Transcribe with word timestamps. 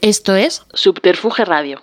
Esto 0.00 0.36
es 0.36 0.62
Subterfuge 0.74 1.44
Radio. 1.44 1.82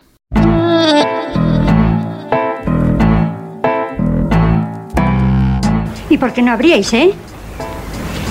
¿Y 6.10 6.18
por 6.18 6.32
qué 6.32 6.42
no 6.42 6.54
abríais, 6.54 6.94
eh? 6.94 7.12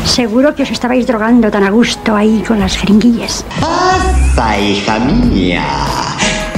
Seguro 0.06 0.54
que 0.54 0.62
os 0.62 0.70
estabais 0.70 1.06
drogando 1.06 1.50
tan 1.50 1.64
a 1.64 1.70
gusto 1.70 2.16
ahí 2.16 2.42
con 2.46 2.60
las 2.60 2.76
jeringuillas. 2.78 3.44
Pasa, 3.60 4.58
hija 4.58 4.98
mía. 5.00 5.66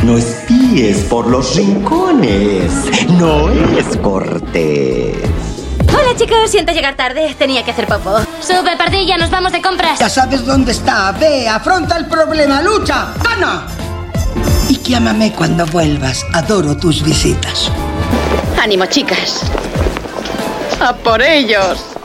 No 0.04 0.18
espíes 0.18 0.98
por 1.04 1.27
los 1.27 1.56
rincones. 1.56 2.70
No 3.18 3.50
es 3.50 3.96
cortés. 3.96 5.16
Hola 5.99 6.15
chicos, 6.15 6.51
siento 6.51 6.73
llegar 6.73 6.95
tarde, 6.95 7.35
tenía 7.39 7.65
que 7.65 7.71
hacer 7.71 7.87
popo. 7.87 8.19
Sube, 8.41 8.77
pardilla, 8.77 9.17
nos 9.17 9.31
vamos 9.31 9.51
de 9.53 9.63
compras. 9.63 9.99
Ya 9.99 10.11
sabes 10.11 10.45
dónde 10.45 10.73
está. 10.73 11.11
Ve, 11.13 11.49
afronta 11.49 11.96
el 11.96 12.05
problema, 12.07 12.61
lucha, 12.61 13.15
gana. 13.25 13.67
Y 14.68 14.79
llámame 14.79 15.32
cuando 15.32 15.64
vuelvas. 15.67 16.27
Adoro 16.35 16.77
tus 16.77 17.03
visitas. 17.03 17.71
Ánimo, 18.61 18.85
chicas. 18.87 19.40
¡A 20.81 20.93
por 20.93 21.23
ellos! 21.23 21.96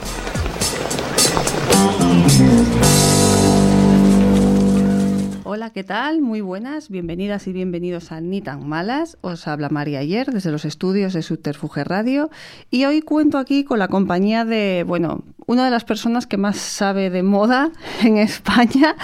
Hola, 5.54 5.68
¿qué 5.68 5.84
tal? 5.84 6.22
Muy 6.22 6.40
buenas, 6.40 6.88
bienvenidas 6.88 7.46
y 7.46 7.52
bienvenidos 7.52 8.10
a 8.10 8.22
Ni 8.22 8.40
tan 8.40 8.66
malas. 8.66 9.18
Os 9.20 9.46
habla 9.46 9.68
María 9.68 9.98
Ayer 9.98 10.32
desde 10.32 10.50
los 10.50 10.64
estudios 10.64 11.12
de 11.12 11.20
Subterfuge 11.20 11.84
Radio 11.84 12.30
y 12.70 12.86
hoy 12.86 13.02
cuento 13.02 13.36
aquí 13.36 13.62
con 13.62 13.78
la 13.78 13.88
compañía 13.88 14.46
de, 14.46 14.82
bueno, 14.88 15.24
una 15.44 15.66
de 15.66 15.70
las 15.70 15.84
personas 15.84 16.26
que 16.26 16.38
más 16.38 16.56
sabe 16.56 17.10
de 17.10 17.22
moda 17.22 17.70
en 18.02 18.16
España 18.16 18.96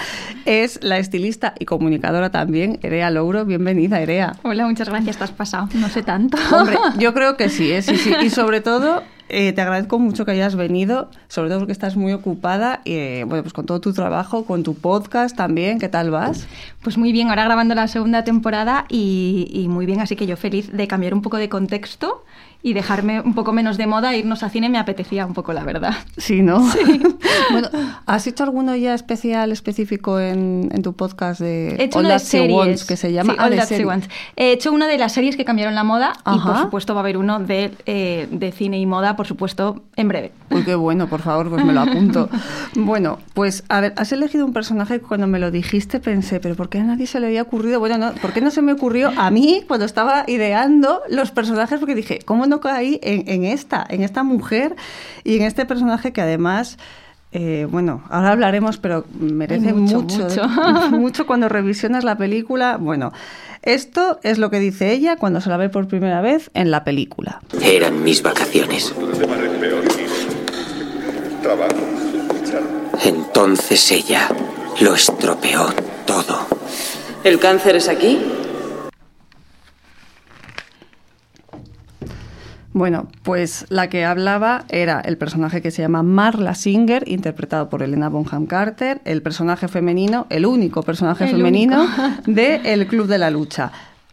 es 0.45 0.79
la 0.81 0.97
estilista 0.97 1.53
y 1.59 1.65
comunicadora 1.65 2.31
también, 2.31 2.79
Erea 2.81 3.11
Louro. 3.11 3.45
Bienvenida, 3.45 4.01
Erea. 4.01 4.35
Hola, 4.41 4.65
muchas 4.65 4.89
gracias, 4.89 5.17
te 5.17 5.25
has 5.25 5.31
pasado. 5.31 5.69
No 5.75 5.87
sé 5.87 6.01
tanto. 6.01 6.39
Hombre, 6.51 6.79
yo 6.97 7.13
creo 7.13 7.37
que 7.37 7.49
sí, 7.49 7.71
¿eh? 7.71 7.83
sí, 7.83 7.95
sí. 7.95 8.11
Y 8.23 8.31
sobre 8.31 8.61
todo 8.61 9.03
eh, 9.29 9.53
te 9.53 9.61
agradezco 9.61 9.99
mucho 9.99 10.25
que 10.25 10.31
hayas 10.31 10.55
venido, 10.55 11.09
sobre 11.27 11.49
todo 11.49 11.59
porque 11.59 11.71
estás 11.71 11.95
muy 11.95 12.13
ocupada, 12.13 12.81
eh, 12.85 13.23
bueno, 13.27 13.43
pues 13.43 13.53
con 13.53 13.65
todo 13.65 13.79
tu 13.79 13.93
trabajo, 13.93 14.45
con 14.45 14.63
tu 14.63 14.75
podcast 14.75 15.35
también, 15.35 15.79
¿qué 15.79 15.89
tal 15.89 16.11
vas? 16.11 16.47
Pues 16.81 16.97
muy 16.97 17.11
bien, 17.11 17.29
ahora 17.29 17.45
grabando 17.45 17.75
la 17.75 17.87
segunda 17.87 18.23
temporada 18.23 18.85
y 18.89 19.65
muy 19.69 19.85
bien, 19.85 19.99
así 19.99 20.15
que 20.15 20.27
yo 20.27 20.37
feliz 20.37 20.71
de 20.71 20.87
cambiar 20.87 21.13
un 21.13 21.21
poco 21.21 21.37
de 21.37 21.49
contexto 21.49 22.23
y 22.61 22.73
dejarme 22.73 23.21
un 23.21 23.33
poco 23.35 23.53
menos 23.53 23.77
de 23.77 23.87
moda, 23.87 24.15
irnos 24.15 24.43
a 24.43 24.49
cine 24.49 24.69
me 24.69 24.77
apetecía 24.77 25.25
un 25.25 25.33
poco, 25.33 25.53
la 25.53 25.63
verdad. 25.63 25.93
Sí, 26.17 26.41
¿no? 26.41 26.69
Sí. 26.71 27.01
bueno, 27.51 27.69
¿has 28.05 28.27
hecho 28.27 28.43
alguno 28.43 28.75
ya 28.75 28.93
especial, 28.93 29.51
específico 29.53 30.19
en, 30.19 30.69
en 30.73 30.81
tu 30.81 30.93
podcast 30.93 31.39
de 31.39 31.75
He 31.75 31.83
hecho 31.85 31.99
All 31.99 32.07
That 32.09 32.19
She 32.19 32.25
series. 32.25 32.57
Wants, 32.57 32.83
que 32.85 32.97
se 32.97 33.13
llama 33.13 33.33
Sí, 33.33 33.39
Ah, 33.39 33.45
All 33.45 33.51
de 33.51 33.55
That 33.57 33.63
She 33.63 33.67
serie. 33.69 33.85
Wants. 33.85 34.09
He 34.35 34.51
hecho 34.51 34.73
una 34.73 34.87
de 34.87 34.97
las 34.97 35.13
series 35.13 35.37
que 35.37 35.45
cambiaron 35.45 35.73
la 35.73 35.83
moda 35.85 36.13
y 36.25 36.37
por 36.39 36.57
supuesto 36.57 36.93
va 36.93 36.99
a 36.99 37.03
haber 37.03 37.17
uno 37.17 37.39
de, 37.39 37.71
eh, 37.85 38.27
de 38.29 38.51
cine 38.51 38.77
y 38.77 38.85
moda, 38.85 39.15
por 39.15 39.25
supuesto, 39.25 39.83
en 39.95 40.09
breve. 40.09 40.33
Uy, 40.49 40.63
qué 40.63 40.75
bueno, 40.75 41.07
por 41.07 41.21
favor, 41.21 41.49
pues 41.49 41.63
me 41.63 41.71
lo 41.71 41.79
apunto. 41.81 42.29
bueno, 42.75 43.19
pues 43.33 43.63
a 43.69 43.79
ver, 43.79 43.93
has 43.95 44.11
elegido 44.11 44.45
un 44.45 44.51
personaje 44.51 44.99
que 44.99 45.05
cuando 45.05 45.27
me 45.27 45.39
lo 45.39 45.49
dijiste 45.49 46.01
pensé, 46.01 46.41
pero 46.41 46.55
¿por 46.55 46.67
qué 46.67 46.79
a 46.79 46.83
nadie 46.83 47.07
se 47.07 47.21
le 47.21 47.27
había 47.27 47.41
ocurrido? 47.43 47.79
Bueno, 47.79 47.97
no, 47.97 48.11
¿por 48.15 48.33
qué 48.33 48.41
no 48.41 48.51
se 48.51 48.61
me 48.61 48.73
ocurrió 48.73 49.11
a 49.15 49.31
mí 49.31 49.63
cuando 49.65 49.85
estaba 49.85 50.25
ideando 50.27 51.01
los 51.09 51.31
personajes? 51.31 51.79
Porque 51.79 51.95
dije, 51.95 52.19
¿cómo 52.25 52.48
no 52.49 52.59
caí 52.59 52.99
en, 53.03 53.23
en 53.27 53.45
esta, 53.45 53.85
en 53.87 54.03
esta 54.03 54.23
mujer 54.23 54.75
y 55.23 55.37
en 55.37 55.43
este 55.43 55.65
personaje 55.65 56.11
que 56.11 56.21
además... 56.21 56.77
eh, 57.31 57.67
bueno, 57.69 58.01
ahora 58.09 58.31
hablaremos, 58.31 58.77
pero 58.79 59.05
merece 59.19 59.71
mucho, 59.73 60.01
mucho, 60.01 60.23
mucho. 60.23 60.89
mucho 60.91 61.27
cuando 61.27 61.47
revisionas 61.47 62.03
la 62.03 62.17
película. 62.17 62.77
Bueno, 62.77 63.13
esto 63.61 64.19
es 64.23 64.39
lo 64.39 64.49
que 64.49 64.59
dice 64.59 64.91
ella 64.91 65.15
cuando 65.15 65.39
se 65.39 65.49
la 65.49 65.57
ve 65.57 65.69
por 65.69 65.87
primera 65.87 66.21
vez 66.21 66.49
en 66.55 66.71
la 66.71 66.83
película. 66.83 67.41
Eran 67.61 68.03
mis 68.03 68.23
vacaciones. 68.23 68.93
Entonces 73.03 73.91
ella 73.91 74.29
lo 74.81 74.93
estropeó 74.95 75.67
todo. 76.05 76.47
¿El 77.23 77.39
cáncer 77.39 77.75
es 77.75 77.87
aquí? 77.89 78.19
Bueno, 82.71 83.07
pues 83.23 83.65
la 83.69 83.89
que 83.89 84.05
hablaba 84.05 84.65
era 84.69 84.99
el 85.01 85.17
personaje 85.17 85.61
que 85.61 85.71
se 85.71 85.81
llama 85.81 86.03
Marla 86.03 86.53
Singer, 86.53 87.03
interpretado 87.07 87.67
por 87.67 87.81
Elena 87.81 88.09
Bonham 88.09 88.45
Carter, 88.45 89.01
el 89.05 89.21
personaje 89.23 89.67
femenino, 89.67 90.27
el 90.29 90.45
único 90.45 90.83
personaje 90.83 91.23
El 91.25 91.31
femenino 91.31 91.81
único. 91.83 92.31
de 92.31 92.61
El 92.73 92.85
Club 92.87 93.07
de 93.07 93.17
la 93.17 93.31
Lucha. 93.31 93.71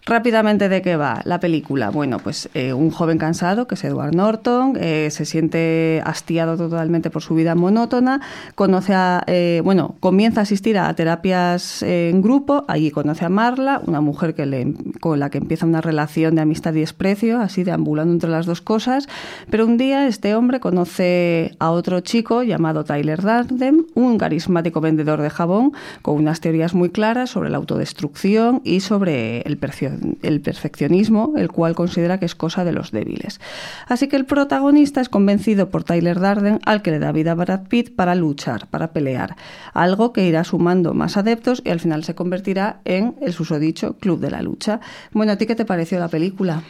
Rápidamente, 0.09 0.69
¿de 0.69 0.83
qué 0.83 0.95
va 0.95 1.21
la 1.25 1.41
película? 1.41 1.91
Bueno, 1.91 2.21
pues 2.21 2.49
eh, 2.55 2.73
un 2.73 2.93
joven 2.93 3.19
cansado, 3.19 3.67
que 3.67 3.75
es 3.75 3.83
Edward 3.83 4.15
Norton, 4.15 4.75
eh, 4.81 5.09
se 5.11 5.25
siente 5.25 6.01
hastiado 6.05 6.57
totalmente 6.57 7.11
por 7.11 7.23
su 7.23 7.35
vida 7.35 7.57
monótona, 7.57 8.21
conoce 8.55 8.95
a, 8.95 9.25
eh, 9.27 9.63
bueno, 9.65 9.97
comienza 9.99 10.39
a 10.39 10.43
asistir 10.45 10.79
a 10.79 10.95
terapias 10.95 11.83
en 11.83 12.23
grupo, 12.23 12.65
allí 12.69 12.93
conoce 12.93 13.25
a 13.25 13.29
Marla, 13.31 13.83
una 13.85 14.01
mujer 14.01 14.37
que 14.37 14.47
le, 14.47 14.75
con 15.01 15.19
la 15.19 15.29
que 15.29 15.39
empieza 15.39 15.67
una 15.67 15.81
relación 15.81 16.37
de 16.37 16.43
amistad 16.43 16.73
y 16.75 16.81
desprecio, 16.81 17.41
así 17.41 17.65
deambulando 17.65 18.13
entre 18.13 18.31
las 18.31 18.47
dos 18.47 18.61
cosas, 18.61 19.09
pero 19.51 19.67
un 19.67 19.77
día 19.77 20.07
este 20.07 20.37
hombre 20.37 20.61
conoce 20.61 21.57
a 21.59 21.73
otro 21.73 21.99
chico 21.99 22.45
llamado 22.45 22.85
Tyler 22.85 23.23
Darden, 23.23 23.87
un 23.95 24.19
carismático 24.19 24.81
vendedor 24.81 25.21
de 25.21 25.31
jabón, 25.31 25.73
con 26.03 26.15
unas 26.15 26.39
teorías 26.41 26.75
muy 26.75 26.91
claras 26.91 27.31
sobre 27.31 27.51
la 27.51 27.57
autodestrucción 27.57 28.61
y 28.63 28.79
sobre 28.79 29.41
el, 29.41 29.59
percio- 29.59 29.96
el 30.23 30.41
perfeccionismo, 30.41 31.35
el 31.37 31.51
cual 31.51 31.75
considera 31.75 32.19
que 32.19 32.27
es 32.27 32.35
cosa 32.35 32.65
de 32.65 32.73
los 32.73 32.91
débiles. 32.91 33.41
Así 33.87 34.09
que 34.09 34.17
el 34.17 34.25
protagonista 34.25 35.01
es 35.01 35.09
convencido 35.09 35.71
por 35.71 35.85
Tyler 35.85 36.21
Darden, 36.21 36.61
al 36.65 36.83
que 36.83 36.91
le 36.91 36.99
da 36.99 37.13
vida 37.13 37.33
a 37.33 37.35
Brad 37.35 37.69
Pitt, 37.69 37.95
para 37.95 38.15
luchar, 38.15 38.67
para 38.69 38.93
pelear, 38.93 39.37
algo 39.75 40.13
que 40.13 40.27
irá 40.27 40.45
sumando 40.45 40.95
más 40.95 41.17
adeptos 41.17 41.63
y 41.65 41.71
al 41.71 41.81
final 41.81 42.05
se 42.05 42.15
convertirá 42.15 42.81
en 42.85 43.17
el 43.21 43.33
susodicho 43.33 43.95
Club 43.99 44.21
de 44.21 44.31
la 44.31 44.43
Lucha. 44.43 44.81
Bueno, 45.13 45.33
¿a 45.33 45.37
ti 45.37 45.47
qué 45.47 45.55
te 45.55 45.65
pareció 45.65 45.99
la 45.99 46.09
película? 46.09 46.63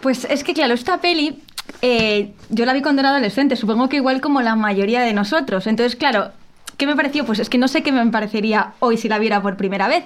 Pues 0.00 0.26
es 0.28 0.42
que, 0.42 0.52
claro, 0.52 0.74
esta 0.74 1.00
peli 1.00 1.38
eh, 1.80 2.32
yo 2.50 2.64
la 2.64 2.72
vi 2.72 2.82
cuando 2.82 3.00
era 3.00 3.10
adolescente, 3.10 3.56
supongo 3.56 3.88
que 3.88 3.96
igual 3.96 4.20
como 4.20 4.42
la 4.42 4.56
mayoría 4.56 5.00
de 5.02 5.12
nosotros. 5.12 5.66
Entonces, 5.66 5.96
claro, 5.96 6.30
¿qué 6.76 6.86
me 6.86 6.96
pareció? 6.96 7.24
Pues 7.24 7.38
es 7.38 7.48
que 7.48 7.58
no 7.58 7.68
sé 7.68 7.82
qué 7.82 7.92
me 7.92 8.04
parecería 8.10 8.74
hoy 8.80 8.96
si 8.96 9.08
la 9.08 9.18
viera 9.18 9.42
por 9.42 9.56
primera 9.56 9.88
vez, 9.88 10.04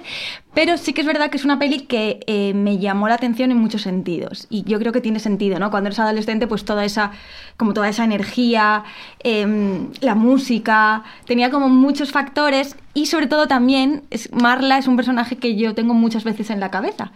pero 0.53 0.77
sí 0.77 0.93
que 0.93 1.01
es 1.01 1.07
verdad 1.07 1.29
que 1.29 1.37
es 1.37 1.45
una 1.45 1.59
peli 1.59 1.81
que 1.81 2.19
eh, 2.27 2.53
me 2.53 2.77
llamó 2.79 3.07
la 3.07 3.15
atención 3.15 3.51
en 3.51 3.57
muchos 3.57 3.81
sentidos. 3.83 4.47
Y 4.49 4.63
yo 4.63 4.79
creo 4.79 4.91
que 4.91 5.01
tiene 5.01 5.19
sentido, 5.19 5.59
¿no? 5.59 5.69
Cuando 5.71 5.87
eres 5.87 5.99
adolescente, 5.99 6.47
pues 6.47 6.65
toda 6.65 6.85
esa, 6.85 7.11
como 7.57 7.73
toda 7.73 7.89
esa 7.89 8.03
energía, 8.03 8.83
em, 9.19 9.89
la 10.01 10.15
música, 10.15 11.03
tenía 11.25 11.49
como 11.49 11.69
muchos 11.69 12.11
factores 12.11 12.75
y 12.93 13.05
sobre 13.05 13.27
todo 13.27 13.47
también 13.47 14.03
es, 14.09 14.31
Marla 14.33 14.77
es 14.77 14.87
un 14.87 14.95
personaje 14.95 15.37
que 15.37 15.55
yo 15.55 15.75
tengo 15.75 15.93
muchas 15.93 16.23
veces 16.23 16.49
en 16.49 16.59
la 16.59 16.71
cabeza. 16.71 17.11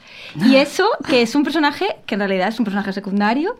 Y 0.46 0.56
eso, 0.58 0.88
que 1.08 1.22
es 1.24 1.34
un 1.36 1.44
personaje 1.44 1.96
que 2.06 2.16
en 2.16 2.20
realidad 2.20 2.50
es 2.50 2.60
un 2.60 2.66
personaje 2.66 2.94
secundario, 2.94 3.58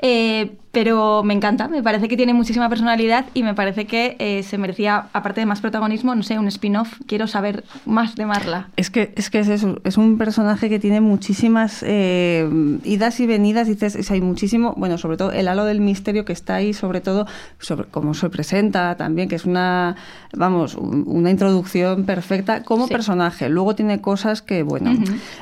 eh, 0.00 0.56
pero 0.72 1.22
me 1.22 1.34
encanta, 1.34 1.66
me 1.68 1.82
parece 1.82 2.08
que 2.08 2.16
tiene 2.16 2.34
muchísima 2.34 2.68
personalidad 2.68 3.26
y 3.34 3.42
me 3.42 3.54
parece 3.54 3.86
que 3.86 4.16
eh, 4.18 4.42
se 4.42 4.58
merecía, 4.58 5.06
aparte 5.12 5.40
de 5.40 5.46
más 5.46 5.60
protagonismo, 5.60 6.14
no 6.14 6.22
sé, 6.22 6.38
un 6.38 6.46
spin-off. 6.48 6.94
Quiero 7.06 7.26
saber 7.26 7.64
más 7.86 8.14
de 8.16 8.26
Marla. 8.26 8.68
Es 8.76 8.90
que 8.90 9.12
es, 9.16 9.30
que 9.30 9.38
es 9.40 9.48
eso, 9.48 9.80
es 9.84 9.96
un 9.96 10.18
personaje 10.18 10.68
que 10.68 10.78
tiene 10.78 11.00
muchísimas 11.00 11.82
eh, 11.86 12.48
idas 12.84 13.18
y 13.20 13.26
venidas, 13.26 13.66
dices, 13.66 13.94
es- 13.96 14.10
hay 14.10 14.20
muchísimo, 14.20 14.74
bueno, 14.76 14.98
sobre 14.98 15.16
todo 15.16 15.32
el 15.32 15.48
halo 15.48 15.64
del 15.64 15.80
misterio 15.80 16.24
que 16.24 16.32
está 16.32 16.56
ahí, 16.56 16.74
sobre 16.74 17.00
todo 17.00 17.26
sobre 17.58 17.88
cómo 17.88 18.14
se 18.14 18.28
presenta 18.30 18.96
también, 18.96 19.28
que 19.28 19.36
es 19.36 19.44
una, 19.46 19.96
vamos, 20.36 20.74
un- 20.74 21.04
una 21.06 21.30
introducción 21.30 22.04
perfecta 22.04 22.62
como 22.62 22.86
Sí. 22.86 22.92
personaje. 22.92 23.48
Luego 23.48 23.74
tiene 23.74 24.00
cosas 24.00 24.42
que, 24.42 24.62
bueno, 24.62 24.92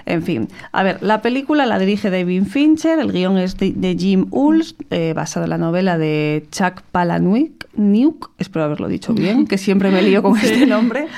en 0.06 0.22
fin. 0.22 0.48
A 0.72 0.82
ver, 0.82 0.98
la 1.02 1.20
película 1.22 1.66
la 1.66 1.78
dirige 1.78 2.10
David 2.10 2.44
Fincher, 2.44 2.98
el 3.00 3.12
guion 3.12 3.38
es 3.38 3.56
de, 3.56 3.72
de 3.72 3.96
Jim 3.98 4.26
Ulls, 4.30 4.76
eh, 4.90 5.14
basada 5.26 5.46
en 5.46 5.50
la 5.50 5.58
novela 5.58 5.98
de 5.98 6.46
Chuck 6.52 6.82
Palahniuk, 6.92 7.64
Niuk, 7.74 8.30
espero 8.38 8.64
haberlo 8.64 8.86
dicho 8.86 9.12
bien, 9.12 9.46
que 9.48 9.58
siempre 9.58 9.90
me 9.90 10.00
lío 10.00 10.22
con 10.22 10.36
este 10.42 10.66
nombre. 10.66 11.08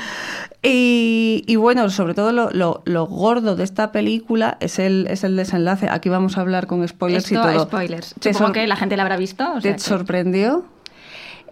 Y, 0.63 1.45
y 1.47 1.57
bueno, 1.57 1.89
sobre 1.91 2.15
todo 2.15 2.33
lo, 2.33 2.51
lo- 2.51 2.83
lo 2.87 3.07
gordo 3.07 3.55
de 3.55 3.63
esta 3.65 3.93
película 3.93 4.57
es 4.61 4.79
el, 4.79 5.07
es 5.09 5.23
el 5.25 5.37
desenlace. 5.37 5.89
Aquí 5.91 6.09
vamos 6.09 6.37
a 6.37 6.41
hablar 6.41 6.67
con 6.67 6.87
spoilers 6.89 7.31
Esto, 7.31 7.35
y 7.49 7.53
todo. 7.55 7.65
spoilers. 7.67 8.15
¿Te, 8.19 8.33
Supongo 8.33 8.55
que 8.55 8.67
la 8.67 8.77
gente 8.77 8.97
la 8.97 9.03
habrá 9.05 9.17
visto. 9.19 9.45
o 9.45 9.61
sea 9.61 9.73
¿te 9.73 9.73
que- 9.75 9.79
sorprendió? 9.79 10.65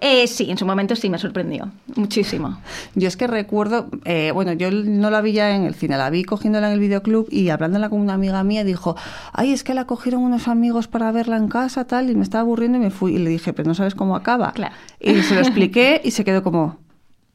Eh, 0.00 0.26
sí, 0.26 0.50
en 0.50 0.58
su 0.58 0.66
momento 0.66 0.94
sí 0.96 1.08
me 1.08 1.18
sorprendió. 1.18 1.70
Muchísimo. 1.94 2.58
Yo 2.94 3.08
es 3.08 3.16
que 3.16 3.26
recuerdo, 3.26 3.88
eh, 4.04 4.30
bueno, 4.32 4.52
yo 4.52 4.70
no 4.70 5.10
la 5.10 5.20
vi 5.20 5.32
ya 5.32 5.54
en 5.54 5.64
el 5.64 5.74
cine, 5.74 5.96
la 5.96 6.10
vi 6.10 6.24
cogiéndola 6.24 6.68
en 6.68 6.74
el 6.74 6.80
videoclub 6.80 7.28
y 7.30 7.48
hablándola 7.48 7.88
con 7.88 8.00
una 8.00 8.14
amiga 8.14 8.42
mía 8.44 8.64
dijo, 8.64 8.96
ay, 9.32 9.52
es 9.52 9.64
que 9.64 9.74
la 9.74 9.86
cogieron 9.86 10.22
unos 10.22 10.48
amigos 10.48 10.88
para 10.88 11.10
verla 11.12 11.36
en 11.36 11.48
casa, 11.48 11.86
tal, 11.86 12.10
y 12.10 12.14
me 12.14 12.22
estaba 12.22 12.42
aburriendo 12.42 12.78
y 12.78 12.80
me 12.80 12.90
fui. 12.90 13.14
Y 13.14 13.18
le 13.18 13.30
dije, 13.30 13.52
pero 13.52 13.68
no 13.68 13.74
sabes 13.74 13.94
cómo 13.94 14.16
acaba. 14.16 14.52
Claro. 14.52 14.74
Y 15.00 15.22
se 15.22 15.34
lo 15.34 15.40
expliqué 15.40 16.00
y 16.04 16.10
se 16.10 16.24
quedó 16.24 16.42
como, 16.42 16.78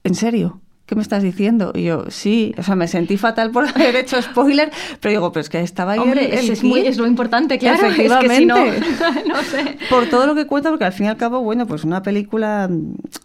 ¿en 0.03 0.15
serio? 0.15 0.59
¿Qué 0.91 0.95
me 0.97 1.03
estás 1.03 1.23
diciendo? 1.23 1.71
Y 1.73 1.83
yo, 1.83 2.03
sí, 2.09 2.53
o 2.57 2.63
sea, 2.63 2.75
me 2.75 2.85
sentí 2.85 3.15
fatal 3.15 3.49
por 3.51 3.65
haber 3.75 3.95
hecho 3.95 4.21
spoiler, 4.21 4.73
pero 4.99 5.11
digo, 5.13 5.31
pero 5.31 5.39
es 5.39 5.47
que 5.47 5.61
estaba 5.61 5.93
ahí 5.93 5.99
Hombre, 5.99 6.25
el, 6.25 6.39
el 6.39 6.49
es, 6.49 6.63
muy, 6.65 6.81
es 6.81 6.97
lo 6.97 7.07
importante, 7.07 7.57
claro. 7.57 7.87
Es 7.87 7.95
que 7.95 8.29
si 8.35 8.45
no, 8.45 8.57
no 9.25 9.41
sé. 9.41 9.77
Por 9.89 10.07
todo 10.07 10.27
lo 10.27 10.35
que 10.35 10.47
cuenta, 10.47 10.69
porque 10.69 10.83
al 10.83 10.91
fin 10.91 11.05
y 11.05 11.09
al 11.09 11.15
cabo, 11.15 11.39
bueno, 11.39 11.65
pues 11.65 11.85
una 11.85 12.03
película 12.03 12.69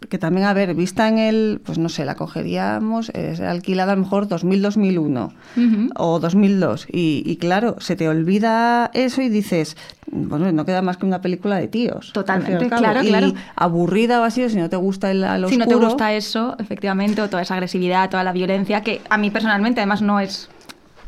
que 0.07 0.17
también, 0.17 0.47
a 0.47 0.53
ver, 0.53 0.75
vista 0.75 1.09
en 1.09 1.17
el, 1.17 1.59
pues 1.61 1.77
no 1.77 1.89
sé, 1.89 2.05
la 2.05 2.15
cogeríamos, 2.15 3.09
es 3.09 3.41
alquilada 3.41 3.91
a 3.91 3.95
lo 3.97 4.03
mejor 4.03 4.29
2000-2001 4.29 5.33
Ujú. 5.57 5.89
o 5.97 6.19
2002. 6.21 6.87
Y, 6.89 7.21
y 7.25 7.35
claro, 7.35 7.75
se 7.79 7.97
te 7.97 8.07
olvida 8.07 8.91
eso 8.93 9.21
y 9.21 9.27
dices, 9.27 9.75
bueno, 10.11 10.51
no 10.51 10.65
queda 10.65 10.81
más 10.81 10.97
que 10.97 11.05
una 11.05 11.21
película 11.21 11.57
de 11.57 11.67
tíos. 11.67 12.11
Totalmente, 12.13 12.67
claro, 12.69 13.01
Y 13.01 13.07
claro. 13.07 13.33
aburrida 13.55 14.21
o 14.21 14.23
así, 14.23 14.47
si 14.49 14.57
no 14.57 14.69
te 14.69 14.75
gusta 14.77 15.11
el, 15.11 15.23
al 15.23 15.47
Si 15.49 15.57
no 15.57 15.65
te 15.65 15.75
oscuro, 15.75 15.89
gusta 15.89 16.13
eso, 16.13 16.55
efectivamente, 16.59 17.21
o 17.21 17.29
toda 17.29 17.41
esa 17.43 17.55
agresividad, 17.55 18.09
toda 18.09 18.23
la 18.23 18.31
violencia, 18.31 18.81
que 18.81 19.01
a 19.09 19.17
mí 19.17 19.31
personalmente 19.31 19.81
además 19.81 20.01
no 20.01 20.19
es 20.19 20.49
el- 20.51 20.56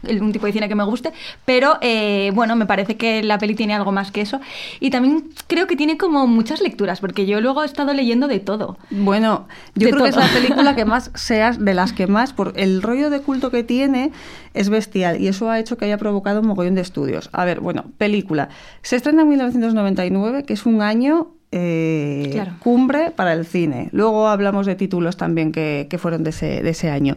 un 0.04 0.32
tipo 0.32 0.46
de 0.46 0.54
cine 0.54 0.68
que 0.68 0.76
me 0.76 0.84
guste, 0.84 1.12
pero 1.46 1.78
eh, 1.82 2.32
bueno, 2.34 2.56
me 2.56 2.66
parece 2.66 2.98
que 2.98 3.24
la 3.24 3.38
peli 3.38 3.56
tiene 3.56 3.74
algo 3.74 3.92
más 3.92 4.12
que 4.12 4.22
eso. 4.22 4.40
Y 4.80 4.90
también 4.90 5.30
creo 5.48 5.68
que 5.68 5.76
tiene 5.76 5.98
como 5.98 6.28
muchas 6.28 6.62
lecturas, 6.62 7.00
porque 7.00 7.26
yo 7.26 7.42
luego 7.42 7.64
he 7.64 7.66
estado 7.66 7.94
leyendo 7.94 8.28
de 8.28 8.40
todo. 8.40 8.78
Bueno, 8.90 9.48
yo 9.76 9.88
De 9.88 9.94
creo 9.94 10.04
que 10.04 10.10
es 10.10 10.16
la 10.16 10.28
película 10.28 10.76
que 10.76 10.86
más 10.90 11.12
seas 11.16 11.64
de 11.64 11.74
las 11.74 11.94
que 11.94 12.08
más, 12.08 12.34
por 12.34 12.54
el 12.56 12.82
rollo 12.82 13.10
de 13.10 13.22
culto 13.22 13.52
que 13.52 13.64
tiene, 13.64 14.12
es 14.54 14.70
bestial 14.70 15.22
y 15.22 15.28
eso 15.28 15.50
ha 15.50 15.60
hecho 15.60 15.78
que 15.78 15.86
haya 15.86 15.98
provocado 15.98 16.42
un 16.42 16.48
mogollón 16.48 16.76
de 16.76 16.82
estudios. 16.82 17.30
A 17.34 17.46
ver, 17.46 17.60
bueno, 17.60 17.86
película. 17.98 18.50
Se 18.82 18.96
estrena 18.96 19.22
en 19.24 19.30
1999, 19.30 20.44
que 20.44 20.54
es 20.54 20.66
un 20.66 20.82
año 20.82 21.39
eh, 21.52 22.30
Claro. 22.32 22.52
cumbre 22.60 23.12
para 23.12 23.34
el 23.34 23.46
cine. 23.46 23.90
Luego 23.92 24.28
hablamos 24.28 24.66
de 24.66 24.76
títulos 24.76 25.18
también 25.18 25.52
que, 25.52 25.88
que 25.90 25.98
fueron 25.98 26.24
de 26.24 26.30
ese, 26.30 26.62
de 26.62 26.70
ese 26.70 26.90
año. 26.90 27.16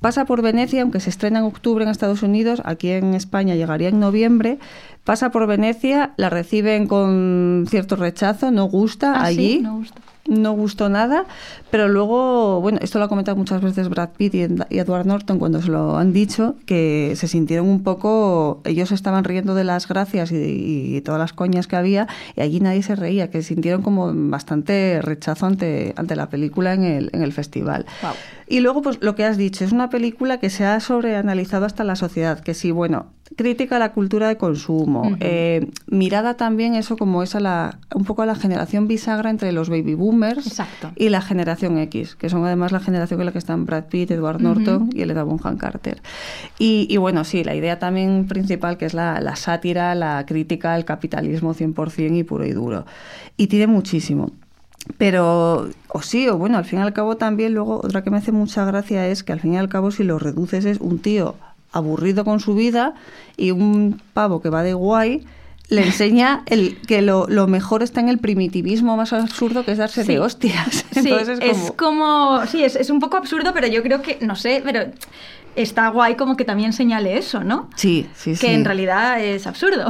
Pasa 0.00 0.24
por 0.24 0.40
Venecia, 0.42 0.82
aunque 0.82 1.00
se 1.00 1.10
estrena 1.10 1.40
en 1.40 1.44
octubre 1.44 1.84
en 1.84 1.90
Estados 1.90 2.22
Unidos, 2.22 2.62
aquí 2.64 2.90
en 2.90 3.14
España 3.14 3.54
llegaría 3.54 3.88
en 3.88 4.00
noviembre. 4.00 4.58
Pasa 5.04 5.30
por 5.30 5.46
Venecia, 5.46 6.12
la 6.16 6.30
reciben 6.30 6.86
con 6.86 7.66
cierto 7.68 7.96
rechazo, 7.96 8.50
no 8.50 8.64
gusta 8.64 9.12
Ah, 9.16 9.28
sí, 9.30 9.38
allí 9.38 9.60
no 9.62 9.76
gusta. 9.76 10.00
No 10.26 10.52
gustó 10.52 10.88
nada, 10.88 11.26
pero 11.70 11.88
luego, 11.88 12.60
bueno, 12.60 12.78
esto 12.80 12.98
lo 12.98 13.04
ha 13.04 13.08
comentado 13.08 13.36
muchas 13.36 13.60
veces 13.60 13.88
Brad 13.88 14.10
Pitt 14.16 14.34
y, 14.34 14.42
Edward 14.42 15.06
Norton 15.06 15.38
cuando 15.38 15.60
se 15.60 15.68
lo 15.68 15.96
han 15.96 16.12
dicho, 16.12 16.56
que 16.66 17.12
se 17.16 17.28
sintieron 17.28 17.68
un 17.68 17.82
poco, 17.82 18.62
ellos 18.64 18.92
estaban 18.92 19.24
riendo 19.24 19.54
de 19.54 19.64
las 19.64 19.86
gracias 19.86 20.32
y, 20.32 20.96
y 20.96 21.00
todas 21.02 21.18
las 21.18 21.32
coñas 21.32 21.66
que 21.66 21.76
había, 21.76 22.08
y 22.36 22.40
allí 22.40 22.60
nadie 22.60 22.82
se 22.82 22.96
reía, 22.96 23.30
que 23.30 23.42
sintieron 23.42 23.82
como 23.82 24.12
bastante 24.14 25.00
rechazo 25.02 25.46
ante, 25.46 25.92
ante 25.96 26.16
la 26.16 26.28
película 26.28 26.74
en 26.74 26.84
el, 26.84 27.10
en 27.12 27.22
el 27.22 27.32
festival. 27.32 27.86
Y 28.46 28.60
luego, 28.60 28.82
pues 28.82 28.98
lo 29.00 29.14
que 29.14 29.24
has 29.24 29.36
dicho, 29.36 29.64
es 29.64 29.72
una 29.72 29.90
película 29.90 30.38
que 30.38 30.50
se 30.50 30.64
ha 30.64 30.80
sobreanalizado 30.80 31.66
hasta 31.66 31.84
la 31.84 31.96
sociedad, 31.96 32.40
que 32.40 32.54
sí, 32.54 32.70
bueno, 32.70 33.06
crítica 33.36 33.76
a 33.76 33.78
la 33.78 33.92
cultura 33.92 34.28
de 34.28 34.36
consumo, 34.36 35.16
eh, 35.20 35.68
mirada 35.86 36.34
también 36.34 36.74
eso 36.74 36.96
como 36.96 37.22
es 37.22 37.34
a 37.34 37.40
la, 37.40 37.78
un 37.94 38.04
poco 38.04 38.22
a 38.22 38.26
la 38.26 38.34
generación 38.34 38.86
bisagra 38.86 39.30
entre 39.30 39.52
los 39.52 39.68
baby 39.70 39.94
boomers 39.94 40.46
Exacto. 40.46 40.92
y 40.96 41.08
la 41.08 41.20
generación 41.20 41.78
X, 41.78 42.14
que 42.16 42.28
son 42.28 42.44
además 42.44 42.72
la 42.72 42.80
generación 42.80 43.20
en 43.20 43.26
la 43.26 43.32
que 43.32 43.38
están 43.38 43.64
Brad 43.64 43.84
Pitt, 43.84 44.10
Edward 44.10 44.40
Norton 44.40 44.82
Ujú. 44.82 44.90
y 44.92 45.02
Elena 45.02 45.24
Bonham 45.24 45.56
Carter. 45.56 46.00
Y, 46.58 46.86
y 46.88 46.96
bueno, 46.98 47.24
sí, 47.24 47.44
la 47.44 47.54
idea 47.54 47.78
también 47.78 48.26
principal 48.26 48.76
que 48.76 48.86
es 48.86 48.94
la, 48.94 49.20
la 49.20 49.36
sátira, 49.36 49.94
la 49.94 50.24
crítica 50.26 50.74
al 50.74 50.84
capitalismo 50.84 51.54
100% 51.54 52.16
y 52.16 52.24
puro 52.24 52.44
y 52.44 52.52
duro. 52.52 52.84
Y 53.36 53.48
tiene 53.48 53.66
muchísimo. 53.66 54.30
Pero, 54.98 55.70
o 55.88 56.02
sí, 56.02 56.28
o 56.28 56.36
bueno, 56.36 56.58
al 56.58 56.66
fin 56.66 56.78
y 56.78 56.82
al 56.82 56.92
cabo 56.92 57.16
también, 57.16 57.54
luego 57.54 57.80
otra 57.82 58.04
que 58.04 58.10
me 58.10 58.18
hace 58.18 58.32
mucha 58.32 58.66
gracia 58.66 59.08
es 59.08 59.24
que 59.24 59.32
al 59.32 59.40
fin 59.40 59.54
y 59.54 59.56
al 59.56 59.70
cabo 59.70 59.90
si 59.90 60.04
lo 60.04 60.18
reduces 60.18 60.66
es 60.66 60.78
un 60.78 60.98
tío 60.98 61.36
aburrido 61.74 62.24
con 62.24 62.40
su 62.40 62.54
vida 62.54 62.94
y 63.36 63.50
un 63.50 64.00
pavo 64.14 64.40
que 64.40 64.48
va 64.48 64.62
de 64.62 64.72
guay 64.74 65.26
le 65.70 65.82
enseña 65.86 66.42
el, 66.46 66.76
que 66.86 67.00
lo, 67.02 67.26
lo 67.26 67.46
mejor 67.46 67.82
está 67.82 68.00
en 68.00 68.08
el 68.10 68.18
primitivismo 68.18 68.96
más 68.98 69.12
absurdo 69.14 69.64
que 69.64 69.72
es 69.72 69.78
darse 69.78 70.04
Sí. 70.04 70.12
de 70.12 70.20
hostias. 70.20 70.84
Sí, 70.92 71.00
Entonces 71.08 71.38
es 71.40 71.72
como... 71.72 72.42
Sí, 72.46 72.62
es, 72.62 72.76
es 72.76 72.90
un 72.90 73.00
poco 73.00 73.16
absurdo, 73.16 73.52
pero 73.54 73.66
yo 73.66 73.82
creo 73.82 74.02
que, 74.02 74.18
no 74.20 74.36
sé, 74.36 74.60
pero 74.64 74.80
está 75.56 75.88
guay 75.88 76.16
como 76.16 76.36
que 76.36 76.44
también 76.44 76.72
señale 76.72 77.16
eso, 77.18 77.44
¿no? 77.44 77.68
Sí, 77.76 78.08
sí, 78.14 78.30
que 78.32 78.36
sí. 78.36 78.46
en 78.48 78.64
realidad 78.64 79.20
es 79.22 79.46
absurdo. 79.46 79.88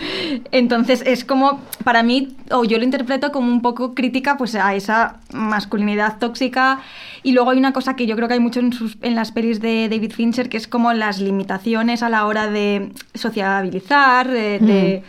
Entonces 0.52 1.02
es 1.06 1.24
como, 1.24 1.60
para 1.84 2.02
mí, 2.02 2.36
o 2.50 2.64
yo 2.64 2.78
lo 2.78 2.84
interpreto 2.84 3.30
como 3.32 3.48
un 3.52 3.62
poco 3.62 3.94
crítica 3.94 4.36
pues 4.36 4.54
a 4.54 4.74
esa 4.74 5.16
masculinidad 5.32 6.18
tóxica. 6.18 6.80
Y 7.22 7.32
luego 7.32 7.50
hay 7.50 7.58
una 7.58 7.72
cosa 7.72 7.96
que 7.96 8.06
yo 8.06 8.16
creo 8.16 8.28
que 8.28 8.34
hay 8.34 8.40
mucho 8.40 8.60
en, 8.60 8.72
sus, 8.72 8.96
en 9.02 9.14
las 9.14 9.32
pelis 9.32 9.60
de 9.60 9.88
David 9.88 10.12
Fincher, 10.12 10.48
que 10.48 10.56
es 10.56 10.68
como 10.68 10.92
las 10.92 11.20
limitaciones 11.20 12.02
a 12.02 12.08
la 12.08 12.26
hora 12.26 12.48
de 12.48 12.90
sociabilizar, 13.14 14.28
de, 14.30 14.58
de- 14.58 15.02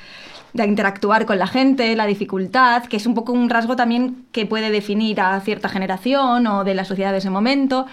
de 0.56 0.66
interactuar 0.66 1.26
con 1.26 1.38
la 1.38 1.48
gente, 1.48 1.94
la 1.98 2.06
dificultad, 2.06 2.84
que 2.86 2.96
es 2.96 3.06
un 3.06 3.14
poco 3.14 3.34
un 3.34 3.50
rasgo 3.50 3.76
también 3.76 4.26
que 4.32 4.46
puede 4.46 4.70
definir 4.72 5.20
a 5.20 5.38
cierta 5.42 5.68
generación 5.68 6.48
o 6.48 6.64
de 6.64 6.74
la 6.74 6.86
sociedad 6.86 7.12
de 7.12 7.18
ese 7.18 7.30
momento. 7.30 7.86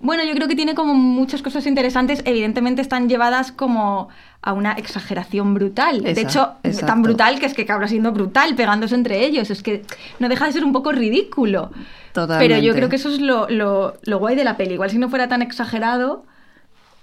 Bueno, 0.00 0.22
yo 0.22 0.34
creo 0.34 0.46
que 0.46 0.54
tiene 0.54 0.74
como 0.74 0.92
muchas 0.92 1.40
cosas 1.40 1.66
interesantes, 1.66 2.20
evidentemente 2.26 2.82
están 2.82 3.08
llevadas 3.08 3.50
como 3.50 4.10
a 4.42 4.52
una 4.52 4.72
exageración 4.72 5.54
brutal. 5.54 6.02
de 6.02 6.10
hecho, 6.20 6.52
exacto. 6.62 6.86
tan 6.86 7.02
brutal 7.02 7.40
que 7.40 7.46
es 7.46 7.54
que 7.54 7.62
acaba 7.62 7.88
siendo 7.88 8.12
brutal, 8.12 8.54
pegándose 8.56 8.94
entre 8.94 9.24
ellos. 9.24 9.48
Es 9.50 9.62
que 9.62 9.82
no 10.18 10.28
deja 10.28 10.44
de 10.46 10.52
ser 10.52 10.64
un 10.64 10.72
poco 10.74 10.92
ridículo. 10.92 11.70
Totalmente. 12.12 12.46
Pero 12.54 12.62
yo 12.62 12.74
creo 12.74 12.90
que 12.90 12.96
eso 12.96 13.08
es 13.08 13.20
lo, 13.22 13.48
lo- 13.48 13.94
lo 14.02 14.18
guay 14.18 14.36
de 14.36 14.44
la 14.44 14.58
peli. 14.58 14.74
Igual 14.74 14.90
si 14.90 14.98
no 14.98 15.08
fuera 15.08 15.28
tan 15.28 15.40
exagerado, 15.40 16.26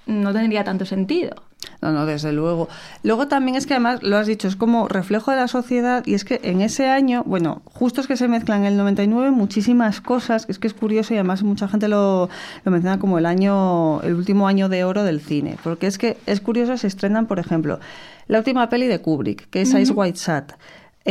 no 0.05 0.33
tendría 0.33 0.63
tanto 0.63 0.85
sentido. 0.85 1.35
No, 1.81 1.93
no, 1.93 2.05
desde 2.05 2.33
luego. 2.33 2.67
Luego 3.03 3.27
también 3.29 3.55
es 3.55 3.65
que 3.65 3.73
además, 3.73 4.03
lo 4.03 4.17
has 4.17 4.27
dicho, 4.27 4.49
es 4.49 4.57
como 4.57 4.89
reflejo 4.89 5.31
de 5.31 5.37
la 5.37 5.47
sociedad 5.47 6.05
y 6.05 6.13
es 6.13 6.25
que 6.25 6.41
en 6.43 6.61
ese 6.61 6.89
año, 6.89 7.23
bueno, 7.25 7.61
justo 7.65 8.01
es 8.01 8.07
que 8.07 8.17
se 8.17 8.27
mezclan 8.27 8.61
en 8.61 8.73
el 8.73 8.77
99 8.77 9.31
muchísimas 9.31 10.01
cosas, 10.01 10.45
que 10.45 10.51
es 10.51 10.59
que 10.59 10.67
es 10.67 10.73
curioso 10.73 11.13
y 11.13 11.17
además 11.17 11.41
mucha 11.41 11.69
gente 11.69 11.87
lo, 11.87 12.29
lo 12.65 12.71
menciona 12.71 12.99
como 12.99 13.17
el 13.17 13.25
año, 13.25 14.01
el 14.01 14.15
último 14.15 14.47
año 14.47 14.67
de 14.67 14.83
oro 14.83 15.03
del 15.03 15.21
cine, 15.21 15.57
porque 15.63 15.87
es 15.87 15.97
que 15.97 16.17
es 16.25 16.41
curioso, 16.41 16.75
se 16.75 16.87
estrenan, 16.87 17.27
por 17.27 17.39
ejemplo, 17.39 17.79
la 18.27 18.39
última 18.39 18.67
peli 18.69 18.87
de 18.87 18.99
Kubrick, 18.99 19.49
que 19.49 19.61
es 19.61 19.73
Ice 19.73 19.93
White 19.93 20.19
Sat, 20.19 20.53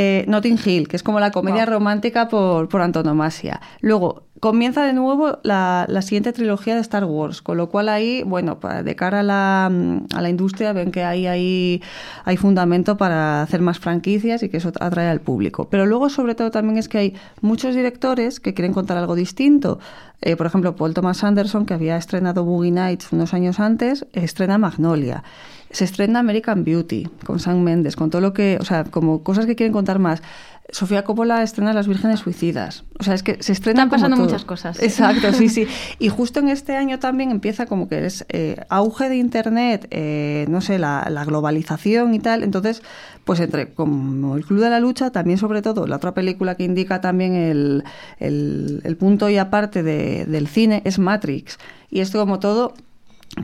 eh, 0.00 0.24
Notting 0.28 0.58
Hill, 0.64 0.86
que 0.86 0.94
es 0.94 1.02
como 1.02 1.18
la 1.18 1.32
comedia 1.32 1.64
Wow. 1.64 1.74
romántica 1.74 2.28
por, 2.28 2.68
por 2.68 2.82
antonomasia. 2.82 3.60
Luego, 3.80 4.28
comienza 4.38 4.84
de 4.84 4.92
nuevo 4.92 5.40
la, 5.42 5.86
la 5.88 6.02
siguiente 6.02 6.32
trilogía 6.32 6.76
de 6.76 6.80
Star 6.82 7.04
Wars, 7.04 7.42
con 7.42 7.56
lo 7.56 7.68
cual 7.68 7.88
ahí, 7.88 8.22
bueno, 8.24 8.60
de 8.84 8.94
cara 8.94 9.20
a 9.20 9.22
la, 9.24 9.68
mm, 9.72 10.14
a 10.14 10.22
la 10.22 10.28
industria 10.28 10.72
ven 10.72 10.92
que 10.92 11.02
ahí 11.02 11.26
hay, 11.26 11.82
hay 12.24 12.36
fundamento 12.36 12.96
para 12.96 13.42
hacer 13.42 13.60
más 13.60 13.80
franquicias 13.80 14.44
y 14.44 14.48
que 14.48 14.58
eso 14.58 14.70
atrae 14.78 15.08
al 15.08 15.20
público. 15.20 15.68
Pero 15.68 15.84
luego, 15.84 16.10
sobre 16.10 16.36
todo, 16.36 16.52
también 16.52 16.78
es 16.78 16.88
que 16.88 16.98
hay 16.98 17.14
muchos 17.40 17.74
directores 17.74 18.38
que 18.38 18.54
quieren 18.54 18.72
contar 18.72 18.98
algo 18.98 19.16
distinto. 19.16 19.80
Eh, 20.20 20.36
por 20.36 20.46
ejemplo, 20.46 20.76
Paul 20.76 20.94
Thomas 20.94 21.24
Anderson, 21.24 21.66
que 21.66 21.74
había 21.74 21.96
estrenado 21.96 22.44
Boogie 22.44 22.70
Nights 22.70 23.12
unos 23.12 23.34
años 23.34 23.58
antes, 23.58 24.06
estrena 24.12 24.58
Magnolia. 24.58 25.24
Se 25.70 25.84
estrena 25.84 26.20
American 26.20 26.64
Beauty 26.64 27.08
con 27.24 27.40
Sam 27.40 27.60
Mendes, 27.62 27.94
con 27.96 28.10
todo 28.10 28.20
lo 28.22 28.32
que, 28.32 28.58
o 28.60 28.64
sea, 28.64 28.84
como 28.84 29.22
cosas 29.22 29.46
que 29.46 29.54
quieren 29.56 29.72
contar 29.72 29.98
más. 29.98 30.22
Sofía 30.70 31.02
Coppola 31.02 31.42
estrena 31.42 31.72
Las 31.72 31.88
Vírgenes 31.88 32.20
Suicidas. 32.20 32.84
O 32.98 33.02
sea, 33.02 33.14
es 33.14 33.22
que 33.22 33.42
se 33.42 33.52
estrenan 33.52 33.86
Están 33.86 33.88
como 33.88 34.00
pasando 34.02 34.16
todo. 34.16 34.26
muchas 34.26 34.44
cosas. 34.44 34.82
Exacto, 34.82 35.32
sí, 35.32 35.48
sí. 35.48 35.66
Y 35.98 36.10
justo 36.10 36.40
en 36.40 36.50
este 36.50 36.76
año 36.76 36.98
también 36.98 37.30
empieza 37.30 37.64
como 37.64 37.88
que 37.88 38.04
es 38.04 38.26
eh, 38.28 38.56
auge 38.68 39.08
de 39.08 39.16
Internet, 39.16 39.88
eh, 39.90 40.44
no 40.50 40.60
sé, 40.60 40.78
la, 40.78 41.06
la 41.10 41.24
globalización 41.24 42.12
y 42.12 42.18
tal. 42.18 42.42
Entonces, 42.42 42.82
pues 43.24 43.40
entre 43.40 43.72
como 43.72 44.36
el 44.36 44.44
Club 44.44 44.60
de 44.60 44.68
la 44.68 44.78
Lucha, 44.78 45.10
también 45.10 45.38
sobre 45.38 45.62
todo, 45.62 45.86
la 45.86 45.96
otra 45.96 46.12
película 46.12 46.54
que 46.54 46.64
indica 46.64 47.00
también 47.00 47.34
el, 47.34 47.84
el, 48.18 48.82
el 48.84 48.96
punto 48.98 49.30
y 49.30 49.38
aparte 49.38 49.82
de- 49.82 50.26
del 50.26 50.48
cine 50.48 50.82
es 50.84 50.98
Matrix. 50.98 51.58
Y 51.90 52.00
esto 52.00 52.18
como 52.18 52.40
todo 52.40 52.74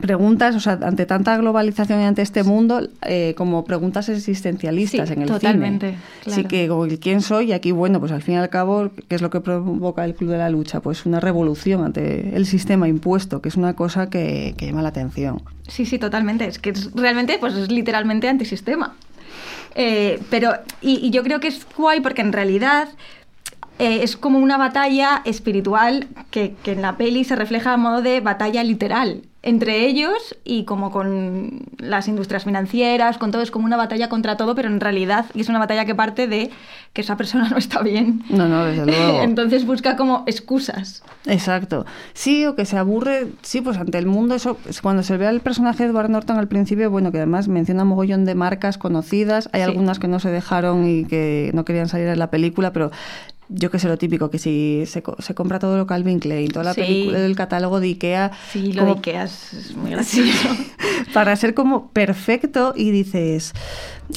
preguntas, 0.01 0.55
o 0.55 0.59
sea, 0.59 0.79
ante 0.81 1.05
tanta 1.05 1.37
globalización 1.37 2.01
y 2.01 2.03
ante 2.03 2.21
este 2.21 2.43
mundo, 2.43 2.87
eh, 3.03 3.33
como 3.37 3.65
preguntas 3.65 4.09
existencialistas 4.09 5.07
Sí, 5.09 5.13
en 5.13 5.21
el 5.23 5.27
totalmente, 5.27 5.89
cine. 5.91 6.01
claro. 6.23 6.41
Sí 6.41 6.47
que 6.47 6.97
quién 6.99 7.21
soy 7.21 7.49
y 7.49 7.53
aquí, 7.53 7.71
bueno, 7.71 7.99
pues 7.99 8.11
al 8.11 8.21
fin 8.21 8.35
y 8.35 8.37
al 8.37 8.49
cabo, 8.49 8.89
¿qué 9.07 9.15
es 9.15 9.21
lo 9.21 9.29
que 9.29 9.41
provoca 9.41 10.05
el 10.05 10.15
Club 10.15 10.31
de 10.31 10.37
la 10.37 10.49
Lucha? 10.49 10.79
Pues 10.79 11.05
una 11.05 11.19
revolución 11.19 11.83
ante 11.83 12.35
el 12.35 12.45
sistema 12.45 12.87
impuesto, 12.87 13.41
que 13.41 13.49
es 13.49 13.55
una 13.55 13.73
cosa 13.75 14.09
que, 14.09 14.53
que 14.57 14.67
llama 14.67 14.81
la 14.81 14.89
atención. 14.89 15.41
Sí, 15.67 15.85
sí, 15.85 15.97
totalmente. 15.99 16.45
Es 16.45 16.59
que 16.59 16.69
es 16.71 16.91
realmente, 16.93 17.37
pues 17.39 17.53
es 17.55 17.71
literalmente 17.71 18.27
antisistema. 18.29 18.95
Eh, 19.75 20.19
pero, 20.29 20.53
y, 20.81 21.05
y 21.05 21.09
yo 21.11 21.23
creo 21.23 21.39
que 21.39 21.47
es 21.49 21.65
guay 21.77 21.99
porque 21.99 22.21
en 22.21 22.31
realidad 22.31 22.87
eh, 23.79 23.99
es 24.03 24.15
como 24.15 24.39
una 24.39 24.57
batalla 24.57 25.21
espiritual 25.25 26.07
que, 26.31 26.55
que 26.63 26.71
en 26.73 26.81
la 26.81 26.95
peli 26.95 27.23
se 27.25 27.35
refleja 27.35 27.73
a 27.73 27.77
modo 27.77 28.01
de 28.01 28.21
batalla 28.21 28.63
literal. 28.63 29.23
Entre 29.45 29.85
ellos 29.85 30.35
y 30.43 30.65
como 30.65 30.91
con 30.91 31.61
las 31.77 32.07
industrias 32.07 32.43
financieras, 32.43 33.17
con 33.19 33.31
todo, 33.31 33.41
es 33.43 33.51
como 33.51 33.65
una 33.65 33.77
batalla 33.77 34.09
contra 34.09 34.35
todo, 34.37 34.55
pero 34.55 34.67
en 34.67 34.79
realidad 34.79 35.25
es 35.35 35.47
una 35.49 35.59
batalla 35.59 35.85
que 35.85 35.93
parte 35.95 36.27
de 36.27 36.49
que 36.93 37.01
esa 37.01 37.15
persona 37.15 37.47
no 37.51 37.57
está 37.57 37.81
bien. 37.83 38.23
No, 38.29 38.47
no, 38.47 38.65
desde 38.65 38.85
luego. 38.87 39.21
Entonces 39.21 39.65
busca 39.65 39.95
como 39.95 40.23
excusas. 40.25 41.03
Exacto. 41.27 41.85
Sí, 42.13 42.45
o 42.45 42.55
que 42.55 42.65
se 42.65 42.77
aburre, 42.77 43.27
sí, 43.43 43.61
pues 43.61 43.77
ante 43.77 43.97
el 43.99 44.07
mundo, 44.07 44.35
eso, 44.35 44.57
cuando 44.81 45.03
se 45.03 45.15
ve 45.17 45.27
al 45.27 45.41
personaje 45.41 45.83
de 45.83 45.89
Edward 45.91 46.09
Norton 46.09 46.37
al 46.37 46.47
principio, 46.47 46.89
bueno, 46.89 47.11
que 47.11 47.17
además 47.17 47.47
menciona 47.47 47.83
un 47.83 47.89
mogollón 47.89 48.25
de 48.25 48.35
marcas 48.35 48.77
conocidas, 48.77 49.47
hay 49.53 49.61
Sí. 49.61 49.69
algunas 49.69 49.99
que 49.99 50.07
no 50.07 50.19
se 50.19 50.29
dejaron 50.31 50.87
y 50.87 51.05
que 51.05 51.51
no 51.53 51.65
querían 51.65 51.87
salir 51.87 52.07
en 52.07 52.19
la 52.19 52.31
película, 52.31 52.73
pero 52.73 52.91
yo 53.49 53.69
que 53.71 53.79
sé 53.79 53.87
lo 53.87 53.97
típico, 53.97 54.29
que 54.29 54.39
si 54.39 54.83
se, 54.85 55.03
se 55.19 55.35
compra 55.35 55.59
todo 55.59 55.77
lo 55.77 55.85
Calvin 55.87 56.19
Klein, 56.19 56.49
toda 56.51 56.63
la 56.65 56.73
Sí. 56.73 56.81
película 56.81 57.19
del 57.19 57.35
catálogo 57.35 57.79
de 57.79 57.87
Ikea, 57.87 58.31
Sí, 58.51 58.73
lo 58.73 58.81
como 58.83 58.93
de 58.95 58.99
Ikea 58.99 59.23
es, 59.23 59.73
muy 59.75 59.91
gracioso. 59.91 60.49
para 61.13 61.35
ser 61.35 61.53
como 61.53 61.89
perfecto 61.89 62.73
y 62.75 62.91
dices, 62.91 63.53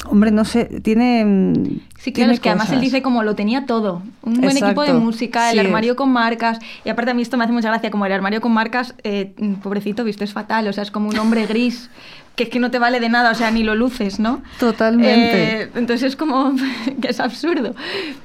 hombre, 0.05 0.31
no 0.31 0.45
sé, 0.45 0.65
tiene... 0.81 1.23
mm, 1.25 1.79
Sí, 1.99 2.13
claro, 2.13 2.27
tiene 2.27 2.33
es 2.35 2.39
que 2.39 2.49
además 2.49 2.67
él 2.69 2.75
cosas. 2.75 2.81
dice 2.81 3.01
como 3.01 3.23
lo 3.23 3.35
tenía 3.35 3.65
todo. 3.65 4.01
Un 4.21 4.35
buen 4.35 4.51
equipo 4.55 4.81
de 4.83 4.87
Exacto, 4.87 4.99
música, 4.99 5.49
el 5.51 5.59
sí. 5.59 5.65
armario 5.65 5.95
con 5.97 6.09
marcas. 6.11 6.57
Y 6.85 6.89
aparte 6.89 7.11
a 7.11 7.13
mí 7.13 7.21
esto 7.21 7.35
me 7.37 7.43
hace 7.43 7.51
mucha 7.51 7.67
gracia, 7.69 7.91
como 7.91 8.05
el 8.05 8.13
armario 8.13 8.39
con 8.39 8.53
marcas, 8.53 8.95
eh, 9.03 9.33
pobrecito, 9.61 10.05
visto 10.05 10.23
es 10.23 10.31
fatal. 10.31 10.67
O 10.69 10.73
sea, 10.73 10.83
es 10.83 10.91
como 10.91 11.09
un 11.09 11.19
hombre 11.19 11.45
gris, 11.45 11.89
que 12.35 12.43
es 12.43 12.49
que 12.49 12.59
no 12.59 12.71
te 12.71 12.79
vale 12.79 13.01
de 13.01 13.09
nada, 13.09 13.31
o 13.31 13.35
sea, 13.35 13.51
ni 13.51 13.63
lo 13.63 13.75
luces, 13.75 14.17
¿no? 14.19 14.41
Totalmente. 14.59 15.63
Eh, 15.63 15.69
entonces 15.75 16.03
es 16.03 16.15
como 16.15 16.53
que 17.01 17.09
es 17.09 17.19
absurdo. 17.19 17.75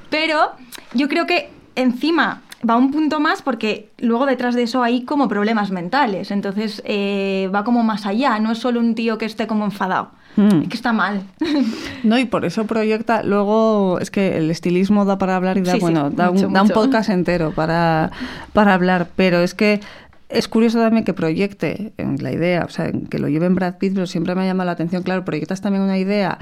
Pero 0.09 0.51
yo 0.95 1.07
creo 1.07 1.27
que 1.27 1.49
encima 1.75 2.41
va 2.67 2.77
un 2.77 2.91
punto 2.91 3.19
más 3.19 3.41
porque 3.41 3.89
luego 3.99 4.25
detrás 4.25 4.55
de 4.55 4.63
eso 4.63 4.81
hay 4.81 5.03
como 5.03 5.27
problemas 5.27 5.71
mentales. 5.71 6.31
Entonces 6.31 6.81
eh, 6.85 7.49
va 7.53 7.63
como 7.63 7.83
más 7.83 8.05
allá, 8.05 8.39
no 8.39 8.51
es 8.51 8.57
solo 8.57 8.79
un 8.79 8.95
tío 8.95 9.17
que 9.17 9.25
esté 9.25 9.47
como 9.47 9.65
enfadado. 9.65 10.09
Mm. 10.35 10.63
Es 10.63 10.69
que 10.69 10.75
está 10.75 10.93
mal. 10.93 11.21
No, 12.03 12.19
y 12.19 12.25
por 12.25 12.45
eso 12.45 12.67
proyecta, 12.67 13.23
luego 13.23 13.99
es 13.99 14.11
que 14.11 14.37
el 14.37 14.51
estilismo 14.51 15.05
da 15.05 15.17
para 15.17 15.35
hablar 15.35 15.57
y 15.57 15.61
da, 15.61 15.71
Sí, 15.71 15.77
sí, 15.77 15.81
bueno, 15.81 16.11
da, 16.11 16.29
mucho, 16.29 16.47
un, 16.47 16.53
da 16.53 16.61
un 16.61 16.69
podcast 16.69 17.09
entero 17.09 17.51
para, 17.51 18.11
para 18.53 18.75
hablar, 18.75 19.07
pero 19.15 19.39
es 19.39 19.55
que 19.55 19.81
es 20.29 20.47
curioso 20.47 20.79
también 20.79 21.03
que 21.03 21.13
proyecte 21.13 21.93
en 21.97 22.21
la 22.21 22.31
idea, 22.31 22.63
o 22.65 22.69
sea, 22.69 22.91
que 23.09 23.17
lo 23.17 23.27
lleve 23.27 23.47
en 23.47 23.55
Brad 23.55 23.77
Pitt, 23.77 23.95
pero 23.95 24.05
siempre 24.05 24.35
me 24.35 24.41
ha 24.41 24.45
llamado 24.45 24.67
la 24.67 24.73
atención, 24.73 25.01
claro, 25.01 25.25
proyectas 25.25 25.61
también 25.61 25.83
una 25.83 25.97
idea 25.97 26.37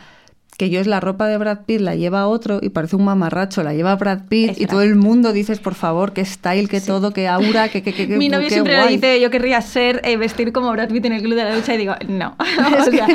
que 0.58 0.70
yo 0.70 0.80
es 0.80 0.86
la 0.86 1.00
ropa 1.00 1.28
de 1.28 1.38
Brad 1.38 1.62
Pitt, 1.66 1.82
la 1.82 1.96
lleva 1.96 2.28
otro 2.28 2.60
y 2.62 2.70
parece 2.70 2.96
un 2.96 3.04
mamarracho, 3.06 3.64
la 3.64 3.74
lleva 3.74 3.96
Brad 3.96 4.28
Pitt 4.30 4.60
y 4.62 4.68
todo 4.68 4.82
el 4.84 4.96
mundo 4.96 5.34
dices, 5.34 5.60
por 5.60 5.74
favor, 5.74 6.14
qué 6.14 6.24
style, 6.24 6.70
qué 6.70 6.80
todo, 6.80 7.12
qué 7.12 7.28
aura, 7.28 7.70
qué, 7.70 7.82
qué, 7.82 7.92
qué, 7.92 8.06
Mi 8.06 8.30
novio 8.30 8.48
qué 8.50 8.54
siempre 8.54 8.76
guay. 8.76 8.96
dice, 8.96 9.20
yo 9.20 9.32
querría 9.32 9.60
ser, 9.62 10.02
eh, 10.04 10.16
vestir 10.16 10.52
como 10.54 10.72
Brad 10.72 10.90
Pitt 10.90 11.06
en 11.06 11.14
el 11.14 11.22
club 11.24 11.36
de 11.36 11.44
la 11.44 11.56
lucha 11.56 11.74
y 11.74 11.78
digo, 11.78 11.96
no. 12.08 12.36
O 12.80 12.92
sea, 12.92 13.08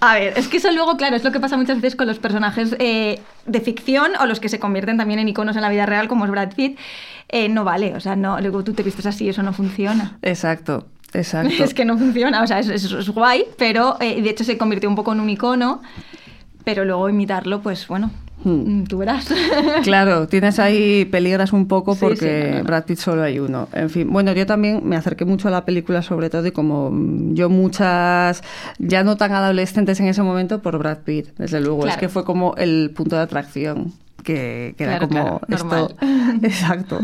a 0.00 0.14
ver, 0.14 0.32
es 0.36 0.48
que 0.48 0.56
eso 0.56 0.70
luego, 0.72 0.96
claro, 0.96 1.16
es 1.16 1.22
lo 1.24 1.32
que 1.32 1.40
pasa 1.40 1.56
muchas 1.58 1.76
veces 1.82 1.96
con 1.96 2.06
los 2.06 2.18
personajes 2.18 2.74
eh, 2.78 3.20
de 3.44 3.60
ficción 3.60 4.12
o 4.20 4.24
los 4.26 4.40
que 4.40 4.48
se 4.48 4.58
convierten 4.58 4.96
también 4.96 5.20
en 5.20 5.28
iconos 5.28 5.56
en 5.56 5.62
la 5.62 5.68
vida 5.68 5.84
real, 5.84 6.08
como 6.08 6.24
es 6.24 6.30
Brad 6.30 6.54
Pitt. 6.54 6.78
Eh, 7.28 7.48
no 7.50 7.64
vale, 7.64 7.94
o 7.94 8.00
sea, 8.00 8.16
no, 8.16 8.40
luego 8.40 8.64
tú 8.64 8.72
te 8.72 8.82
vistes 8.82 9.04
así, 9.04 9.28
eso 9.28 9.42
no 9.42 9.52
funciona. 9.52 10.16
Exacto, 10.22 10.86
exacto. 11.12 11.62
Es 11.62 11.74
que 11.74 11.84
no 11.84 11.98
funciona, 11.98 12.42
o 12.42 12.46
sea, 12.46 12.58
es, 12.60 12.68
es- 12.68 12.90
es 12.90 13.08
guay, 13.10 13.44
pero 13.58 13.96
eh, 14.00 14.22
de 14.22 14.30
hecho 14.30 14.44
se 14.44 14.56
convirtió 14.56 14.88
un 14.88 14.96
poco 14.96 15.12
en 15.12 15.20
un 15.20 15.28
icono, 15.28 15.82
pero 16.66 16.84
luego 16.84 17.08
imitarlo, 17.08 17.60
pues 17.62 17.86
bueno, 17.86 18.10
Hmm. 18.42 18.80
mm, 18.80 18.84
tú 18.86 18.98
verás. 18.98 19.28
Claro, 19.84 20.26
tienes 20.26 20.58
ahí 20.58 21.04
peligras 21.04 21.52
un 21.52 21.68
poco 21.68 21.94
Sí, 21.94 22.00
porque 22.00 22.54
sí. 22.56 22.62
Brad 22.62 22.84
Pitt 22.84 22.98
solo 22.98 23.22
hay 23.22 23.38
uno. 23.38 23.68
En 23.72 23.88
fin, 23.88 24.12
bueno, 24.12 24.32
yo 24.32 24.46
también 24.46 24.82
me 24.84 24.96
acerqué 24.96 25.24
mucho 25.24 25.48
a 25.48 25.50
la 25.52 25.64
película 25.64 26.02
sobre 26.02 26.28
todo 26.28 26.46
y 26.46 26.50
como 26.50 26.90
mm, 26.90 27.34
yo 27.34 27.48
muchas, 27.48 28.42
ya 28.78 29.04
no 29.04 29.16
tan 29.16 29.32
adolescentes 29.32 30.00
en 30.00 30.06
ese 30.08 30.22
momento 30.22 30.60
por 30.60 30.76
Brad 30.78 30.98
Pitt, 30.98 31.28
desde 31.38 31.60
luego. 31.60 31.86
Es 31.86 31.96
que 31.96 32.08
fue 32.08 32.24
como 32.24 32.54
el 32.56 32.90
punto 32.94 33.16
de 33.16 33.22
atracción. 33.22 33.92
Que, 34.24 34.74
que 34.76 34.84
era 34.84 34.98
Claro, 34.98 35.08
como 35.08 35.22
claro, 35.40 35.40
esto. 35.48 35.64
normal. 35.66 36.40
Exacto. 36.42 36.98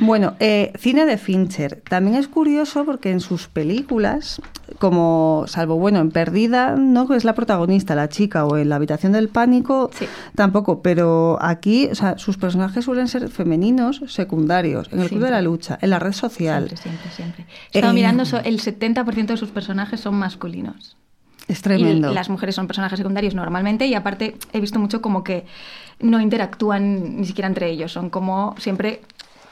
Bueno, 0.00 0.34
eh, 0.40 0.72
cine 0.78 1.06
de 1.06 1.16
Fincher. 1.16 1.82
También 1.88 2.16
es 2.16 2.28
curioso 2.28 2.84
porque 2.84 3.10
en 3.10 3.20
sus 3.20 3.48
películas, 3.48 4.42
como 4.78 5.44
salvo 5.46 5.76
bueno, 5.78 6.00
en 6.00 6.10
Perdida, 6.10 6.76
no 6.76 7.08
que 7.08 7.16
es 7.16 7.24
la 7.24 7.34
protagonista, 7.34 7.94
la 7.94 8.08
chica, 8.10 8.44
o 8.44 8.58
en 8.58 8.68
La 8.68 8.76
habitación 8.76 9.12
del 9.12 9.28
pánico, 9.28 9.90
Sí. 9.94 10.06
tampoco. 10.34 10.82
Pero 10.82 11.38
aquí, 11.40 11.88
o 11.90 11.94
sea, 11.94 12.18
sus 12.18 12.36
personajes 12.36 12.84
suelen 12.84 13.08
ser 13.08 13.28
femeninos, 13.30 14.02
secundarios, 14.08 14.88
en 14.92 15.00
el 15.00 15.08
club 15.08 15.22
de 15.22 15.30
la 15.30 15.40
lucha, 15.40 15.78
en 15.80 15.90
la 15.90 15.98
red 15.98 16.12
social. 16.12 16.68
Siempre, 16.68 16.76
siempre, 16.82 17.10
siempre. 17.10 17.46
He 17.72 17.78
estado 17.78 17.92
Eh, 17.92 17.94
mirando, 17.94 18.24
el 18.44 18.60
70% 18.60 19.26
de 19.26 19.36
sus 19.38 19.48
personajes 19.50 20.00
son 20.00 20.16
masculinos. 20.16 20.96
Es 21.48 21.62
tremendo. 21.62 22.10
Y 22.10 22.14
las 22.14 22.28
mujeres 22.28 22.54
son 22.54 22.66
personajes 22.66 22.98
secundarios 22.98 23.34
normalmente 23.34 23.86
y 23.86 23.94
aparte 23.94 24.36
he 24.52 24.60
visto 24.60 24.78
mucho 24.78 25.00
como 25.00 25.22
que 25.24 25.44
no 26.00 26.20
interactúan 26.20 27.18
ni 27.20 27.24
siquiera 27.26 27.48
entre 27.48 27.70
ellos, 27.70 27.92
son 27.92 28.10
como 28.10 28.54
siempre 28.58 29.00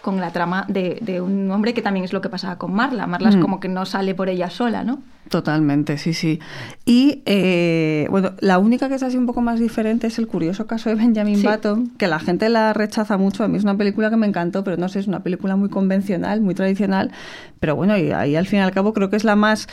con 0.03 0.21
la 0.21 0.33
trama 0.33 0.67
de, 0.69 0.99
de 1.01 1.23
un 1.23 1.51
hombre 1.51 1.73
que 1.73 1.81
también 1.81 2.05
es 2.05 2.13
lo 2.13 2.21
que 2.21 2.29
pasaba 2.29 2.59
con 2.59 2.75
Marla. 2.75 3.07
Marla 3.07 3.31
es 3.31 3.37
Mm. 3.37 3.41
como 3.41 3.59
que 3.59 3.69
no 3.69 3.87
sale 3.87 4.15
por 4.15 4.29
ella 4.29 4.51
sola, 4.51 4.85
¿no? 4.85 4.99
Totalmente, 5.31 5.97
sí, 5.97 6.13
sí. 6.13 6.41
Y 6.85 7.23
eh, 7.25 8.07
bueno, 8.11 8.33
la 8.41 8.59
única 8.59 8.91
que 8.91 8.97
es 8.97 9.03
así 9.03 9.17
un 9.17 9.25
poco 9.25 9.41
más 9.41 9.59
diferente 9.59 10.07
es 10.09 10.19
el 10.19 10.27
curioso 10.27 10.67
caso 10.67 10.91
de 10.91 10.97
Benjamin 10.97 11.39
Sí. 11.39 11.47
Button, 11.47 11.89
que 11.97 12.07
la 12.07 12.19
gente 12.19 12.51
la 12.51 12.75
rechaza 12.75 13.17
mucho. 13.17 13.45
A 13.45 13.49
mí 13.49 13.57
es 13.57 13.65
una 13.65 13.79
película 13.79 14.11
que 14.11 14.17
me 14.17 14.27
encantó, 14.27 14.63
pero 14.63 14.77
no 14.77 14.91
sé, 14.91 14.99
es 14.99 15.07
una 15.07 15.23
película 15.23 15.57
muy 15.57 15.71
convencional, 15.71 16.43
muy 16.43 16.55
tradicional. 16.55 17.11
Pero 17.59 17.75
bueno, 17.75 17.97
y 17.97 18.11
ahí 18.13 18.37
al 18.37 18.47
fin 18.47 18.59
y 18.59 18.63
al 18.63 18.73
cabo 18.73 18.93
creo 18.93 19.09
que 19.09 19.17
es 19.17 19.25
la 19.25 19.37
más. 19.37 19.69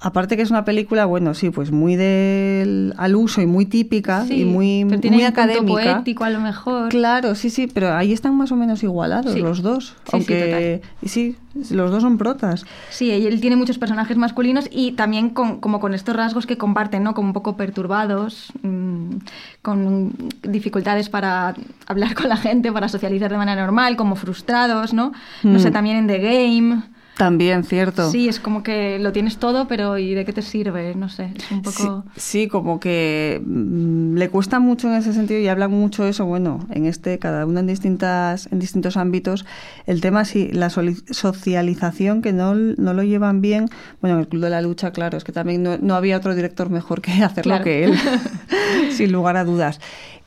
Aparte 0.00 0.36
que 0.36 0.42
es 0.42 0.50
una 0.52 0.64
película, 0.64 1.06
bueno, 1.06 1.34
sí, 1.34 1.50
pues 1.50 1.72
muy 1.72 1.96
del 1.96 2.94
al 2.98 3.16
uso 3.16 3.40
y 3.42 3.46
muy 3.46 3.66
típica 3.66 4.24
Sí, 4.26 4.42
y 4.42 4.44
muy, 4.44 4.84
pero 4.88 5.00
tiene 5.00 5.16
muy 5.16 5.24
un 5.26 5.32
punto 5.32 5.42
académica. 5.42 5.94
poético 5.94 6.22
a 6.24 6.30
lo 6.30 6.38
mejor. 6.40 6.88
Claro, 6.90 7.34
sí, 7.34 7.50
sí, 7.50 7.66
pero 7.66 7.92
ahí 7.92 8.12
están 8.12 8.36
más 8.36 8.52
o 8.52 8.56
menos 8.56 8.84
igualados 8.84 9.32
Sí. 9.32 9.40
los 9.40 9.60
dos. 9.60 9.86
Sí, 9.86 9.94
sí, 10.04 10.08
aunque 10.12 10.82
sí, 11.04 11.36
los 11.70 11.90
dos 11.90 12.02
son 12.02 12.16
protas. 12.16 12.64
Sí, 12.90 13.10
él 13.10 13.40
tiene 13.40 13.56
muchos 13.56 13.78
personajes 13.78 14.16
masculinos 14.16 14.68
y 14.70 14.92
también 14.92 15.30
con, 15.30 15.58
como 15.58 15.80
con 15.80 15.92
estos 15.94 16.14
rasgos 16.14 16.46
que 16.46 16.56
comparten, 16.56 17.02
¿no? 17.02 17.12
Como 17.14 17.28
un 17.30 17.34
poco 17.34 17.56
perturbados, 17.56 18.52
mm, 18.62 19.16
con 19.62 20.12
dificultades 20.42 21.08
para 21.08 21.56
hablar 21.88 22.14
con 22.14 22.28
la 22.28 22.36
gente, 22.36 22.70
para 22.70 22.88
socializar 22.88 23.32
de 23.32 23.36
manera 23.38 23.60
normal, 23.62 23.96
como 23.96 24.14
frustrados, 24.14 24.94
¿no? 24.94 25.10
No 25.42 25.58
sé, 25.58 25.70
Mm. 25.70 25.72
también 25.72 25.96
en 25.96 26.06
The 26.06 26.18
Game. 26.18 26.82
También, 27.18 27.64
cierto. 27.64 28.10
Sí, 28.10 28.28
es 28.28 28.38
como 28.38 28.62
que 28.62 28.98
lo 29.00 29.12
tienes 29.12 29.38
todo, 29.38 29.66
pero 29.66 29.98
¿y 29.98 30.14
de 30.14 30.24
qué 30.24 30.32
te 30.32 30.40
sirve? 30.40 30.94
No 30.94 31.08
sé, 31.08 31.32
es 31.36 31.50
un 31.50 31.62
poco... 31.62 32.04
Sí, 32.14 32.20
sí, 32.44 32.48
como 32.48 32.78
que 32.78 33.42
mm, 33.44 34.14
le 34.16 34.28
cuesta 34.30 34.60
mucho 34.60 34.88
en 34.88 34.94
ese 34.94 35.12
sentido 35.12 35.40
y 35.40 35.48
hablan 35.48 35.72
mucho 35.72 36.06
eso, 36.06 36.24
bueno, 36.26 36.64
en 36.70 36.86
este, 36.86 37.18
cada 37.18 37.44
uno 37.44 37.58
en 37.58 37.66
distintas, 37.66 38.48
en 38.52 38.60
distintos 38.60 38.96
ámbitos. 38.96 39.44
El 39.86 40.00
tema 40.00 40.24
sí, 40.24 40.48
la 40.52 40.70
socialización 40.70 42.22
que 42.22 42.32
no, 42.32 42.54
no 42.54 42.94
lo 42.94 43.02
llevan 43.02 43.40
bien. 43.40 43.68
Bueno, 44.00 44.14
en 44.16 44.20
el 44.20 44.28
Club 44.28 44.42
de 44.44 44.50
la 44.50 44.62
Lucha, 44.62 44.92
claro, 44.92 45.18
es 45.18 45.24
que 45.24 45.32
también 45.32 45.62
no, 45.64 45.76
no 45.78 45.96
había 45.96 46.16
otro 46.16 46.34
director 46.36 46.70
mejor 46.70 47.00
que 47.02 47.10
hacerlo 47.24 47.50
Claro. 47.50 47.64
que 47.64 47.84
él, 47.84 47.94
sin 48.92 49.10
lugar 49.10 49.36
a 49.36 49.44
dudas. 49.44 49.80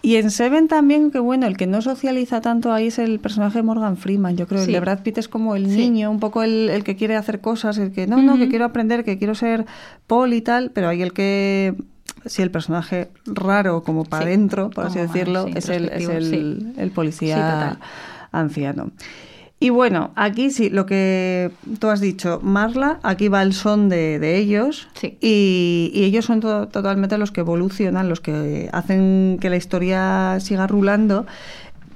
Y 0.03 0.15
en 0.15 0.31
Seven 0.31 0.67
también, 0.67 1.12
que 1.12 1.20
bueno, 1.20 1.46
el 1.46 1.58
que 1.58 1.67
no 1.67 1.81
socializa 1.81 2.41
tanto 2.41 2.74
ahí 2.74 2.88
es 2.88 2.98
el 2.98 3.20
personaje 3.20 3.60
de 3.60 3.63
Morgan 3.63 3.98
Freeman. 3.98 4.36
Yo 4.36 4.48
creo 4.48 4.62
Sí. 4.62 4.67
el 4.70 4.74
de 4.74 4.79
Brad 4.79 5.00
Pitt 5.03 5.20
es 5.20 5.27
como 5.27 5.55
el 5.55 5.67
Sí. 5.67 5.77
niño, 5.77 6.10
un 6.10 6.20
poco 6.20 6.41
el, 6.41 6.70
el 6.70 6.84
que 6.84 6.96
quiere 6.96 7.15
hacer 7.15 7.39
cosas, 7.39 7.77
el 7.77 7.91
que 7.91 8.08
no, 8.08 8.22
no, 8.22 8.38
que 8.38 8.50
quiero 8.50 8.65
aprender, 8.65 9.03
que 9.03 9.17
quiero 9.20 9.36
ser 9.36 9.65
poli 10.08 10.38
y 10.38 10.41
tal, 10.41 10.72
pero 10.72 10.89
hay 10.89 11.03
el 11.03 11.13
que, 11.13 11.75
sí, 12.25 12.41
el 12.41 12.50
personaje 12.50 13.10
raro 13.25 13.84
como 13.84 14.03
para 14.03 14.24
Sí, 14.24 14.29
adentro, 14.29 14.70
por 14.72 14.88
así 14.88 14.98
decirlo, 15.00 15.46
sí, 15.46 15.53
es 15.55 15.70
el, 15.70 15.89
es 15.89 16.10
el, 16.10 16.25
sí. 16.25 16.74
el 16.77 16.89
policía 16.91 17.77
anciano. 18.31 18.89
Y 19.63 19.70
bueno, 19.70 20.10
aquí 20.15 20.50
sí, 20.50 20.72
lo 20.72 20.88
que 20.88 21.51
tú 21.77 21.88
has 21.89 22.01
dicho, 22.01 22.39
Marla, 22.41 23.00
aquí 23.03 23.27
va 23.27 23.44
el 23.44 23.53
son 23.53 23.89
de, 23.89 24.18
de 24.18 24.38
ellos. 24.38 24.88
Sí. 24.96 25.20
Y, 25.22 25.91
y 25.94 26.03
ellos 26.06 26.25
son 26.25 26.39
to- 26.39 26.68
totalmente 26.68 27.15
los 27.20 27.30
que 27.30 27.41
evolucionan, 27.41 28.10
los 28.10 28.22
que 28.22 28.70
hacen 28.74 29.38
que 29.39 29.51
la 29.51 29.58
historia 29.58 30.39
siga 30.39 30.65
rulando. 30.65 31.27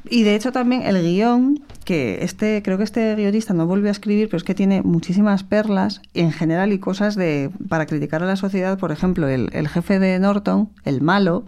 Y 0.07 0.22
de 0.22 0.36
hecho 0.36 0.51
también 0.51 0.84
el 0.84 1.01
guion, 1.01 1.63
que 1.86 2.19
este, 2.22 2.62
creo 2.62 2.77
que 2.77 2.84
este 2.84 3.15
guionista 3.15 3.55
no 3.55 3.65
volvió 3.65 3.88
a 3.89 3.91
escribir, 3.91 4.27
pero 4.27 4.38
es 4.38 4.43
que 4.43 4.53
tiene 4.53 4.84
muchísimas 4.84 5.43
perlas 5.43 6.03
en 6.13 6.31
general 6.31 6.72
y 6.72 6.77
cosas 6.77 7.15
de 7.15 7.50
para 7.67 7.88
criticar 7.88 8.22
a 8.22 8.27
la 8.27 8.36
sociedad. 8.36 8.77
Por 8.77 8.91
ejemplo, 8.91 9.27
el, 9.27 9.50
el 9.53 9.67
jefe 9.67 9.98
de 9.98 10.19
Norton, 10.19 10.69
el 10.84 11.01
malo, 11.01 11.45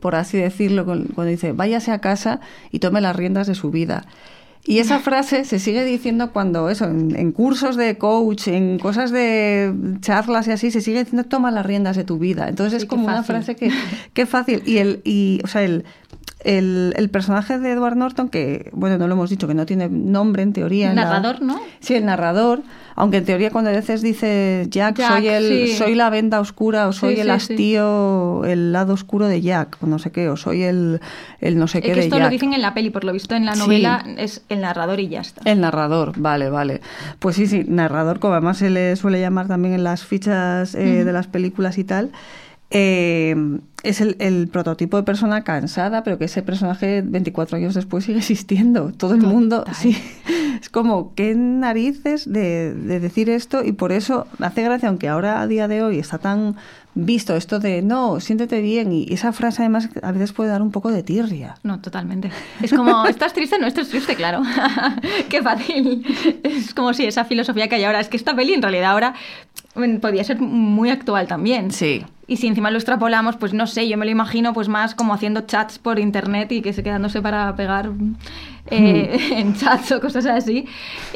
por 0.00 0.16
así 0.16 0.36
decirlo, 0.38 0.84
cuando 0.84 1.24
dice 1.24 1.52
váyase 1.52 1.92
a 1.92 2.00
casa 2.00 2.40
y 2.72 2.80
tome 2.80 3.00
las 3.00 3.14
riendas 3.14 3.46
de 3.46 3.54
su 3.54 3.70
vida. 3.70 4.04
Y 4.64 4.78
esa 4.78 4.98
frase 5.00 5.44
se 5.44 5.58
sigue 5.58 5.84
diciendo 5.84 6.32
cuando 6.32 6.68
eso, 6.68 6.84
en, 6.84 7.16
en 7.16 7.32
cursos 7.32 7.76
de 7.76 7.96
coach, 7.96 8.48
en 8.48 8.78
cosas 8.78 9.10
de 9.10 9.72
charlas 10.00 10.48
y 10.48 10.52
así, 10.52 10.70
se 10.70 10.82
sigue 10.82 11.00
diciendo 11.04 11.24
toma 11.28 11.50
las 11.50 11.64
riendas 11.64 11.96
de 11.96 12.04
tu 12.04 12.18
vida. 12.18 12.48
Entonces 12.48 12.82
Sí, 12.82 12.84
es 12.84 12.88
como 12.88 13.06
una 13.06 13.22
frase 13.22 13.56
que, 13.56 13.70
qué 14.12 14.26
fácil. 14.26 14.62
Y 14.66 14.78
el, 14.78 15.00
y, 15.04 15.40
o 15.44 15.46
sea, 15.46 15.62
el, 15.62 15.84
el, 16.42 16.94
el 16.96 17.10
personaje 17.10 17.58
de 17.58 17.72
Edward 17.72 17.96
Norton, 17.96 18.28
que, 18.28 18.70
bueno, 18.72 18.96
no 18.98 19.06
lo 19.08 19.14
hemos 19.14 19.28
dicho, 19.30 19.46
que 19.46 19.54
no 19.54 19.66
tiene 19.66 19.88
nombre 19.88 20.42
en 20.42 20.52
teoría. 20.52 20.90
en 20.90 20.96
la- 20.96 21.04
Narrador, 21.04 21.42
¿no? 21.42 21.60
Sí, 21.80 21.94
el 21.94 22.06
narrador, 22.06 22.62
aunque 22.96 23.18
en 23.18 23.24
teoría 23.24 23.50
cuando 23.50 23.70
a 23.70 23.74
veces 23.74 24.00
dice 24.02 24.66
Jack, 24.70 24.96
Jack, 24.96 25.08
soy 25.18 25.28
el 25.28 25.48
sí. 25.68 25.76
soy 25.76 25.94
la 25.94 26.08
venda 26.10 26.40
oscura 26.40 26.88
o 26.88 26.92
soy 26.92 27.14
Sí, 27.16 27.20
el 27.20 27.26
sí, 27.26 27.30
hastío, 27.30 28.44
el 28.44 28.72
lado 28.72 28.94
oscuro 28.94 29.26
de 29.26 29.40
Jack 29.40 29.76
o 29.82 29.86
no 29.86 29.98
sé 29.98 30.10
qué, 30.12 30.28
o 30.28 30.36
soy 30.36 30.62
el, 30.62 31.00
el 31.40 31.58
no 31.58 31.66
sé 31.68 31.78
Es 31.78 31.82
qué 31.84 31.88
que 31.90 31.94
de 31.94 32.00
esto 32.06 32.16
Jack. 32.16 32.24
lo 32.24 32.30
dicen 32.30 32.52
en 32.54 32.62
la 32.62 32.74
peli, 32.74 32.90
por 32.90 33.04
lo 33.04 33.12
visto 33.12 33.34
en 33.34 33.44
la 33.44 33.54
novela 33.54 34.04
es 34.18 34.42
el 34.48 34.60
narrador 34.62 35.00
y 35.00 35.08
ya 35.08 35.20
está. 35.20 35.42
El 35.44 35.60
narrador, 35.60 36.12
vale, 36.18 36.48
vale. 36.50 36.80
Pues 37.18 37.36
sí, 37.36 37.46
sí, 37.46 37.64
narrador, 37.66 38.18
como 38.18 38.34
además 38.34 38.58
se 38.58 38.70
le 38.70 38.96
suele 38.96 39.20
llamar 39.20 39.46
también 39.48 39.74
en 39.74 39.84
las 39.84 40.04
fichas 40.04 40.74
eh, 40.74 41.04
de 41.04 41.12
las 41.12 41.26
películas 41.26 41.76
y 41.78 41.84
tal. 41.84 42.10
eh, 42.70 43.34
es 43.82 44.00
el, 44.00 44.16
el 44.18 44.48
prototipo 44.48 44.96
de 44.96 45.02
persona 45.02 45.42
cansada, 45.42 46.02
pero 46.02 46.18
que 46.18 46.26
ese 46.26 46.42
personaje 46.42 47.02
24 47.04 47.56
años 47.56 47.74
después 47.74 48.04
sigue 48.04 48.18
existiendo. 48.18 48.92
Todo 48.92 49.14
el 49.14 49.22
mundo, 49.22 49.64
sí. 49.72 49.96
Es 50.60 50.68
como, 50.68 51.14
qué 51.14 51.34
narices 51.34 52.30
de, 52.30 52.74
de 52.74 53.00
decir 53.00 53.30
esto 53.30 53.64
y 53.64 53.72
por 53.72 53.92
eso 53.92 54.26
hace 54.40 54.62
gracia, 54.62 54.88
aunque 54.88 55.08
ahora 55.08 55.40
a 55.40 55.46
día 55.46 55.68
de 55.68 55.82
hoy 55.82 55.98
está 55.98 56.18
tan 56.18 56.56
visto 56.94 57.36
esto 57.36 57.60
de 57.60 57.82
no, 57.82 58.18
siéntete 58.20 58.60
bien 58.60 58.92
y 58.92 59.06
esa 59.12 59.32
frase 59.32 59.62
además 59.62 59.88
a 60.02 60.12
veces 60.12 60.32
puede 60.32 60.50
dar 60.50 60.60
un 60.60 60.70
poco 60.70 60.90
de 60.90 61.02
tirria. 61.02 61.56
No, 61.62 61.80
totalmente. 61.80 62.30
Es 62.60 62.72
como, 62.72 63.06
¿estás 63.08 63.32
triste? 63.32 63.58
No, 63.58 63.66
estás 63.66 63.88
triste, 63.88 64.16
claro. 64.16 64.42
Qué 65.28 65.42
fácil. 65.42 66.04
Es 66.42 66.74
como 66.74 66.92
si 66.92 67.04
esa 67.04 67.24
filosofía 67.24 67.68
que 67.68 67.76
hay 67.76 67.84
ahora. 67.84 68.00
Es 68.00 68.08
que 68.08 68.16
esta 68.16 68.34
peli 68.34 68.54
en 68.54 68.62
realidad 68.62 68.90
ahora 68.90 69.14
bueno, 69.74 70.00
podría 70.00 70.24
ser 70.24 70.40
muy 70.40 70.90
actual 70.90 71.28
también. 71.28 71.70
Sí. 71.70 72.04
Y 72.26 72.36
si 72.36 72.46
encima 72.46 72.70
lo 72.70 72.78
extrapolamos, 72.78 73.36
pues 73.36 73.52
no 73.52 73.66
sé, 73.70 73.88
yo 73.88 73.96
me 73.96 74.04
lo 74.04 74.10
imagino 74.10 74.52
pues 74.52 74.68
más 74.68 74.94
como 74.94 75.14
haciendo 75.14 75.40
chats 75.42 75.78
por 75.78 75.98
internet 75.98 76.52
y 76.52 76.60
que 76.60 76.74
se 76.74 76.82
quedándose 76.82 77.22
para 77.22 77.56
pegar 77.56 77.90
eh, 78.70 79.18
en 79.32 79.54
chats 79.54 79.92
o 79.92 80.00
cosas 80.00 80.26
así. 80.26 80.66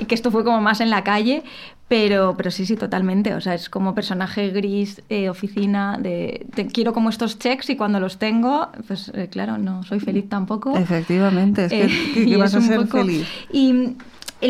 Y 0.00 0.06
que 0.06 0.14
esto 0.14 0.30
fue 0.30 0.44
como 0.44 0.60
más 0.62 0.80
en 0.80 0.88
la 0.90 1.04
calle. 1.04 1.42
Pero, 1.86 2.34
pero 2.34 2.50
sí, 2.50 2.64
sí, 2.64 2.76
totalmente. 2.76 3.34
O 3.34 3.42
sea, 3.42 3.54
es 3.54 3.68
como 3.68 3.94
personaje 3.94 4.48
gris, 4.48 5.02
eh, 5.10 5.28
oficina, 5.28 5.98
de, 6.00 6.46
de 6.56 6.66
quiero 6.66 6.94
como 6.94 7.10
estos 7.10 7.38
checks 7.38 7.68
y 7.68 7.76
cuando 7.76 8.00
los 8.00 8.18
tengo, 8.18 8.68
pues 8.86 9.12
eh, 9.14 9.28
claro, 9.30 9.58
no 9.58 9.82
soy 9.82 10.00
feliz 10.00 10.26
tampoco. 10.30 10.74
Efectivamente, 10.78 11.66
es 11.66 11.70
que, 11.72 11.84
Eh, 11.84 11.88
que- 12.14 12.24
que 12.24 12.30
y 12.30 12.36
vas 12.36 12.54
es 12.54 12.64
a 12.64 12.66
ser 12.66 12.76
poco- 12.86 12.98
feliz. 12.98 13.26
Y 13.52 13.96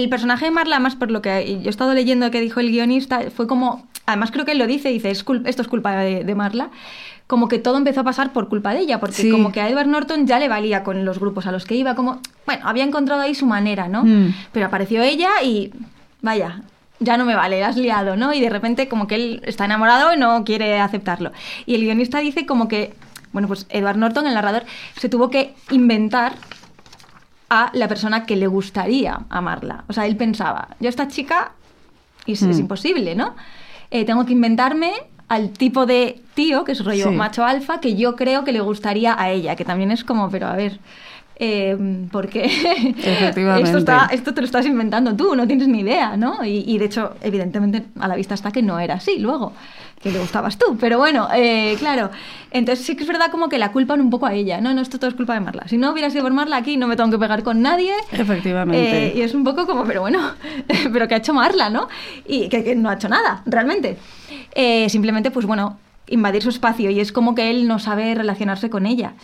el 0.03 0.09
personaje 0.09 0.47
de 0.47 0.51
Marla, 0.51 0.79
más 0.81 0.97
por 0.97 1.11
lo 1.11 1.23
que 1.23 1.59
yo 1.63 1.67
he 1.67 1.71
estado 1.71 1.95
leyendo 1.95 2.31
que 2.31 2.41
dijo 2.41 2.61
el 2.61 2.71
guionista, 2.71 3.21
fue 3.35 3.47
como, 3.47 3.87
además 4.07 4.31
creo 4.31 4.45
que 4.45 4.53
él 4.53 4.59
lo 4.59 4.67
dice, 4.67 4.89
dice, 4.89 5.11
es 5.11 5.25
esto 5.45 5.63
es 5.63 5.69
culpa 5.69 5.97
de, 5.97 6.25
de 6.25 6.35
Marla, 6.35 6.71
como 7.27 7.49
que 7.49 7.59
todo 7.59 7.79
empezó 7.79 8.01
a 8.01 8.05
pasar 8.05 8.33
por 8.33 8.49
culpa 8.49 8.75
de 8.75 8.81
ella, 8.81 9.01
porque 9.01 9.15
Sí. 9.23 9.31
como 9.31 9.53
que 9.53 9.61
a 9.61 9.69
Edward 9.69 9.87
Norton 9.87 10.27
ya 10.27 10.39
le 10.39 10.49
valía 10.49 10.83
con 10.85 11.05
los 11.05 11.19
grupos 11.19 11.47
a 11.47 11.53
los 11.53 11.65
que 11.65 11.75
iba, 11.75 11.95
como, 11.95 12.21
bueno, 12.45 12.69
había 12.69 12.85
encontrado 12.85 13.23
ahí 13.23 13.35
su 13.35 13.47
manera, 13.47 13.89
¿no? 13.89 14.05
Mm. 14.05 14.35
Pero 14.53 14.67
apareció 14.67 15.03
ella 15.03 15.31
y, 15.43 15.73
vaya, 16.21 16.63
ya 17.01 17.17
no 17.17 17.25
me 17.25 17.35
vale, 17.35 17.65
has 17.65 17.77
liado, 17.77 18.17
¿no? 18.17 18.33
Y 18.35 18.41
de 18.41 18.51
repente 18.51 18.89
como 18.89 19.07
que 19.07 19.15
él 19.15 19.41
está 19.45 19.65
enamorado 19.65 20.13
y 20.13 20.19
no 20.19 20.45
quiere 20.45 20.79
aceptarlo. 20.81 21.33
Y 21.67 21.75
el 21.77 21.83
guionista 21.83 22.19
dice 22.19 22.47
como 22.47 22.69
que, 22.69 22.95
bueno, 23.33 23.49
pues 23.49 23.67
Edward 23.71 23.97
Norton, 23.97 24.27
el 24.27 24.35
narrador, 24.35 24.65
se 24.97 25.09
tuvo 25.09 25.29
que 25.31 25.55
inventar 25.71 26.35
a 27.51 27.71
la 27.75 27.89
persona 27.89 28.25
que 28.27 28.37
le 28.37 28.47
gustaría 28.47 29.21
amarla. 29.31 29.85
O 29.89 29.93
sea, 29.93 30.07
él 30.07 30.17
pensaba, 30.17 30.69
yo 30.81 30.89
esta 30.89 31.09
chica, 31.09 31.53
y 32.27 32.33
es, 32.33 32.43
es 32.43 32.57
Mm. 32.57 32.61
imposible, 32.61 33.15
¿no? 33.15 33.35
Eh, 33.91 34.05
tengo 34.05 34.25
que 34.25 34.33
inventarme 34.33 34.93
al 35.29 35.51
tipo 35.51 35.87
de 35.87 36.21
tío, 36.35 36.65
que 36.65 36.73
es 36.73 36.85
rollo 36.85 37.09
Sí. 37.11 37.15
macho 37.15 37.45
alfa, 37.45 37.81
que 37.81 37.97
yo 37.97 38.17
creo 38.17 38.45
que 38.45 38.53
le 38.53 38.61
gustaría 38.61 39.15
a 39.21 39.31
ella, 39.31 39.57
que 39.57 39.65
también 39.65 39.91
es 39.91 40.05
como, 40.05 40.31
pero 40.31 40.47
a 40.49 40.55
ver, 40.57 40.79
eh, 41.37 42.07
porque 42.13 42.45
Efectivamente. 42.97 43.63
esto, 43.69 43.79
está- 43.79 44.09
esto 44.13 44.35
te 44.35 44.41
lo 44.41 44.45
estás 44.47 44.67
inventando 44.67 45.15
tú, 45.15 45.35
no 45.35 45.47
tienes 45.47 45.69
ni 45.69 45.81
idea, 45.81 46.17
¿no? 46.17 46.45
Y, 46.45 46.65
y 46.67 46.79
de 46.79 46.85
hecho, 46.87 47.17
evidentemente, 47.23 47.85
a 47.99 48.09
la 48.09 48.17
vista 48.17 48.35
está 48.35 48.51
que 48.53 48.63
no 48.63 48.79
era 48.79 48.95
así 48.95 49.19
luego, 49.19 49.53
que 50.05 50.13
le 50.13 50.19
gustabas 50.21 50.59
tú, 50.59 50.77
pero 50.79 50.99
bueno, 50.99 51.29
eh, 51.35 51.77
claro. 51.79 52.11
Entonces 52.51 52.85
sí 52.85 52.95
que 52.95 53.03
es 53.03 53.09
verdad 53.09 53.31
como 53.31 53.49
que 53.49 53.59
la 53.59 53.73
culpan 53.73 54.03
un 54.03 54.11
poco 54.11 54.27
a 54.27 54.35
ella, 54.35 54.61
no, 54.61 54.75
no, 54.75 54.83
esto 54.83 54.99
todo 54.99 55.09
es 55.09 55.17
culpa 55.17 55.33
de 55.33 55.41
Marla. 55.41 55.67
Si 55.67 55.79
no 55.79 55.91
hubiera 55.91 56.11
sido 56.11 56.23
por 56.23 56.33
Marla 56.35 56.59
aquí, 56.59 56.77
no 56.77 56.87
me 56.87 56.95
tengo 56.95 57.11
que 57.11 57.19
pegar 57.19 57.43
con 57.43 57.63
nadie. 57.63 57.95
Efectivamente. 58.13 59.07
Eh, 59.07 59.15
y 59.17 59.23
es 59.23 59.35
un 59.35 59.45
poco 59.45 59.67
como, 59.67 59.85
pero 59.85 60.03
bueno, 60.03 60.21
pero 60.93 61.09
¿qué 61.09 61.15
ha 61.15 61.19
hecho 61.19 61.33
Marla, 61.33 61.71
no? 61.71 61.89
Y 62.29 62.51
que, 62.51 62.63
que 62.63 62.77
no 62.77 62.91
ha 62.91 62.95
hecho 62.95 63.09
nada, 63.09 63.43
realmente. 63.47 63.97
Eh, 64.55 64.89
simplemente, 64.91 65.31
pues 65.31 65.47
bueno, 65.47 65.79
invadir 66.07 66.43
su 66.43 66.51
espacio 66.51 66.91
y 66.91 67.01
es 67.01 67.11
como 67.11 67.35
que 67.35 67.51
él 67.51 67.67
no 67.67 67.79
sabe 67.79 68.15
relacionarse 68.15 68.69
con 68.69 68.87
ella. 68.87 69.15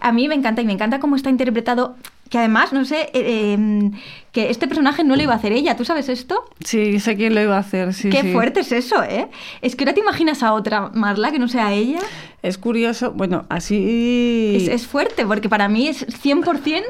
A 0.00 0.12
mí 0.12 0.28
me 0.28 0.36
encanta 0.36 0.62
y 0.62 0.64
me 0.64 0.72
encanta 0.72 1.00
cómo 1.00 1.16
está 1.16 1.30
interpretado, 1.30 1.96
que 2.30 2.38
además, 2.38 2.72
no 2.72 2.84
sé, 2.84 3.10
eh, 3.12 3.56
eh, 3.56 3.90
que 4.32 4.50
este 4.50 4.68
personaje 4.68 5.02
no 5.04 5.16
lo 5.16 5.22
iba 5.22 5.32
a 5.32 5.36
hacer 5.36 5.52
ella, 5.52 5.76
¿tú 5.76 5.84
sabes 5.84 6.08
esto? 6.08 6.44
Sí, 6.64 7.00
sé 7.00 7.16
quién 7.16 7.34
lo 7.34 7.40
iba 7.42 7.56
a 7.56 7.60
hacer, 7.60 7.94
sí. 7.94 8.10
Qué 8.10 8.22
sí. 8.22 8.32
fuerte 8.32 8.60
es 8.60 8.72
eso, 8.72 9.02
¿eh? 9.02 9.28
Es 9.62 9.74
que 9.76 9.84
ahora 9.84 9.94
te 9.94 10.00
imaginas 10.00 10.42
a 10.42 10.52
otra 10.52 10.90
Marla 10.94 11.30
que 11.32 11.38
no 11.38 11.48
sea 11.48 11.72
ella. 11.72 12.00
Es 12.42 12.58
curioso, 12.58 13.12
bueno, 13.12 13.46
así... 13.48 14.54
Es, 14.56 14.68
es 14.68 14.86
fuerte, 14.86 15.24
porque 15.26 15.48
para 15.48 15.68
mí 15.68 15.88
es 15.88 16.06
100% 16.06 16.82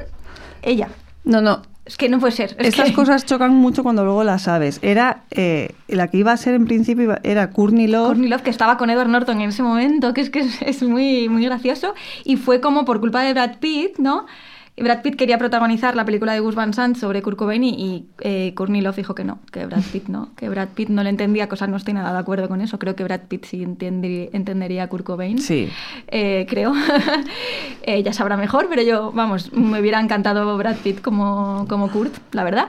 ella. 0.62 0.88
No, 1.24 1.40
no, 1.40 1.62
Es 1.84 1.96
que 1.96 2.08
no 2.08 2.18
puede 2.20 2.32
ser. 2.32 2.56
es 2.58 2.68
Estas 2.68 2.88
que- 2.90 2.94
cosas 2.94 3.24
chocan 3.26 3.54
mucho 3.54 3.82
cuando 3.82 4.04
luego 4.04 4.24
las 4.24 4.42
sabes. 4.42 4.78
Era 4.82 5.22
eh, 5.30 5.74
la 5.88 6.08
que 6.08 6.18
iba 6.18 6.32
a 6.32 6.36
ser 6.36 6.54
en 6.54 6.64
principio 6.66 7.04
iba- 7.04 7.20
era 7.22 7.50
Courtney 7.50 7.86
Love. 7.86 8.08
Courtney 8.08 8.28
Love, 8.28 8.42
que 8.42 8.50
estaba 8.50 8.76
con 8.76 8.90
Edward 8.90 9.08
Norton 9.08 9.40
en 9.40 9.48
ese 9.50 9.62
momento, 9.62 10.12
que 10.14 10.20
es 10.22 10.30
que 10.30 10.40
es, 10.40 10.60
es 10.62 10.82
muy, 10.82 11.28
muy 11.28 11.44
gracioso. 11.44 11.94
Y 12.24 12.36
fue 12.36 12.60
como 12.60 12.84
por 12.84 13.00
culpa 13.00 13.22
de 13.22 13.32
Brad 13.34 13.56
Pitt, 13.58 13.98
¿no? 13.98 14.26
Brad 14.82 15.02
Pitt 15.02 15.16
quería 15.16 15.38
protagonizar 15.38 15.96
la 15.96 16.04
película 16.04 16.32
de 16.32 16.40
Gus 16.40 16.54
Van 16.54 16.72
Sant 16.72 16.96
sobre 16.96 17.22
Kurt 17.22 17.36
Cobain 17.36 17.64
y, 17.64 18.06
eh, 18.20 18.52
Courtney 18.54 18.80
Love 18.80 18.96
dijo 18.96 19.14
que 19.14 19.24
no, 19.24 19.38
que 19.52 19.66
Brad 19.66 19.82
Pitt 19.92 20.08
no, 20.08 20.30
que 20.36 20.48
Brad 20.48 20.68
Pitt 20.68 20.88
no 20.88 21.02
le 21.02 21.10
entendía, 21.10 21.48
cosa 21.48 21.66
no 21.66 21.76
estoy 21.76 21.94
nada 21.94 22.12
de 22.12 22.18
acuerdo 22.18 22.48
con 22.48 22.60
eso. 22.60 22.78
Creo 22.78 22.96
que 22.96 23.04
Brad 23.04 23.22
Pitt 23.28 23.44
sí 23.44 23.62
entendería 23.62 24.82
a 24.82 24.88
Kurt 24.88 25.04
Cobain. 25.04 25.38
Sí. 25.38 25.68
Eh, 26.08 26.46
creo. 26.48 26.72
Ella 27.82 28.12
sabrá 28.12 28.36
mejor, 28.36 28.68
pero 28.68 28.82
yo, 28.82 29.12
vamos, 29.12 29.52
me 29.52 29.80
hubiera 29.80 30.00
encantado 30.00 30.56
Brad 30.56 30.76
Pitt 30.76 31.00
como, 31.00 31.66
como 31.68 31.90
Kurt, 31.90 32.14
la 32.32 32.44
verdad. 32.44 32.68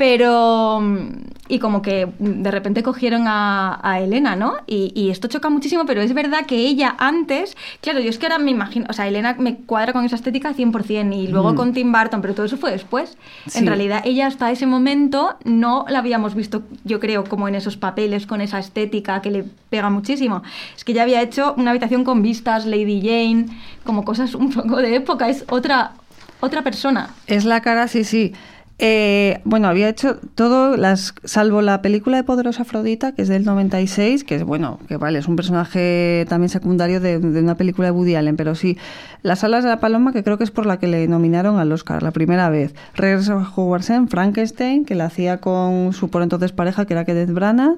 Pero. 0.00 0.80
mm, 0.80 1.08
Y 1.48 1.58
como 1.58 1.82
que 1.82 2.06
mm, 2.06 2.42
de 2.42 2.50
repente 2.52 2.82
cogieron 2.82 3.24
a, 3.26 3.80
a 3.82 4.00
Elena, 4.00 4.34
¿no? 4.36 4.54
Y, 4.68 4.92
y 4.94 5.10
esto 5.10 5.26
choca 5.28 5.50
muchísimo, 5.50 5.84
pero 5.84 6.00
es 6.00 6.14
verdad 6.14 6.46
que 6.46 6.54
ella 6.56 6.94
antes. 6.98 7.56
Claro, 7.82 7.98
yo 8.00 8.08
es 8.08 8.18
que 8.18 8.26
ahora 8.26 8.38
me 8.38 8.50
imagino. 8.52 8.86
O 8.88 8.92
sea, 8.92 9.06
Elena 9.08 9.34
me 9.38 9.56
cuadra 9.56 9.92
con 9.92 10.04
esa 10.04 10.14
estética 10.16 10.54
100% 10.54 11.12
y 11.12 11.26
luego 11.26 11.52
Mm. 11.52 11.56
con 11.56 11.72
Tim 11.74 11.92
Burton, 11.92 12.22
pero 12.22 12.34
todo 12.34 12.46
eso 12.46 12.56
fue 12.56 12.70
después. 12.70 13.18
Sí. 13.48 13.58
En 13.58 13.66
realidad, 13.66 14.00
ella 14.04 14.28
hasta 14.28 14.50
ese 14.52 14.66
momento 14.66 15.34
no 15.44 15.84
la 15.88 15.98
habíamos 15.98 16.34
visto, 16.36 16.62
yo 16.84 16.98
creo, 17.00 17.24
como 17.24 17.48
en 17.48 17.56
esos 17.56 17.76
papeles, 17.76 18.26
con 18.26 18.40
esa 18.40 18.58
estética 18.60 19.20
que 19.20 19.30
le 19.32 19.44
pega 19.70 19.90
muchísimo. 19.90 20.42
Es 20.76 20.84
que 20.84 20.92
ya 20.94 21.02
había 21.02 21.20
hecho 21.20 21.54
una 21.58 21.72
habitación 21.72 22.04
con 22.04 22.22
vistas, 22.22 22.64
Lady 22.64 23.00
Jane, 23.02 23.46
como 23.84 24.04
cosas 24.04 24.34
un 24.36 24.50
poco 24.52 24.76
de 24.76 24.94
época. 24.94 25.28
Es 25.28 25.44
otra, 25.50 25.92
otra 26.40 26.62
persona. 26.62 27.10
Es 27.26 27.44
la 27.44 27.60
cara, 27.60 27.86
sí, 27.88 28.04
sí. 28.04 28.32
Eh, 28.82 29.42
bueno, 29.44 29.68
había 29.68 29.90
hecho 29.90 30.16
todo, 30.34 30.78
las, 30.78 31.14
salvo 31.24 31.60
la 31.60 31.82
película 31.82 32.16
de 32.16 32.24
Poderosa 32.24 32.62
Afrodita, 32.62 33.12
que 33.12 33.20
es 33.20 33.28
del 33.28 33.44
96, 33.44 34.24
que 34.24 34.36
es, 34.36 34.42
bueno, 34.42 34.78
que 34.88 34.96
vale, 34.96 35.18
es 35.18 35.28
un 35.28 35.36
personaje 35.36 36.24
también 36.30 36.48
secundario 36.48 36.98
de, 36.98 37.18
una 37.18 37.56
película 37.56 37.88
de 37.88 37.92
Woody 37.92 38.14
Allen, 38.14 38.36
pero 38.38 38.54
sí, 38.54 38.78
Las 39.20 39.44
alas 39.44 39.64
de 39.64 39.68
la 39.68 39.80
paloma, 39.80 40.14
que 40.14 40.24
creo 40.24 40.38
que 40.38 40.44
es 40.44 40.50
por 40.50 40.64
la 40.64 40.78
que 40.78 40.86
le 40.86 41.06
nominaron 41.08 41.58
al 41.58 41.70
Oscar 41.72 42.02
la 42.02 42.10
primera 42.10 42.48
vez. 42.48 42.74
Regreso 42.94 43.34
a 43.34 43.52
Hogwarts 43.54 43.90
en 43.90 44.08
Frankenstein, 44.08 44.86
que 44.86 44.94
la 44.94 45.04
hacía 45.04 45.42
con 45.42 45.92
su 45.92 46.08
por 46.08 46.22
entonces 46.22 46.52
pareja, 46.52 46.86
que 46.86 46.94
era 46.94 47.04
Kenneth 47.04 47.34
Branagh. 47.34 47.76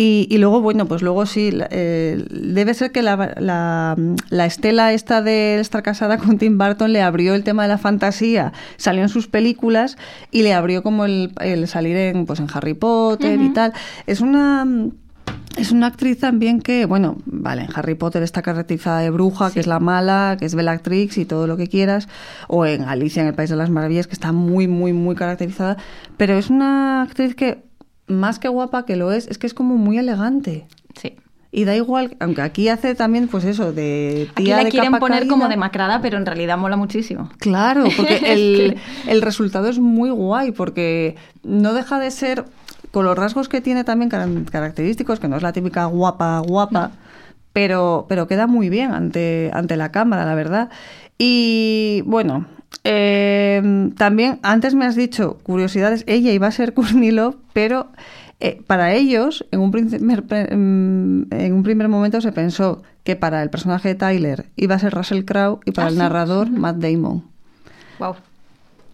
Y, 0.00 0.28
y 0.30 0.38
luego, 0.38 0.60
bueno, 0.60 0.86
pues 0.86 1.02
luego 1.02 1.26
sí, 1.26 1.50
eh, 1.70 2.24
debe 2.30 2.72
ser 2.74 2.92
que 2.92 3.02
la, 3.02 3.34
la, 3.40 3.96
la 4.30 4.46
estela 4.46 4.92
esta 4.92 5.22
de 5.22 5.58
estar 5.58 5.82
casada 5.82 6.18
con 6.18 6.38
Tim 6.38 6.56
Burton 6.56 6.92
le 6.92 7.02
abrió 7.02 7.34
el 7.34 7.42
tema 7.42 7.64
de 7.64 7.70
la 7.70 7.78
fantasía, 7.78 8.52
salió 8.76 9.02
en 9.02 9.08
sus 9.08 9.26
películas 9.26 9.98
y 10.30 10.42
le 10.42 10.54
abrió 10.54 10.84
como 10.84 11.04
el, 11.04 11.32
el 11.40 11.66
salir 11.66 11.96
en, 11.96 12.26
pues 12.26 12.38
en 12.38 12.46
Harry 12.54 12.74
Potter 12.74 13.40
y 13.40 13.52
tal. 13.52 13.72
Es 14.06 14.20
una... 14.20 14.64
Es 15.56 15.72
una 15.72 15.88
actriz 15.88 16.20
también 16.20 16.60
que, 16.60 16.86
bueno, 16.86 17.16
vale, 17.26 17.62
en 17.62 17.68
Harry 17.74 17.96
Potter 17.96 18.22
está 18.22 18.42
caracterizada 18.42 19.00
de 19.00 19.10
bruja, 19.10 19.50
que 19.50 19.58
es 19.58 19.66
la 19.66 19.80
mala, 19.80 20.36
que 20.38 20.46
es 20.46 20.54
Bellatrix 20.54 21.18
y 21.18 21.24
todo 21.24 21.48
lo 21.48 21.56
que 21.56 21.66
quieras, 21.66 22.08
o 22.46 22.64
en 22.64 22.82
Alicia 22.82 23.22
en 23.22 23.28
el 23.28 23.34
País 23.34 23.50
de 23.50 23.56
las 23.56 23.68
Maravillas, 23.68 24.06
que 24.06 24.12
está 24.12 24.30
muy, 24.30 24.68
muy, 24.68 24.92
muy 24.92 25.16
caracterizada, 25.16 25.76
pero 26.16 26.38
es 26.38 26.48
una 26.48 27.02
actriz 27.02 27.34
que, 27.34 27.64
más 28.08 28.38
que 28.38 28.48
guapa 28.48 28.84
que 28.84 28.96
lo 28.96 29.12
es, 29.12 29.26
es 29.28 29.38
que 29.38 29.46
es 29.46 29.54
como 29.54 29.76
muy 29.76 29.98
elegante. 29.98 30.66
Sí. 31.00 31.16
Y 31.50 31.64
da 31.64 31.74
igual, 31.74 32.16
aunque 32.20 32.42
aquí 32.42 32.68
hace 32.68 32.94
también, 32.94 33.26
pues 33.28 33.44
eso, 33.44 33.72
de 33.72 34.28
Aquí 34.32 34.44
tía 34.44 34.58
la 34.58 34.64
de 34.64 34.70
quieren 34.70 34.90
capa 34.92 35.00
poner 35.00 35.20
caída. 35.20 35.30
como 35.30 35.48
demacrada, 35.48 36.02
pero 36.02 36.18
en 36.18 36.26
realidad 36.26 36.58
mola 36.58 36.76
muchísimo. 36.76 37.30
Claro, 37.38 37.84
porque 37.96 38.16
el, 38.26 38.76
el 39.06 39.22
resultado 39.22 39.68
es 39.68 39.78
muy 39.78 40.10
guay, 40.10 40.52
porque 40.52 41.16
no 41.44 41.72
deja 41.72 41.98
de 41.98 42.10
ser, 42.10 42.44
con 42.90 43.06
los 43.06 43.16
rasgos 43.16 43.48
que 43.48 43.62
tiene 43.62 43.84
también 43.84 44.10
car- 44.10 44.28
característicos, 44.50 45.20
que 45.20 45.28
no 45.28 45.36
es 45.36 45.42
la 45.42 45.52
típica 45.54 45.86
guapa, 45.86 46.38
guapa, 46.40 46.90
pero, 47.54 48.04
pero 48.10 48.26
queda 48.28 48.46
muy 48.46 48.68
bien 48.68 48.92
ante, 48.92 49.50
ante 49.54 49.76
la 49.76 49.90
cámara, 49.90 50.26
la 50.26 50.34
verdad. 50.34 50.68
Y 51.16 52.02
bueno, 52.04 52.44
eh, 52.84 53.90
también 53.96 54.38
antes 54.42 54.74
me 54.74 54.84
has 54.86 54.96
dicho 54.96 55.38
curiosidades, 55.42 56.04
ella 56.06 56.32
iba 56.32 56.46
a 56.46 56.52
ser 56.52 56.74
Courtney 56.74 57.10
Love, 57.10 57.36
pero 57.52 57.88
eh, 58.40 58.62
para 58.66 58.94
ellos, 58.94 59.44
en 59.50 59.60
un, 59.60 59.70
primer, 59.70 60.24
en 60.30 61.52
un 61.52 61.62
primer 61.64 61.88
momento 61.88 62.20
se 62.20 62.32
pensó 62.32 62.82
que 63.04 63.16
para 63.16 63.42
el 63.42 63.50
personaje 63.50 63.88
de 63.88 63.94
Tyler 63.96 64.46
iba 64.56 64.74
a 64.76 64.78
ser 64.78 64.94
Russell 64.94 65.24
Crowe 65.24 65.60
y 65.64 65.72
para 65.72 65.86
Ah, 65.86 65.88
el 65.88 65.94
sí. 65.94 65.98
narrador 65.98 66.50
Matt 66.50 66.76
Damon. 66.76 67.24
Wow. 67.98 68.16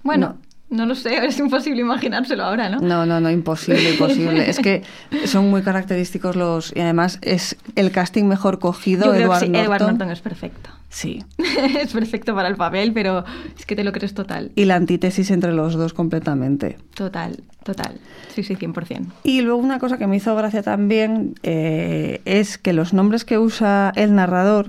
Bueno, 0.02 0.36
no. 0.70 0.86
lo 0.86 0.94
sé, 0.94 1.16
es 1.26 1.38
imposible 1.38 1.80
imaginárselo 1.82 2.44
ahora, 2.44 2.68
¿no? 2.68 2.78
No, 2.80 3.04
no, 3.06 3.20
no, 3.20 3.30
imposible, 3.30 3.90
imposible. 3.90 4.48
es 4.48 4.58
que 4.60 4.82
son 5.26 5.50
muy 5.50 5.62
característicos 5.62 6.36
los... 6.36 6.72
Y 6.74 6.80
además 6.80 7.18
es 7.22 7.56
el 7.76 7.90
casting 7.90 8.24
mejor 8.24 8.58
cogido, 8.60 9.06
Yo 9.06 9.10
creo 9.12 9.24
Edward 9.26 9.40
que 9.40 9.46
sí, 9.46 9.52
Norton. 9.52 9.66
Edward 9.66 9.82
Norton 9.82 10.10
es 10.10 10.20
perfecto. 10.20 10.70
Sí. 10.94 11.24
es 11.80 11.92
perfecto 11.92 12.36
para 12.36 12.48
el 12.48 12.54
papel, 12.54 12.92
pero 12.92 13.24
es 13.58 13.66
que 13.66 13.74
te 13.74 13.82
lo 13.82 13.90
crees 13.90 14.14
total. 14.14 14.52
Y 14.54 14.64
la 14.64 14.76
antítesis 14.76 15.32
entre 15.32 15.52
los 15.52 15.74
dos 15.74 15.92
completamente. 15.92 16.78
Total, 16.94 17.42
total. 17.64 17.98
Sí, 18.32 18.44
sí, 18.44 18.54
100%. 18.54 19.06
Y 19.24 19.40
luego 19.40 19.58
una 19.58 19.80
cosa 19.80 19.98
que 19.98 20.06
me 20.06 20.16
hizo 20.16 20.36
gracia 20.36 20.62
también 20.62 21.34
eh, 21.42 22.20
es 22.26 22.58
que 22.58 22.72
los 22.72 22.92
nombres 22.94 23.24
que 23.24 23.38
usa 23.38 23.92
el 23.96 24.14
narrador 24.14 24.68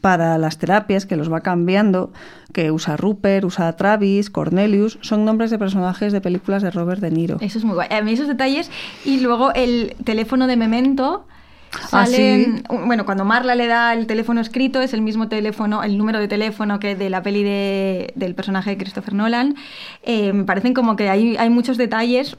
para 0.00 0.38
las 0.38 0.58
terapias, 0.58 1.06
que 1.06 1.16
los 1.16 1.30
va 1.30 1.40
cambiando, 1.40 2.12
que 2.52 2.70
usa 2.70 2.96
Rupert, 2.96 3.44
usa 3.44 3.74
Travis, 3.74 4.30
Cornelius, 4.30 4.98
son 5.00 5.24
nombres 5.24 5.50
de 5.50 5.58
personajes 5.58 6.12
de 6.12 6.20
películas 6.20 6.62
de 6.62 6.70
Robert 6.70 7.00
De 7.00 7.10
Niro. 7.10 7.38
Eso 7.40 7.58
es 7.58 7.64
muy 7.64 7.74
guay. 7.74 7.88
A 7.90 8.00
mí 8.02 8.12
esos 8.12 8.28
detalles 8.28 8.70
y 9.04 9.18
luego 9.18 9.52
el 9.54 9.96
teléfono 10.04 10.46
de 10.46 10.56
Memento. 10.56 11.26
Ah, 11.92 12.06
bueno, 12.86 13.04
cuando 13.04 13.24
Marla 13.24 13.54
le 13.54 13.66
da 13.66 13.92
el 13.94 14.06
teléfono 14.06 14.40
escrito, 14.40 14.80
es 14.80 14.92
el 14.94 15.02
mismo 15.02 15.28
teléfono, 15.28 15.82
el 15.82 15.96
número 15.98 16.18
de 16.18 16.28
teléfono 16.28 16.80
que 16.80 16.96
de 16.96 17.10
la 17.10 17.22
peli 17.22 17.42
de- 17.42 18.12
del 18.14 18.34
personaje 18.34 18.70
de 18.70 18.78
Christopher 18.78 19.14
Nolan. 19.14 19.54
Eh, 20.02 20.32
me 20.32 20.44
parecen 20.44 20.74
como 20.74 20.96
que 20.96 21.08
hay, 21.08 21.36
hay 21.36 21.50
muchos 21.50 21.76
detalles 21.76 22.36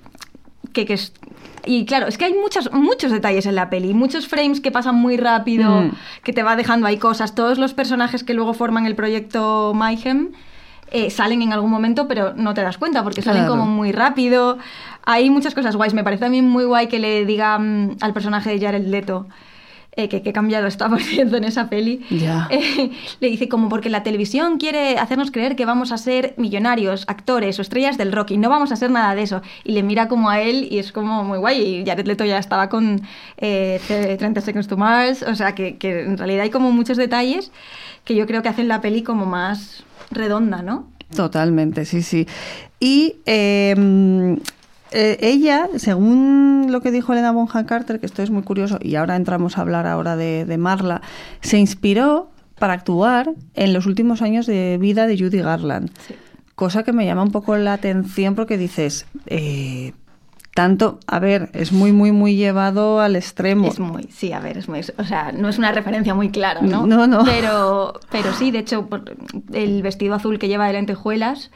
que, 0.73 0.85
que 0.85 0.93
es- 0.93 1.13
y 1.65 1.85
claro, 1.85 2.07
es 2.07 2.17
que 2.17 2.25
hay 2.25 2.33
muchos, 2.33 2.71
muchos 2.71 3.11
detalles 3.11 3.45
en 3.45 3.55
la 3.55 3.69
peli, 3.69 3.93
muchos 3.93 4.27
frames 4.27 4.61
que 4.61 4.71
pasan 4.71 4.95
muy 4.95 5.17
rápido, 5.17 5.69
Mm. 5.81 5.91
que 6.23 6.33
te 6.33 6.43
va 6.43 6.55
dejando 6.55 6.87
ahí 6.87 6.97
cosas. 6.97 7.35
Todos 7.35 7.57
los 7.57 7.73
personajes 7.73 8.23
que 8.23 8.33
luego 8.33 8.53
forman 8.53 8.85
el 8.85 8.95
proyecto 8.95 9.73
Mayhem 9.75 10.29
eh, 10.91 11.09
salen 11.09 11.41
en 11.41 11.53
algún 11.53 11.71
momento, 11.71 12.07
pero 12.07 12.33
no 12.35 12.53
te 12.53 12.61
das 12.61 12.77
cuenta 12.77 13.03
porque 13.03 13.21
salen 13.21 13.43
Claro. 13.45 13.59
como 13.59 13.65
muy 13.65 13.91
rápido. 13.91 14.57
Hay 15.05 15.29
muchas 15.29 15.55
cosas 15.55 15.75
guays. 15.75 15.93
Me 15.93 16.03
parece 16.03 16.25
a 16.25 16.29
mí 16.29 16.41
muy 16.41 16.65
guay 16.65 16.87
que 16.87 16.99
le 16.99 17.25
diga 17.25 17.57
mm, 17.59 17.97
al 18.01 18.13
personaje 18.13 18.49
de 18.51 18.59
Jared 18.65 18.85
Leto. 18.87 19.27
eh, 19.93 20.07
que, 20.07 20.21
que 20.21 20.31
cambiado 20.31 20.67
está 20.67 20.87
por 20.93 21.01
cierto 21.01 21.35
en 21.37 21.43
esa 21.43 21.67
peli. 21.67 21.99
Ya. 22.09 22.47
Eh, 22.51 22.91
le 23.19 23.27
dice 23.29 23.49
como 23.49 23.67
porque 23.69 23.89
la 23.89 24.01
televisión 24.03 24.57
quiere 24.57 24.97
hacernos 24.97 25.29
creer 25.31 25.55
que 25.57 25.65
vamos 25.65 25.91
a 25.91 25.97
ser 25.97 26.35
millonarios, 26.37 27.03
actores 27.07 27.57
o 27.59 27.61
estrellas 27.63 27.97
del 27.97 28.11
rock 28.13 28.31
y 28.31 28.37
no 28.37 28.49
vamos 28.49 28.71
a 28.71 28.75
ser 28.77 28.91
nada 28.91 29.13
de 29.15 29.23
eso. 29.23 29.41
Y 29.65 29.73
le 29.73 29.83
mira 29.83 30.07
como 30.07 30.29
a 30.29 30.39
él 30.41 30.67
y 30.71 30.77
es 30.79 30.91
como 30.93 31.23
muy 31.23 31.37
guay. 31.39 31.61
Y 31.81 31.85
Jared 31.85 32.05
Leto 32.05 32.23
ya 32.23 32.37
estaba 32.37 32.69
con 32.69 33.01
eh, 33.37 33.81
30 34.19 34.39
Seconds 34.41 34.67
to 34.67 34.77
Mars. 34.77 35.23
O 35.23 35.35
sea 35.35 35.53
que, 35.55 35.77
que 35.77 36.01
en 36.03 36.17
realidad 36.17 36.43
hay 36.43 36.49
como 36.51 36.71
muchos 36.71 36.95
detalles 36.95 37.51
que 38.03 38.15
yo 38.15 38.25
creo 38.25 38.41
que 38.41 38.49
hacen 38.49 38.67
la 38.67 38.81
peli 38.81 39.03
como 39.03 39.25
más 39.25 39.83
redonda, 40.11 40.61
¿no? 40.61 40.87
Totalmente, 41.15 41.85
sí, 41.85 42.01
sí. 42.01 42.27
Y 42.79 43.15
eh, 43.25 44.37
eh, 44.91 45.17
ella, 45.21 45.67
según 45.77 46.67
lo 46.69 46.81
que 46.81 46.91
dijo 46.91 47.13
Elena 47.13 47.31
Bonham 47.31 47.65
Carter, 47.65 47.99
que 47.99 48.05
esto 48.05 48.23
es 48.23 48.31
muy 48.31 48.43
curioso, 48.43 48.79
y 48.81 48.95
ahora 48.95 49.15
entramos 49.15 49.57
a 49.57 49.61
hablar 49.61 49.85
ahora 49.87 50.15
de, 50.15 50.45
de 50.45 50.57
Marla, 50.57 51.01
se 51.41 51.57
inspiró 51.57 52.31
para 52.57 52.73
actuar 52.73 53.31
en 53.55 53.73
los 53.73 53.85
últimos 53.85 54.21
años 54.21 54.45
de 54.45 54.77
vida 54.79 55.07
de 55.07 55.17
Judy 55.17 55.39
Garland. 55.39 55.91
Cosa 56.55 56.83
que 56.83 56.91
me 56.91 57.05
llama 57.05 57.23
un 57.23 57.31
poco 57.31 57.55
la 57.55 57.73
atención 57.73 58.35
porque 58.35 58.57
dices, 58.57 59.05
eh, 59.27 59.93
tanto, 60.53 60.99
a 61.07 61.19
ver, 61.19 61.49
es 61.53 61.71
muy, 61.71 61.91
muy, 61.91 62.11
muy 62.11 62.35
llevado 62.35 62.99
al 62.99 63.15
extremo. 63.15 63.67
Es 63.67 63.79
muy, 63.79 64.03
sí, 64.11 64.33
a 64.33 64.39
ver, 64.39 64.57
es 64.57 64.67
muy, 64.67 64.81
o 64.97 65.03
sea, 65.03 65.31
no 65.31 65.47
es 65.49 65.57
una 65.57 65.71
referencia 65.71 66.13
muy 66.13 66.29
clara, 66.29 66.61
¿no? 66.61 66.85
No, 66.85 67.07
no. 67.07 67.23
Pero, 67.25 67.93
pero 68.11 68.33
sí, 68.33 68.51
de 68.51 68.59
hecho, 68.59 68.87
el 69.53 69.81
vestido 69.81 70.15
azul 70.15 70.39
que 70.39 70.47
lleva 70.47 70.67
de 70.67 70.73
lentejuelas 70.73 71.51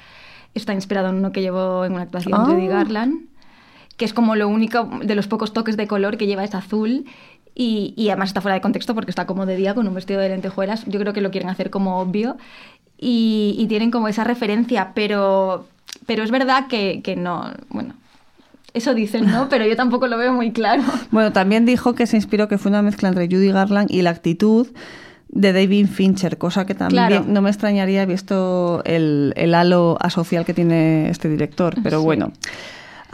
está 0.53 0.73
inspirado 0.73 1.10
en 1.10 1.15
uno 1.15 1.32
que 1.32 1.41
llevó 1.41 1.84
en 1.86 1.93
una 1.93 2.03
actuación 2.03 2.34
Ah. 2.39 2.45
de 2.47 2.53
Judy 2.53 2.67
Garland, 2.67 3.25
que 3.97 4.06
es 4.06 4.13
como 4.13 4.36
lo 4.36 4.47
único 4.47 4.89
de 5.03 5.15
los 5.15 5.27
pocos 5.27 5.53
toques 5.53 5.75
de 5.77 5.88
color 5.88 6.17
que 6.17 6.27
lleva 6.27 6.43
es 6.43 6.56
azul. 6.56 7.06
Y, 7.56 7.93
y 7.95 8.10
además 8.10 8.29
está 8.29 8.41
fuera 8.41 8.56
de 8.56 8.62
contexto 8.62 8.95
porque 8.95 9.12
está 9.12 9.27
como 9.27 9.45
de 9.45 9.56
día 9.56 9.75
con 9.75 9.88
un 9.88 9.93
vestido 9.93 10.19
de 10.19 10.29
lentejuelas. 10.29 10.86
Yo 10.88 10.99
creo 10.99 11.13
que 11.13 11.21
lo 11.21 11.29
quieren 11.29 11.49
hacer 11.49 11.69
como 11.69 11.99
obvio. 11.99 12.36
Y, 12.97 13.56
y 13.60 13.67
tienen 13.67 13.91
como 13.91 14.08
esa 14.08 14.23
referencia, 14.23 14.91
pero, 14.95 15.67
pero 16.08 16.23
es 16.23 16.32
verdad 16.32 16.65
que, 16.67 17.01
que 17.03 17.15
no. 17.15 17.51
Bueno, 17.69 17.93
eso 18.73 18.93
dicen, 18.93 19.25
¿no? 19.29 19.49
Pero 19.49 19.65
yo 19.65 19.75
tampoco 19.75 20.07
lo 20.07 20.17
veo 20.17 20.33
muy 20.33 20.51
claro. 20.51 20.83
Bueno, 21.12 21.31
también 21.31 21.65
dijo 21.65 21.93
que 21.95 22.07
se 22.07 22.15
inspiró 22.17 22.47
que 22.47 22.57
fue 22.57 22.69
una 22.69 22.81
mezcla 22.81 23.09
entre 23.09 23.27
Judy 23.27 23.51
Garland 23.51 23.91
y 23.91 24.01
la 24.01 24.09
actitud 24.12 24.67
de 25.29 25.51
David 25.53 25.88
Fincher, 25.88 26.38
cosa 26.38 26.65
que 26.65 26.75
también 26.75 27.07
Claro. 27.07 27.25
no 27.27 27.41
me 27.41 27.49
extrañaría 27.49 28.05
visto 28.05 28.81
el, 28.86 29.33
el 29.36 29.55
halo 29.55 29.97
asocial 29.99 30.45
que 30.45 30.53
tiene 30.53 31.09
este 31.09 31.27
director. 31.29 31.75
Pero 31.83 31.99
Sí. 31.99 32.05
bueno. 32.05 32.31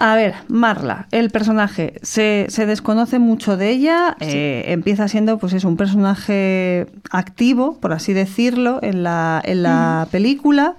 A 0.01 0.15
ver, 0.15 0.33
Marla, 0.47 1.07
el 1.11 1.29
personaje, 1.29 1.95
se, 2.03 2.45
se 2.47 2.65
desconoce 2.65 3.19
mucho 3.19 3.57
de 3.57 3.69
ella, 3.69 4.15
eh, 4.21 4.63
empieza 4.67 5.09
siendo 5.09 5.37
pues 5.39 5.51
es 5.51 5.65
un 5.65 5.75
personaje 5.75 6.87
activo, 7.11 7.77
por 7.81 7.91
así 7.91 8.13
decirlo, 8.13 8.79
en 8.81 9.03
la, 9.03 9.41
en 9.43 9.63
la 9.63 10.07
película, 10.09 10.75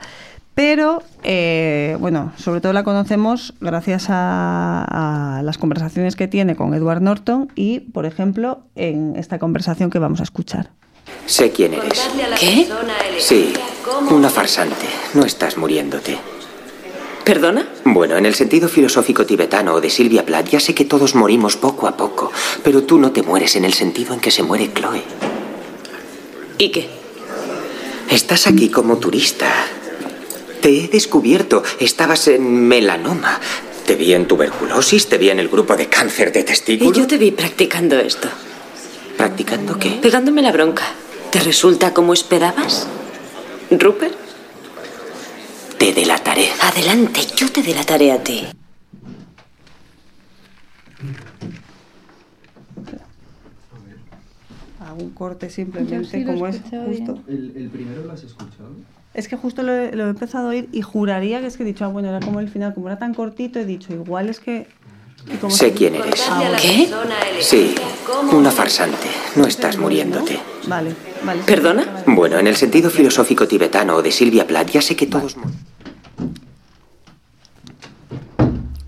pero 0.60 1.02
eh, 1.22 1.96
bueno, 2.00 2.34
sobre 2.36 2.60
todo 2.60 2.74
la 2.74 2.84
conocemos 2.84 3.54
gracias 3.62 4.08
a, 4.10 5.38
a 5.38 5.42
las 5.42 5.56
conversaciones 5.56 6.16
que 6.16 6.28
tiene 6.28 6.54
con 6.54 6.74
Edward 6.74 7.00
Norton 7.00 7.50
y, 7.54 7.80
por 7.80 8.04
ejemplo, 8.04 8.60
en 8.74 9.16
esta 9.16 9.38
conversación 9.38 9.88
que 9.88 9.98
vamos 9.98 10.20
a 10.20 10.24
escuchar. 10.24 10.68
Sé 11.24 11.50
quién 11.50 11.72
eres. 11.72 12.06
¿Qué? 12.38 12.68
Sí, 13.18 13.54
una 14.10 14.28
farsante. 14.28 14.84
No 15.14 15.24
estás 15.24 15.56
muriéndote. 15.56 16.18
¿Perdona? 17.24 17.66
Bueno, 17.86 18.18
en 18.18 18.26
el 18.26 18.34
sentido 18.34 18.68
filosófico 18.68 19.24
tibetano 19.24 19.72
o 19.72 19.80
de 19.80 19.88
Silvia 19.88 20.26
Plath, 20.26 20.50
ya 20.50 20.60
sé 20.60 20.74
que 20.74 20.84
todos 20.84 21.14
morimos 21.14 21.56
poco 21.56 21.88
a 21.88 21.96
poco, 21.96 22.30
pero 22.62 22.82
tú 22.82 22.98
no 22.98 23.12
te 23.12 23.22
mueres 23.22 23.56
en 23.56 23.64
el 23.64 23.72
sentido 23.72 24.12
en 24.12 24.20
que 24.20 24.30
se 24.30 24.42
muere 24.42 24.70
Chloe. 24.74 25.02
¿Y 26.58 26.68
qué? 26.70 26.86
Estás 28.10 28.46
aquí 28.46 28.68
como 28.68 28.98
turista. 28.98 29.46
Te 30.60 30.84
he 30.84 30.88
descubierto. 30.88 31.62
Estabas 31.78 32.28
en 32.28 32.68
melanoma. 32.68 33.40
Te 33.86 33.94
vi 33.96 34.12
en 34.14 34.26
tuberculosis, 34.28 35.08
te 35.08 35.18
vi 35.18 35.30
en 35.30 35.40
el 35.40 35.48
grupo 35.48 35.76
de 35.76 35.88
cáncer 35.88 36.32
de 36.32 36.40
Y 36.40 36.44
testículo. 36.44 36.92
yo 36.92 37.06
te 37.06 37.18
vi 37.18 37.30
practicando 37.32 37.98
esto. 37.98 38.28
¿Practicando 39.16 39.78
qué? 39.78 39.98
Pegándome 40.02 40.42
la 40.42 40.52
bronca. 40.52 40.84
¿Te 41.30 41.40
resulta 41.40 41.92
como 41.92 42.12
esperabas? 42.12 42.86
¿Rupert? 43.70 44.14
Te 45.78 45.92
delataré. 45.92 46.48
Adelante, 46.60 47.20
yo 47.36 47.50
te 47.50 47.62
delataré 47.62 48.12
a 48.12 48.22
ti. 48.22 48.46
Hago 54.80 55.02
un 55.02 55.10
corte 55.10 55.50
simplemente, 55.50 56.04
sí 56.04 56.24
como 56.24 56.46
es 56.46 56.60
justo. 56.60 57.22
¿El, 57.28 57.52
el 57.56 57.68
primero 57.68 58.04
lo 58.04 58.12
has 58.12 58.22
escuchado? 58.24 58.70
Es 59.12 59.26
que 59.26 59.36
justo 59.36 59.62
lo 59.62 59.72
he, 59.72 59.94
lo 59.96 60.06
he 60.06 60.10
empezado 60.10 60.46
a 60.46 60.50
oír 60.50 60.68
y 60.72 60.82
juraría 60.82 61.40
que 61.40 61.46
es 61.46 61.56
que 61.56 61.64
he 61.64 61.66
dicho, 61.66 61.84
ah, 61.84 61.88
bueno, 61.88 62.08
era 62.08 62.20
como 62.20 62.38
el 62.38 62.48
final, 62.48 62.74
como 62.74 62.86
era 62.86 62.98
tan 62.98 63.12
cortito, 63.12 63.58
he 63.58 63.64
dicho, 63.64 63.92
igual 63.92 64.28
es 64.28 64.38
que... 64.38 64.68
y 65.26 65.36
como 65.36 65.52
Sé 65.52 65.72
quién 65.72 65.96
eres. 65.96 66.24
Ah. 66.30 66.56
¿Qué? 66.60 66.88
Sí, 67.40 67.74
una 68.32 68.52
farsante. 68.52 69.08
No 69.34 69.46
estás 69.46 69.78
muriéndote. 69.78 70.38
Vale, 70.68 70.94
vale. 71.24 71.42
¿Perdona? 71.42 72.04
Bueno, 72.06 72.38
en 72.38 72.46
el 72.46 72.54
sentido 72.54 72.88
filosófico 72.88 73.48
tibetano 73.48 73.96
o 73.96 74.02
de 74.02 74.12
Silvia 74.12 74.46
Plath, 74.46 74.70
ya 74.70 74.82
sé 74.82 74.94
que 74.94 75.06
todos... 75.08 75.36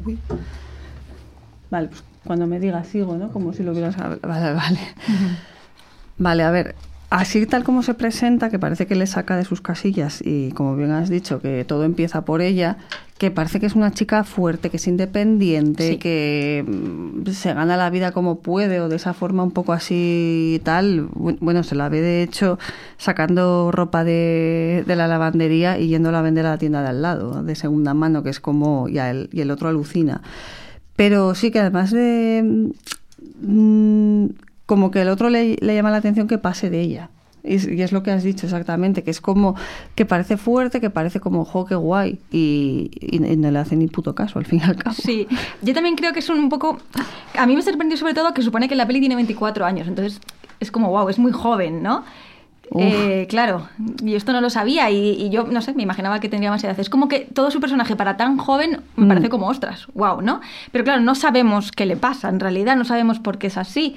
Uy. 0.05 0.19
Vale, 1.69 1.89
pues 1.89 2.05
cuando 2.25 2.47
me 2.47 2.61
digas 2.61 2.87
sigo, 2.87 3.17
¿no? 3.17 3.33
Como 3.33 3.53
si 3.53 3.65
lo 3.65 3.73
hubieras... 3.73 3.97
Vale, 4.23 4.55
vale. 4.55 4.81
Vale, 6.19 6.43
a 6.45 6.51
ver, 6.53 6.77
así 7.13 7.45
tal 7.47 7.63
como 7.65 7.83
se 7.83 7.95
presenta, 7.95 8.49
que 8.51 8.59
parece 8.59 8.87
que 8.87 8.95
le 8.95 9.07
saca 9.07 9.37
de 9.37 9.45
sus 9.45 9.61
casillas 9.61 10.23
y 10.25 10.51
como 10.53 10.77
bien 10.77 10.91
has 10.91 11.09
dicho, 11.11 11.41
que 11.41 11.65
todo 11.65 11.85
empieza 11.85 12.25
por 12.25 12.41
ella, 12.41 12.79
que 13.19 13.31
parece 13.31 13.61
que 13.61 13.67
es 13.67 13.75
una 13.75 13.93
chica 13.93 14.25
fuerte, 14.25 14.71
que 14.71 14.79
es 14.79 14.87
independiente, 14.89 15.91
Sí. 15.91 15.97
que 15.99 16.65
mm, 16.67 17.29
se 17.31 17.55
gana 17.55 17.77
la 17.77 17.91
vida 17.91 18.13
como 18.13 18.41
puede 18.41 18.81
o 18.81 18.89
de 18.89 18.97
esa 18.97 19.13
forma 19.15 19.43
un 19.45 19.51
poco 19.53 19.73
así 19.73 20.61
tal. 20.65 21.09
Bu- 21.11 21.37
Bueno, 21.41 21.63
se 21.63 21.75
la 21.75 21.89
ve 21.89 22.01
de 22.01 22.23
hecho 22.23 22.59
sacando 22.99 23.71
ropa 23.73 24.05
de, 24.05 24.83
de 24.87 24.97
la 24.97 25.07
lavandería 25.07 25.79
y 25.79 25.89
yéndola 25.89 26.19
a 26.21 26.23
vender 26.23 26.47
a 26.47 26.51
la 26.51 26.59
tienda 26.59 26.83
de 26.83 26.89
al 26.89 27.03
lado, 27.03 27.43
de 27.43 27.55
segunda 27.55 27.95
mano, 27.95 28.23
que 28.23 28.31
es 28.31 28.41
como... 28.41 28.89
Y, 28.89 28.99
él- 28.99 29.29
y 29.33 29.41
el 29.43 29.51
otro 29.51 29.69
alucina. 29.69 30.23
Pero 30.97 31.35
sí 31.35 31.51
que 31.51 31.61
además 31.61 31.91
de... 31.91 32.71
mm, 33.43 34.27
como 34.73 34.91
que 34.91 35.03
el 35.03 35.11
otro 35.11 35.29
le, 35.29 35.57
le 35.61 35.75
llama 35.75 35.91
la 35.91 35.99
atención 35.99 36.27
que 36.29 36.39
pase 36.39 36.71
de 36.71 36.81
ella. 36.81 37.11
Y 37.45 37.57
es, 37.57 37.69
y 37.69 37.83
es 37.83 37.93
lo 37.93 38.03
que 38.03 38.11
has 38.11 38.23
dicho 38.23 38.47
exactamente, 38.47 39.03
que 39.03 39.11
es 39.11 39.21
como 39.21 39.55
que 39.95 40.07
parece 40.07 40.39
fuerte, 40.39 40.81
que 40.81 40.89
parece 40.89 41.21
como, 41.21 41.45
jo, 41.45 41.67
qué 41.67 41.75
guay, 41.75 42.19
y, 42.31 42.91
y- 42.99 43.17
y 43.33 43.37
no 43.37 43.51
le 43.51 43.59
hace 43.59 43.77
ni 43.77 43.87
puto 43.89 44.15
caso 44.15 44.39
al 44.39 44.47
fin 44.47 44.61
y 44.61 44.63
al 44.63 44.77
cabo. 44.77 44.95
Sí, 44.97 45.29
yo 45.61 45.75
también 45.75 45.95
creo 45.95 46.15
que 46.15 46.21
es 46.21 46.31
un, 46.31 46.49
poco... 46.49 46.79
A 47.37 47.45
mí 47.47 47.55
me 47.55 47.61
sorprendió 47.61 47.99
sobre 47.99 48.15
todo 48.15 48.33
que 48.33 48.41
supone 48.41 48.67
que 48.67 48.77
la 48.77 48.87
peli 48.87 49.01
tiene 49.01 49.15
24 49.17 49.67
años, 49.67 49.89
entonces 49.89 50.21
es 50.59 50.71
como, 50.71 50.89
wow, 50.89 51.11
es 51.11 51.19
muy 51.19 51.33
joven, 51.33 51.83
¿no? 51.83 52.03
Eh, 52.79 53.27
claro, 53.29 53.69
y 54.03 54.15
esto 54.15 54.33
no 54.33 54.41
lo 54.41 54.49
sabía 54.49 54.89
y, 54.91 54.97
y 55.11 55.29
yo, 55.29 55.45
no 55.45 55.61
sé, 55.61 55.75
me 55.75 55.83
imaginaba 55.83 56.21
que 56.21 56.31
tendría 56.31 56.51
más 56.51 56.65
edad. 56.65 56.81
Es 56.81 56.89
como 56.89 57.07
que 57.07 57.21
todo 57.21 57.51
su 57.51 57.61
personaje 57.61 57.97
para 57.97 58.17
tan 58.17 58.39
joven 58.39 58.81
me 58.97 59.05
Mm. 59.05 59.09
parece 59.09 59.29
como, 59.29 59.47
ostras, 59.49 59.89
wow, 59.93 60.23
¿no? 60.23 60.41
Pero 60.71 60.83
claro, 60.85 61.03
no 61.03 61.15
sabemos 61.15 61.71
qué 61.71 61.85
le 61.85 61.97
pasa, 61.99 62.31
en 62.31 62.41
realidad 62.41 62.75
no 62.77 62.87
sabemos 62.87 63.19
por 63.19 63.37
qué 63.37 63.49
es 63.49 63.59
así. 63.59 63.97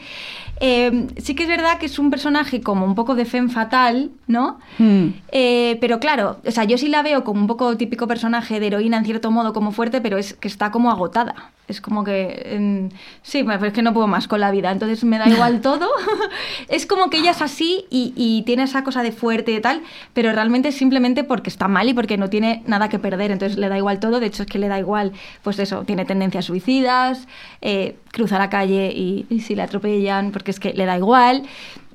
Eh, 0.62 1.08
sí 1.18 1.36
que 1.36 1.44
es 1.44 1.50
verdad 1.50 1.78
que 1.78 1.86
es 1.86 2.00
un 2.00 2.10
personaje 2.10 2.62
como 2.62 2.86
un 2.86 2.96
poco 2.96 3.15
de 3.15 3.26
femme 3.26 3.50
fatal, 3.50 4.12
¿no? 4.28 4.60
Mm. 4.78 5.08
Eh, 5.32 5.78
pero 5.82 6.00
claro, 6.00 6.38
o 6.46 6.52
sea, 6.52 6.63
yo 6.63 6.78
sí 6.78 6.88
la 6.88 7.04
veo 7.04 7.24
como 7.24 7.41
un 7.41 7.48
poco 7.48 7.76
típico 7.78 8.08
personaje 8.08 8.60
de 8.60 8.68
heroína 8.68 8.98
en 8.98 9.06
cierto 9.06 9.32
modo, 9.32 9.54
como 9.54 9.72
fuerte, 9.72 10.02
pero 10.02 10.18
es 10.18 10.34
que 10.34 10.48
está 10.48 10.72
como 10.72 10.91
agotada. 10.91 11.52
Es 11.68 11.82
como 11.82 12.04
que, 12.04 12.44
em, 12.46 12.89
sí, 13.24 13.44
pero 13.44 13.65
es 13.65 13.74
que 13.74 13.82
no 13.82 13.91
puedo 13.91 14.06
más 14.06 14.28
con 14.28 14.39
la 14.39 14.52
vida, 14.52 14.72
entonces 14.72 15.04
me 15.04 15.18
da 15.18 15.28
igual 15.28 15.62
todo. 15.62 15.89
es 16.70 16.86
como 16.86 17.10
que 17.10 17.18
ella 17.18 17.32
es 17.32 17.41
así 17.41 17.86
y, 17.89 18.13
y 18.15 18.44
tiene 18.44 18.63
esa 18.63 18.84
cosa 18.84 19.02
de 19.02 19.12
fuerte 19.12 19.52
y 19.52 19.60
tal, 19.60 19.82
pero 20.13 20.32
realmente 20.32 20.70
es 20.70 20.76
simplemente 20.76 21.24
porque 21.24 21.50
está 21.50 21.68
mal 21.68 21.89
y 21.89 21.94
porque 21.94 22.18
no 22.18 22.30
tiene 22.30 22.63
nada 22.68 22.88
que 22.88 23.00
perder, 23.00 23.32
entonces 23.32 23.58
le 23.58 23.68
da 23.68 23.78
igual 23.78 24.00
todo. 24.00 24.20
De 24.20 24.28
hecho, 24.28 24.44
es 24.44 24.50
que 24.50 24.60
le 24.60 24.68
da 24.68 24.80
igual, 24.80 25.12
pues 25.44 25.58
eso, 25.58 25.84
tiene 25.86 26.06
tendencias 26.06 26.46
suicidas, 26.46 27.28
eh, 27.62 27.98
cruza 28.12 28.38
la 28.38 28.50
calle 28.50 28.94
y, 28.96 29.26
y 29.30 29.39
si 29.41 29.56
le 29.56 29.63
atropellan, 29.63 30.32
porque 30.32 30.44
es 30.51 30.60
que 30.60 30.73
le 30.73 30.86
da 30.86 30.97
igual. 30.97 31.43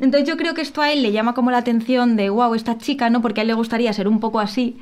Entonces 0.01 0.29
yo 0.29 0.37
creo 0.37 0.55
que 0.55 0.63
esto 0.63 0.81
a 0.83 0.91
él 0.93 1.03
le 1.03 1.13
llama 1.13 1.35
como 1.35 1.51
la 1.51 1.59
atención 1.59 2.17
de, 2.17 2.31
wow, 2.31 2.55
esta 2.55 2.79
chica, 2.79 3.11
¿no? 3.11 3.21
Porque 3.23 3.41
a 3.41 3.43
él 3.43 3.49
le 3.49 3.55
gustaría 3.55 3.93
ser 3.93 4.09
un 4.09 4.21
poco 4.21 4.41
así. 4.41 4.77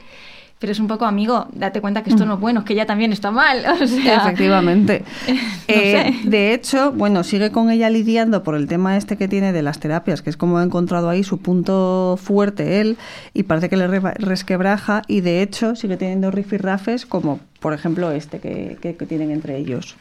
Pero 0.60 0.72
es 0.72 0.80
un 0.80 0.88
poco 0.88 1.04
amigo, 1.04 1.46
date 1.52 1.80
cuenta 1.80 2.02
que 2.02 2.10
esto 2.10 2.26
no 2.26 2.34
es 2.34 2.40
bueno, 2.40 2.64
que 2.64 2.72
ella 2.72 2.84
también 2.84 3.12
está 3.12 3.30
mal. 3.30 3.64
O 3.80 3.86
sea, 3.86 4.16
Efectivamente. 4.16 5.04
no 5.28 5.34
Eh, 5.68 6.14
sé. 6.22 6.28
De 6.28 6.52
hecho, 6.52 6.90
bueno, 6.90 7.22
sigue 7.22 7.52
con 7.52 7.70
ella 7.70 7.88
lidiando 7.90 8.42
por 8.42 8.56
el 8.56 8.66
tema 8.66 8.96
este 8.96 9.16
que 9.16 9.28
tiene 9.28 9.52
de 9.52 9.62
las 9.62 9.78
terapias, 9.78 10.20
que 10.20 10.30
es 10.30 10.36
como 10.36 10.58
ha 10.58 10.64
encontrado 10.64 11.08
ahí 11.10 11.22
su 11.22 11.38
punto 11.38 12.18
fuerte 12.20 12.80
él, 12.80 12.96
y 13.34 13.44
parece 13.44 13.68
que 13.68 13.76
le 13.76 13.86
re- 13.86 14.14
resquebraja, 14.14 15.02
y 15.06 15.20
de 15.20 15.42
hecho 15.42 15.76
sigue 15.76 15.96
teniendo 15.96 16.32
rifirrafes 16.32 17.06
como, 17.06 17.38
por 17.60 17.72
ejemplo, 17.72 18.10
este 18.10 18.40
que, 18.40 18.78
que- 18.82 18.96
que 18.96 19.06
tienen 19.06 19.30
entre 19.30 19.58
ellos. 19.58 19.96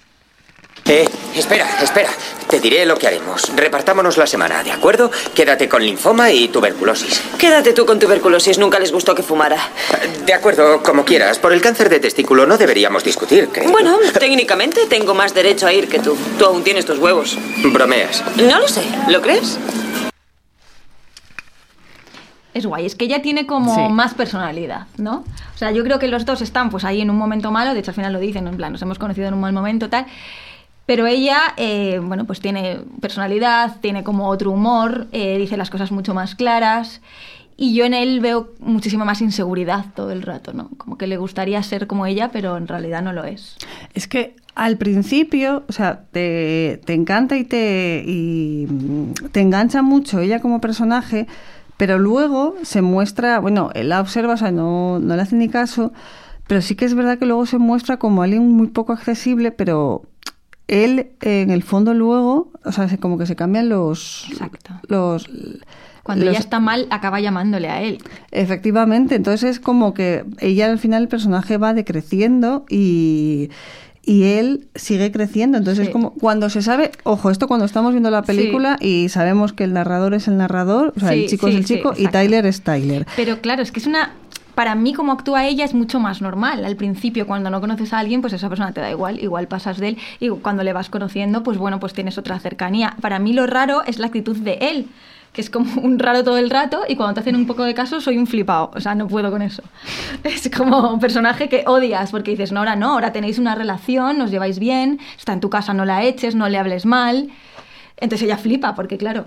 Eh, 0.90 1.06
espera, 1.36 1.68
espera. 1.82 2.10
Te 2.50 2.62
diré 2.62 2.86
lo 2.86 2.96
que 2.96 3.08
haremos. 3.08 3.52
Repartámonos 3.56 4.16
la 4.18 4.26
semana, 4.26 4.64
¿de 4.64 4.72
acuerdo? 4.72 5.12
Quédate 5.36 5.68
con 5.68 5.84
linfoma 5.84 6.32
y 6.32 6.48
tuberculosis. 6.48 7.22
Quédate 7.38 7.74
tú 7.74 7.86
con 7.86 8.00
tuberculosis, 8.00 8.58
nunca 8.58 8.80
les 8.80 8.94
gustó 8.94 9.14
que 9.14 9.22
fumara. 9.22 9.58
De 10.26 10.34
acuerdo, 10.34 10.82
como 10.82 11.04
quieras. 11.04 11.40
Por 11.40 11.52
el 11.52 11.60
cáncer 11.62 11.90
de 11.90 12.00
testículo 12.00 12.46
no 12.46 12.58
deberíamos 12.58 13.04
discutir, 13.04 13.50
creo. 13.50 13.70
Bueno, 13.70 13.98
técnicamente 14.18 14.86
tengo 14.88 15.14
más 15.14 15.34
derecho 15.34 15.68
a 15.68 15.74
ir 15.74 15.90
que 15.90 16.00
tú. 16.00 16.18
Tú 16.40 16.46
aún 16.46 16.64
tienes 16.64 16.86
tus 16.86 17.00
huevos. 17.00 17.38
Bromeas. 17.66 18.24
No 18.38 18.60
lo 18.60 18.68
sé, 18.70 18.84
¿lo 19.10 19.22
crees? 19.22 19.60
es 22.54 22.66
guay, 22.66 22.88
es 22.88 22.96
que 22.96 23.06
ella 23.06 23.22
tiene 23.22 23.46
como 23.46 23.76
Sí. 23.76 23.94
más 23.94 24.16
personalidad, 24.16 24.88
¿no? 24.98 25.24
O 25.54 25.58
sea, 25.60 25.70
yo 25.70 25.84
creo 25.84 26.00
que 26.00 26.08
los 26.08 26.26
dos 26.26 26.42
están 26.42 26.72
pues 26.72 26.86
ahí 26.86 27.02
en 27.02 27.12
un 27.12 27.16
momento 27.16 27.52
malo, 27.52 27.76
de 27.76 27.82
hecho 27.82 27.92
al 27.92 27.96
final 27.96 28.12
lo 28.14 28.20
dicen, 28.20 28.48
en 28.48 28.58
plan, 28.58 28.72
nos 28.72 28.82
hemos 28.82 28.98
conocido 28.98 29.28
en 29.28 29.36
un 29.36 29.42
mal 29.42 29.54
momento, 29.54 29.90
tal. 29.92 30.08
Pero 30.88 31.06
ella, 31.06 31.54
eh, 31.58 32.00
bueno, 32.02 32.26
pues 32.26 32.40
tiene 32.40 32.80
personalidad, 33.02 33.76
tiene 33.82 34.06
como 34.06 34.30
otro 34.30 34.52
humor, 34.52 35.08
eh, 35.12 35.38
dice 35.38 35.58
las 35.58 35.70
cosas 35.70 35.92
mucho 35.92 36.14
más 36.14 36.34
claras. 36.34 37.02
Y 37.58 37.76
yo 37.76 37.84
en 37.84 37.94
él 37.94 38.22
veo 38.22 38.54
muchísima 38.60 39.04
más 39.04 39.20
inseguridad 39.20 39.88
todo 39.96 40.12
el 40.12 40.22
rato, 40.22 40.54
¿no? 40.54 40.70
Como 40.78 40.98
que 40.98 41.06
le 41.06 41.18
gustaría 41.18 41.62
ser 41.62 41.88
como 41.88 42.06
ella, 42.06 42.30
pero 42.32 42.56
en 42.56 42.70
realidad 42.70 43.02
no 43.02 43.12
lo 43.12 43.26
es. 43.26 43.58
Es 43.94 44.08
que 44.08 44.36
al 44.56 44.78
principio, 44.78 45.64
o 45.68 45.74
sea, 45.74 46.06
te, 46.12 46.80
te 46.86 46.94
encanta 46.94 47.36
y 47.36 47.44
te, 47.44 48.06
te 49.34 49.42
engancha 49.42 49.82
mucho 49.82 50.20
ella 50.20 50.40
como 50.40 50.62
personaje, 50.62 51.28
pero 51.76 52.00
luego 52.00 52.56
se 52.62 52.82
muestra, 52.82 53.40
bueno, 53.40 53.72
él 53.74 53.90
la 53.90 54.00
observa, 54.00 54.36
o 54.36 54.38
sea, 54.38 54.52
no, 54.52 55.00
no 55.00 55.16
le 55.18 55.22
hace 55.22 55.36
ni 55.36 55.50
caso, 55.50 55.92
pero 56.48 56.62
sí 56.62 56.76
que 56.76 56.86
es 56.86 56.94
verdad 56.94 57.20
que 57.20 57.26
luego 57.26 57.46
se 57.46 57.58
muestra 57.58 57.98
como 57.98 58.22
alguien 58.22 58.48
muy 58.50 58.68
poco 58.68 58.94
accesible, 58.94 59.52
pero 59.52 60.04
él 60.68 61.08
en 61.22 61.50
el 61.52 61.64
fondo 61.64 61.94
luego, 61.94 62.52
o 62.66 62.72
sea, 62.72 62.90
se- 62.90 62.98
como 62.98 63.18
que 63.18 63.26
se 63.26 63.36
cambian 63.36 63.70
los... 63.70 64.28
Exacto. 64.30 64.72
los 64.88 65.30
Cuando 66.04 66.26
los- 66.26 66.34
ella 66.34 66.40
está 66.40 66.60
mal, 66.60 66.88
acaba 66.90 67.20
llamándole 67.22 67.70
a 67.70 67.82
él. 67.82 68.00
Efectivamente, 68.32 69.16
entonces 69.16 69.50
es 69.52 69.60
como 69.60 69.94
que 69.94 70.24
ella 70.40 70.70
al 70.72 70.80
final 70.80 71.04
el 71.04 71.08
personaje 71.10 71.58
va 71.58 71.74
decreciendo 71.74 72.66
y, 72.70 73.50
y 74.04 74.24
él 74.24 74.68
sigue 74.76 75.12
creciendo. 75.12 75.58
Entonces 75.58 75.84
Sí. 75.86 75.88
es 75.90 75.94
como 75.94 76.14
cuando 76.14 76.50
se 76.50 76.62
sabe, 76.62 76.92
ojo, 77.04 77.30
esto 77.30 77.48
cuando 77.48 77.66
estamos 77.66 77.92
viendo 77.92 78.10
la 78.10 78.22
película 78.24 78.78
y 78.80 79.10
sabemos 79.10 79.52
que 79.54 79.64
el 79.66 79.74
narrador 79.74 80.14
es 80.14 80.28
el 80.28 80.38
narrador, 80.38 80.94
o 80.96 81.00
sea, 81.00 81.10
Sí, 81.12 81.24
el 81.24 81.30
chico 81.30 81.48
es 81.50 81.56
el 81.56 81.66
chico 81.66 81.94
y. 81.98 82.08
Tyler 82.08 82.46
es 82.46 82.62
Tyler. 82.62 83.06
Pero 83.16 83.42
claro, 83.42 83.62
es 83.62 83.72
que 83.72 83.80
es 83.80 83.88
una... 83.88 84.14
Para 84.58 84.74
mí, 84.74 84.92
como 84.92 85.12
actúa 85.12 85.46
ella, 85.46 85.66
es 85.66 85.76
mucho 85.76 86.00
más 86.00 86.20
normal. 86.20 86.66
Al 86.66 86.76
principio, 86.76 87.28
cuando 87.28 87.52
no 87.52 87.62
conoces 87.62 87.94
a 87.94 88.00
alguien, 88.00 88.22
pues 88.22 88.34
esa 88.34 88.50
persona 88.50 88.72
te 88.72 88.82
da 88.82 88.90
igual, 88.90 89.20
igual 89.20 89.48
pasas 89.48 89.78
de 89.78 89.90
él. 89.90 89.98
Y 90.20 90.30
cuando 90.30 90.64
le 90.64 90.74
vas 90.74 90.90
conociendo, 90.90 91.44
pues 91.44 91.60
bueno, 91.60 91.80
pues 91.80 91.94
tienes 91.94 92.18
otra 92.18 92.40
cercanía. 92.40 92.96
Para 93.00 93.20
mí 93.20 93.34
lo 93.34 93.46
raro 93.46 93.84
es 93.86 94.00
la 94.00 94.08
actitud 94.08 94.36
de 94.36 94.54
él, 94.54 94.88
que 95.32 95.42
es 95.42 95.52
como 95.52 95.80
un 95.84 96.00
raro 96.00 96.24
todo 96.24 96.40
el 96.40 96.50
rato 96.50 96.82
y 96.88 96.96
cuando 96.96 97.14
te 97.14 97.20
hacen 97.20 97.36
un 97.36 97.46
poco 97.46 97.66
de 97.66 97.76
caso 97.76 98.02
soy 98.02 98.18
un 98.18 98.26
flipado. 98.26 98.72
O 98.74 98.82
sea, 98.82 98.96
no 98.96 99.08
puedo 99.08 99.30
con 99.30 99.44
eso. 99.44 99.62
Es 100.24 100.50
como 100.50 100.92
un 100.92 101.00
personaje 101.00 101.50
que 101.50 101.64
odias 101.68 102.10
porque 102.10 102.32
dices, 102.32 102.52
no, 102.52 102.62
ahora 102.62 102.76
no, 102.76 102.94
ahora 102.94 103.14
tenéis 103.14 103.38
una 103.38 103.54
relación, 103.54 104.20
os 104.22 104.32
lleváis 104.32 104.58
bien, 104.58 105.00
está 105.16 105.34
en 105.34 105.40
tu 105.40 105.52
casa, 105.52 105.76
no 105.76 105.86
la 105.86 106.04
eches, 106.04 106.34
no 106.34 106.50
le 106.50 106.58
hables 106.58 106.88
mal. 106.88 107.30
Entonces 107.98 108.26
ella 108.26 108.38
flipa 108.38 108.74
porque, 108.74 108.98
claro, 108.98 109.26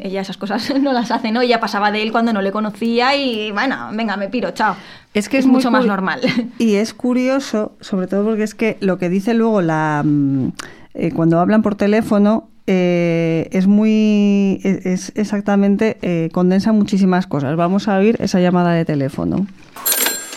ella 0.00 0.20
esas 0.20 0.36
cosas 0.36 0.72
no 0.80 0.92
las 0.92 1.10
hace, 1.10 1.32
¿no? 1.32 1.40
Ella 1.40 1.60
pasaba 1.60 1.90
de 1.90 2.02
él 2.02 2.12
cuando 2.12 2.32
no 2.32 2.42
le 2.42 2.52
conocía 2.52 3.16
y, 3.16 3.50
bueno, 3.52 3.88
venga, 3.92 4.16
me 4.16 4.28
piro, 4.28 4.50
chao. 4.52 4.76
Es 5.14 5.28
que 5.28 5.38
es, 5.38 5.46
mucho 5.46 5.70
más 5.70 5.86
normal. 5.86 6.20
Y 6.58 6.76
es 6.76 6.94
curioso, 6.94 7.72
sobre 7.80 8.06
todo 8.06 8.24
porque 8.24 8.42
es 8.44 8.54
que 8.54 8.76
lo 8.80 8.98
que 8.98 9.08
dice 9.08 9.34
luego 9.34 9.60
la 9.62 10.02
mm, 10.04 10.52
eh, 10.94 11.12
cuando 11.12 11.40
hablan 11.40 11.62
por 11.62 11.74
teléfono 11.74 12.48
eh, 12.66 13.48
es 13.52 13.66
muy 13.66 14.60
es, 14.62 14.86
es 14.86 15.12
exactamente 15.16 15.98
eh, 16.02 16.28
condensa 16.32 16.72
muchísimas 16.72 17.26
cosas. 17.26 17.56
Vamos 17.56 17.88
a 17.88 17.96
oír 17.96 18.16
esa 18.20 18.40
llamada 18.40 18.72
de 18.72 18.84
teléfono. 18.84 19.46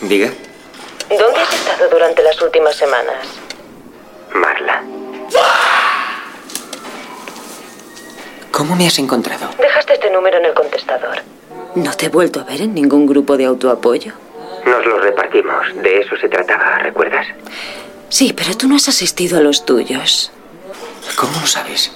Diga. 0.02 0.30
¿Dónde 1.10 1.40
has 1.40 1.54
estado 1.54 1.90
durante 1.92 2.24
las 2.24 2.42
últimas 2.42 2.76
semanas? 2.76 3.28
Marla. 4.34 4.93
¿Cómo 8.54 8.76
me 8.76 8.86
has 8.86 9.00
encontrado? 9.00 9.50
Dejaste 9.58 9.96
este 9.96 10.12
número 10.12 10.38
en 10.38 10.46
el 10.46 10.54
contestador. 10.54 11.18
¿No 11.74 11.92
te 11.94 12.06
he 12.06 12.10
vuelto 12.10 12.40
a 12.40 12.44
ver 12.44 12.62
en 12.62 12.76
ningún 12.76 13.08
grupo 13.08 13.36
de 13.36 13.46
autoapoyo? 13.46 14.14
Nos 14.64 14.86
lo 14.86 15.00
repartimos. 15.00 15.66
De 15.82 16.02
eso 16.02 16.16
se 16.18 16.30
trataba, 16.30 16.78
¿recuerdas? 16.78 17.26
Sí, 18.10 18.32
pero 18.32 18.56
tú 18.56 18.68
no 18.68 18.76
has 18.76 18.88
asistido 18.88 19.40
a 19.40 19.42
los 19.42 19.66
tuyos. 19.66 20.32
¿Cómo 21.16 21.32
lo 21.42 21.48
sabes? 21.48 21.92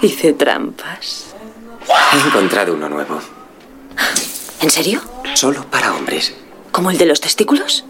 Hice 0.00 0.32
trampas. 0.32 1.34
He 2.14 2.26
encontrado 2.28 2.72
uno 2.72 2.88
nuevo. 2.88 3.20
¿En 4.62 4.70
serio? 4.70 5.02
Solo 5.34 5.66
para 5.70 5.92
hombres. 5.94 6.34
¿Como 6.72 6.90
el 6.90 6.96
de 6.96 7.04
los 7.04 7.20
testículos? 7.20 7.84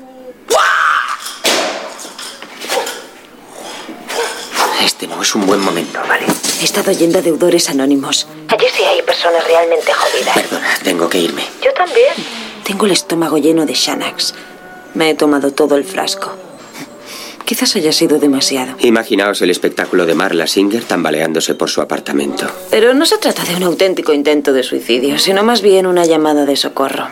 Este 4.81 5.07
no 5.07 5.21
es 5.21 5.35
un 5.35 5.47
buen 5.47 5.61
momento, 5.61 6.01
¿vale? 6.09 6.25
He 6.61 6.65
estado 6.65 6.91
yendo 6.93 7.19
a 7.19 7.23
deudores 7.23 7.69
anónimos. 7.69 8.27
Allí 8.49 8.67
sí 8.75 8.83
hay 8.83 9.03
personas 9.03 9.45
realmente 9.47 9.93
jodidas. 9.93 10.35
Perdona, 10.35 10.69
tengo 10.83 11.09
que 11.09 11.19
irme. 11.19 11.43
Yo 11.63 11.73
también. 11.75 12.15
Tengo 12.65 12.87
el 12.87 12.93
estómago 12.93 13.39
lleno 13.39 13.67
de 13.67 13.75
Xanax. 13.75 14.35
Me 14.95 15.11
he 15.11 15.15
tomado 15.15 15.53
todo 15.53 15.77
el 15.77 15.85
frasco. 15.85 16.33
Quizás 17.45 17.75
haya 17.77 17.93
sido 17.93 18.19
demasiado. 18.19 18.77
Imaginaos 18.79 19.43
el 19.43 19.51
espectáculo 19.51 20.07
de 20.07 20.15
Marla 20.15 20.47
Singer 20.47 20.85
tambaleándose 20.85 21.55
por 21.55 21.69
su 21.69 21.81
apartamento. 21.81 22.47
Pero 22.71 22.95
no 22.95 23.07
se 23.07 23.19
trata 23.19 23.43
de 23.45 23.57
un 23.57 23.65
auténtico 23.65 24.13
intento 24.13 24.53
de 24.53 24.63
suicidio, 24.63 25.19
sino 25.19 25.43
más 25.43 25.61
bien 25.61 25.87
una 25.87 26.05
llamada 26.07 26.47
de 26.47 26.57
socorro. 26.57 27.09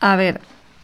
A 0.00 0.16
ver, 0.16 0.40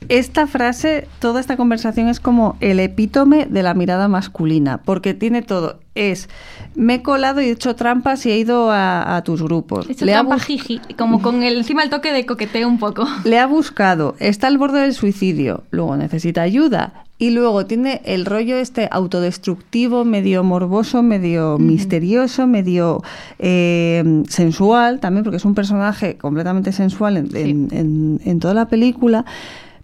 esta 0.09 0.47
frase, 0.47 1.07
toda 1.19 1.41
esta 1.41 1.57
conversación 1.57 2.09
es 2.09 2.21
como 2.21 2.57
el 2.61 2.81
epítome 2.81 3.47
de 3.47 3.63
la 3.63 3.75
mirada 3.75 4.09
masculina, 4.09 4.79
porque 4.79 5.15
tiene 5.15 5.43
todo. 5.43 5.79
Es, 5.95 6.29
me 6.75 6.95
he 6.95 7.03
colado 7.03 7.41
y 7.41 7.47
he 7.47 7.51
hecho 7.51 7.75
trampas 7.77 8.25
y 8.27 8.31
he 8.31 8.39
ido 8.39 8.71
a, 8.71 9.17
a 9.17 9.23
tus 9.23 9.43
grupos. 9.43 9.89
He 9.89 9.93
hecho 9.93 10.05
Le 10.07 10.15
ha 10.15 10.19
trampa 10.21 10.37
bus- 10.37 10.45
jiji, 10.45 10.81
como 10.97 11.21
con 11.21 11.43
el, 11.43 11.59
encima 11.59 11.83
el 11.83 11.91
toque 11.91 12.13
de 12.13 12.25
coqueteo 12.27 12.67
un 12.69 12.79
poco. 12.79 13.07
Le 13.25 13.39
ha 13.39 13.47
buscado, 13.47 14.15
está 14.19 14.47
al 14.47 14.57
borde 14.59 14.81
del 14.81 14.95
suicidio, 14.95 15.65
luego 15.71 15.97
necesita 15.97 16.43
ayuda, 16.43 17.05
Y 17.19 17.31
luego 17.33 17.67
tiene 17.67 18.01
el 18.07 18.25
rollo 18.25 18.57
este 18.57 18.89
autodestructivo, 18.91 20.07
medio 20.07 20.43
morboso, 20.43 21.03
medio 21.03 21.59
misterioso, 21.59 22.47
medio 22.47 23.03
eh, 23.39 24.23
sensual 24.29 25.01
también, 25.01 25.25
porque 25.25 25.37
es 25.37 25.45
un 25.45 25.55
personaje 25.55 26.17
completamente 26.17 26.73
sensual 26.73 27.19
en, 27.19 27.37
en- 27.37 27.69
en- 27.73 28.21
en 28.25 28.41
toda 28.41 28.55
la 28.55 28.69
película. 28.69 29.27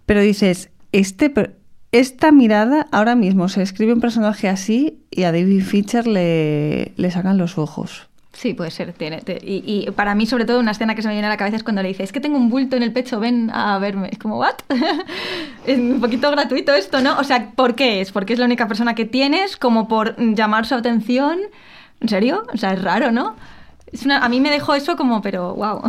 Pero 0.07 0.21
dices, 0.21 0.71
este, 0.93 1.31
esta 1.91 2.31
mirada, 2.31 2.87
ahora 2.91 3.15
mismo 3.15 3.49
se 3.49 3.61
escribe 3.61 3.93
un 3.93 3.99
personaje 3.99 4.47
así 4.47 5.03
y 5.11 5.23
a 5.23 5.31
David 5.31 5.63
Fincher 5.63 6.07
le, 6.07 6.93
le 6.95 7.11
sacan 7.11 7.37
los 7.37 7.57
ojos. 7.59 8.07
Sí, 8.31 8.53
puede 8.53 8.71
ser. 8.71 8.93
Tiene, 8.93 9.21
y 9.41 9.89
para 9.91 10.15
mí, 10.15 10.25
sobre 10.25 10.45
todo, 10.45 10.59
una 10.59 10.71
escena 10.71 10.95
que 10.95 11.01
se 11.01 11.07
me 11.07 11.15
viene 11.15 11.27
a 11.27 11.29
la 11.29 11.37
cabeza 11.37 11.57
es 11.57 11.63
cuando 11.63 11.81
le 11.81 11.89
dice, 11.89 12.03
es 12.03 12.11
que 12.13 12.21
tengo 12.21 12.37
un 12.37 12.49
bulto 12.49 12.77
en 12.77 12.83
el 12.83 12.93
pecho, 12.93 13.19
ven 13.19 13.49
a 13.51 13.79
verme. 13.79 14.09
Es 14.11 14.17
como, 14.19 14.37
¿what? 14.37 14.53
es 15.65 15.77
un 15.77 15.99
poquito 15.99 16.31
gratuito 16.31 16.73
esto, 16.73 17.01
¿no? 17.01 17.17
O 17.17 17.23
sea, 17.23 17.51
¿por 17.51 17.75
qué 17.75 17.99
es? 17.99 18.11
Porque 18.11 18.33
es 18.33 18.39
la 18.39 18.45
única 18.45 18.67
persona 18.67 18.95
que 18.95 19.05
tienes, 19.05 19.57
como 19.57 19.87
por 19.87 20.15
llamar 20.35 20.65
su 20.65 20.75
atención. 20.75 21.39
¿En 21.99 22.09
serio? 22.09 22.43
O 22.53 22.57
sea, 22.57 22.73
es 22.73 22.81
raro, 22.81 23.11
¿no? 23.11 23.35
Es 23.91 24.05
una, 24.05 24.19
a 24.19 24.29
mí 24.29 24.39
me 24.39 24.51
dejó 24.51 24.75
eso 24.75 24.95
como, 24.95 25.21
pero 25.21 25.55
wow. 25.55 25.81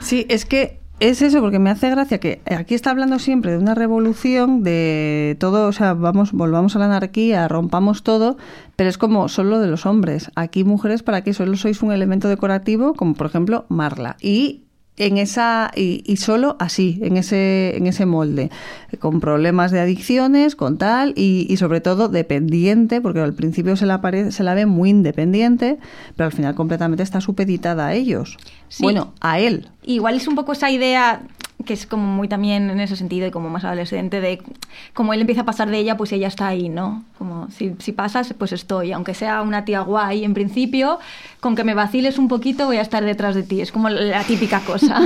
Sí, 0.00 0.24
es 0.28 0.44
que 0.44 0.81
es 1.02 1.20
eso, 1.20 1.40
porque 1.40 1.58
me 1.58 1.70
hace 1.70 1.90
gracia 1.90 2.20
que 2.20 2.40
aquí 2.46 2.74
está 2.74 2.90
hablando 2.90 3.18
siempre 3.18 3.50
de 3.50 3.58
una 3.58 3.74
revolución, 3.74 4.62
de 4.62 5.36
todo, 5.40 5.66
o 5.66 5.72
sea, 5.72 5.94
vamos, 5.94 6.30
volvamos 6.30 6.76
a 6.76 6.78
la 6.78 6.84
anarquía, 6.84 7.48
rompamos 7.48 8.04
todo, 8.04 8.36
pero 8.76 8.88
es 8.88 8.98
como 8.98 9.28
solo 9.28 9.58
de 9.58 9.66
los 9.66 9.84
hombres. 9.84 10.30
Aquí 10.36 10.62
mujeres, 10.62 11.02
¿para 11.02 11.22
qué? 11.22 11.34
Solo 11.34 11.56
sois 11.56 11.82
un 11.82 11.90
elemento 11.90 12.28
decorativo, 12.28 12.94
como 12.94 13.14
por 13.14 13.26
ejemplo 13.26 13.66
Marla. 13.68 14.16
Y 14.20 14.62
en 14.98 15.16
esa 15.16 15.70
y, 15.74 16.02
y 16.06 16.18
solo 16.18 16.56
así 16.60 16.98
en 17.02 17.16
ese 17.16 17.76
en 17.78 17.86
ese 17.86 18.04
molde 18.04 18.50
con 19.00 19.20
problemas 19.20 19.70
de 19.70 19.80
adicciones 19.80 20.54
con 20.54 20.76
tal 20.76 21.14
y, 21.16 21.46
y 21.48 21.56
sobre 21.56 21.80
todo 21.80 22.08
dependiente 22.08 23.00
porque 23.00 23.20
al 23.20 23.32
principio 23.32 23.74
se 23.76 23.86
la 23.86 24.02
pare- 24.02 24.32
se 24.32 24.42
la 24.44 24.52
ve 24.52 24.66
muy 24.66 24.90
independiente 24.90 25.78
pero 26.14 26.26
al 26.26 26.32
final 26.32 26.54
completamente 26.54 27.02
está 27.02 27.20
supeditada 27.22 27.86
a 27.86 27.94
ellos 27.94 28.36
Sí. 28.68 28.82
bueno 28.82 29.12
a 29.20 29.38
él 29.40 29.68
Igual 29.84 30.14
es 30.16 30.28
un 30.28 30.34
poco 30.34 30.52
esa 30.52 30.70
idea 30.70 31.22
que 31.62 31.74
es 31.74 31.86
como 31.86 32.04
muy 32.04 32.28
también 32.28 32.70
en 32.70 32.80
ese 32.80 32.96
sentido 32.96 33.26
y 33.26 33.30
como 33.30 33.48
más 33.48 33.64
adolescente 33.64 34.20
de 34.20 34.42
como 34.94 35.12
él 35.12 35.20
empieza 35.20 35.42
a 35.42 35.44
pasar 35.44 35.70
de 35.70 35.78
ella, 35.78 35.96
pues 35.96 36.12
ella 36.12 36.28
está 36.28 36.48
ahí, 36.48 36.68
¿no? 36.68 37.04
Como 37.18 37.50
si, 37.50 37.74
si 37.78 37.92
pasas, 37.92 38.34
pues 38.38 38.52
estoy. 38.52 38.92
Aunque 38.92 39.14
sea 39.14 39.42
una 39.42 39.64
tía 39.64 39.80
guay 39.80 40.24
en 40.24 40.34
principio, 40.34 40.98
con 41.40 41.54
que 41.56 41.64
me 41.64 41.74
vaciles 41.74 42.18
un 42.18 42.28
poquito 42.28 42.66
voy 42.66 42.76
a 42.76 42.82
estar 42.82 43.04
detrás 43.04 43.34
de 43.34 43.42
ti. 43.42 43.60
Es 43.60 43.72
como 43.72 43.88
la 43.88 44.24
típica 44.24 44.60
cosa. 44.60 45.00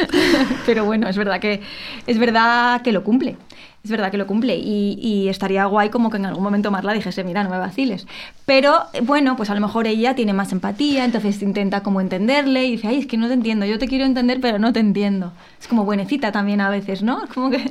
Pero 0.66 0.84
bueno, 0.84 1.08
es 1.08 1.16
verdad 1.16 1.40
que 1.40 1.60
es 2.06 2.18
verdad 2.18 2.82
que 2.82 2.92
lo 2.92 3.04
cumple. 3.04 3.36
Es 3.84 3.90
verdad 3.90 4.12
que 4.12 4.16
lo 4.16 4.28
cumple 4.28 4.56
y, 4.56 5.28
estaría 5.28 5.64
guay 5.64 5.88
como 5.90 6.10
que 6.10 6.16
en 6.16 6.26
algún 6.26 6.44
momento 6.44 6.70
Marla 6.70 6.92
dijese, 6.92 7.24
mira, 7.24 7.42
no 7.42 7.50
me 7.50 7.58
vaciles. 7.58 8.06
Pero 8.46 8.82
eh, 8.92 9.00
bueno, 9.02 9.36
pues 9.36 9.50
a 9.50 9.54
lo 9.54 9.60
mejor 9.60 9.86
ella 9.86 10.14
tiene 10.14 10.32
más 10.32 10.52
empatía, 10.52 11.04
entonces 11.04 11.42
intenta 11.42 11.82
como 11.82 12.00
entenderle 12.00 12.64
y 12.64 12.72
dice, 12.72 12.88
ay, 12.88 12.98
es 12.98 13.06
que 13.06 13.16
no 13.16 13.26
te 13.26 13.34
entiendo, 13.34 13.66
yo 13.66 13.78
te 13.78 13.88
quiero 13.88 14.04
entender, 14.04 14.40
pero 14.40 14.58
no 14.58 14.72
te 14.72 14.80
entiendo. 14.80 15.32
Es 15.60 15.66
como 15.66 15.84
buenecita 15.84 16.30
también 16.30 16.60
a 16.60 16.70
veces, 16.70 17.02
¿no? 17.02 17.22
Como 17.34 17.50
que... 17.50 17.70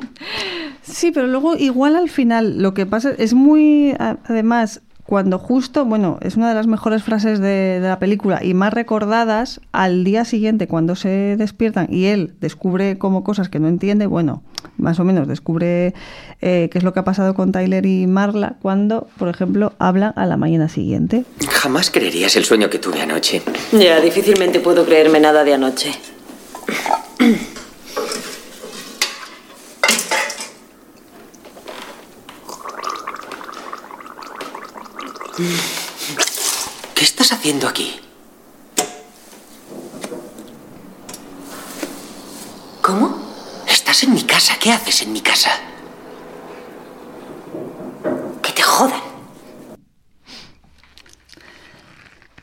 Sí, 0.81 1.11
pero 1.11 1.27
luego 1.27 1.55
igual 1.55 1.95
al 1.95 2.09
final 2.09 2.61
lo 2.61 2.73
que 2.73 2.85
pasa 2.85 3.11
es 3.17 3.33
muy, 3.33 3.95
además, 3.99 4.81
cuando 5.11 5.39
justo, 5.39 5.83
bueno, 5.83 6.19
es 6.21 6.37
una 6.37 6.47
de 6.47 6.55
las 6.55 6.67
mejores 6.67 7.03
frases 7.03 7.41
de, 7.41 7.81
de 7.81 7.85
la 7.85 7.99
película 7.99 8.39
y 8.41 8.53
más 8.53 8.73
recordadas 8.73 9.59
al 9.73 10.05
día 10.05 10.23
siguiente 10.23 10.69
cuando 10.69 10.95
se 10.95 11.35
despiertan 11.35 11.87
y 11.89 12.05
él 12.05 12.33
descubre 12.39 12.97
como 12.97 13.21
cosas 13.21 13.49
que 13.49 13.59
no 13.59 13.67
entiende, 13.67 14.05
bueno, 14.05 14.41
más 14.77 15.01
o 15.01 15.03
menos 15.03 15.27
descubre 15.27 15.93
eh, 16.39 16.69
qué 16.71 16.77
es 16.77 16.85
lo 16.85 16.93
que 16.93 17.01
ha 17.01 17.03
pasado 17.03 17.33
con 17.33 17.51
Tyler 17.51 17.85
y 17.85 18.07
Marla 18.07 18.55
cuando, 18.61 19.09
por 19.17 19.27
ejemplo, 19.27 19.73
hablan 19.79 20.13
a 20.15 20.25
la 20.25 20.37
mañana 20.37 20.69
siguiente. 20.69 21.25
Jamás 21.49 21.91
creerías 21.91 22.37
el 22.37 22.45
sueño 22.45 22.69
que 22.69 22.79
tuve 22.79 23.01
anoche. 23.01 23.41
Ya, 23.73 23.99
difícilmente 23.99 24.61
puedo 24.61 24.85
creerme 24.85 25.19
nada 25.19 25.43
de 25.43 25.55
anoche. 25.55 25.91
¿Qué 35.37 37.03
estás 37.03 37.31
haciendo 37.31 37.67
aquí? 37.67 37.99
¿Cómo? 42.81 43.17
Estás 43.67 44.03
en 44.03 44.13
mi 44.13 44.23
casa. 44.23 44.55
¿Qué 44.59 44.71
haces 44.71 45.03
en 45.03 45.13
mi 45.13 45.21
casa? 45.21 45.51
Que 48.41 48.51
te 48.51 48.61
jodan. 48.61 48.99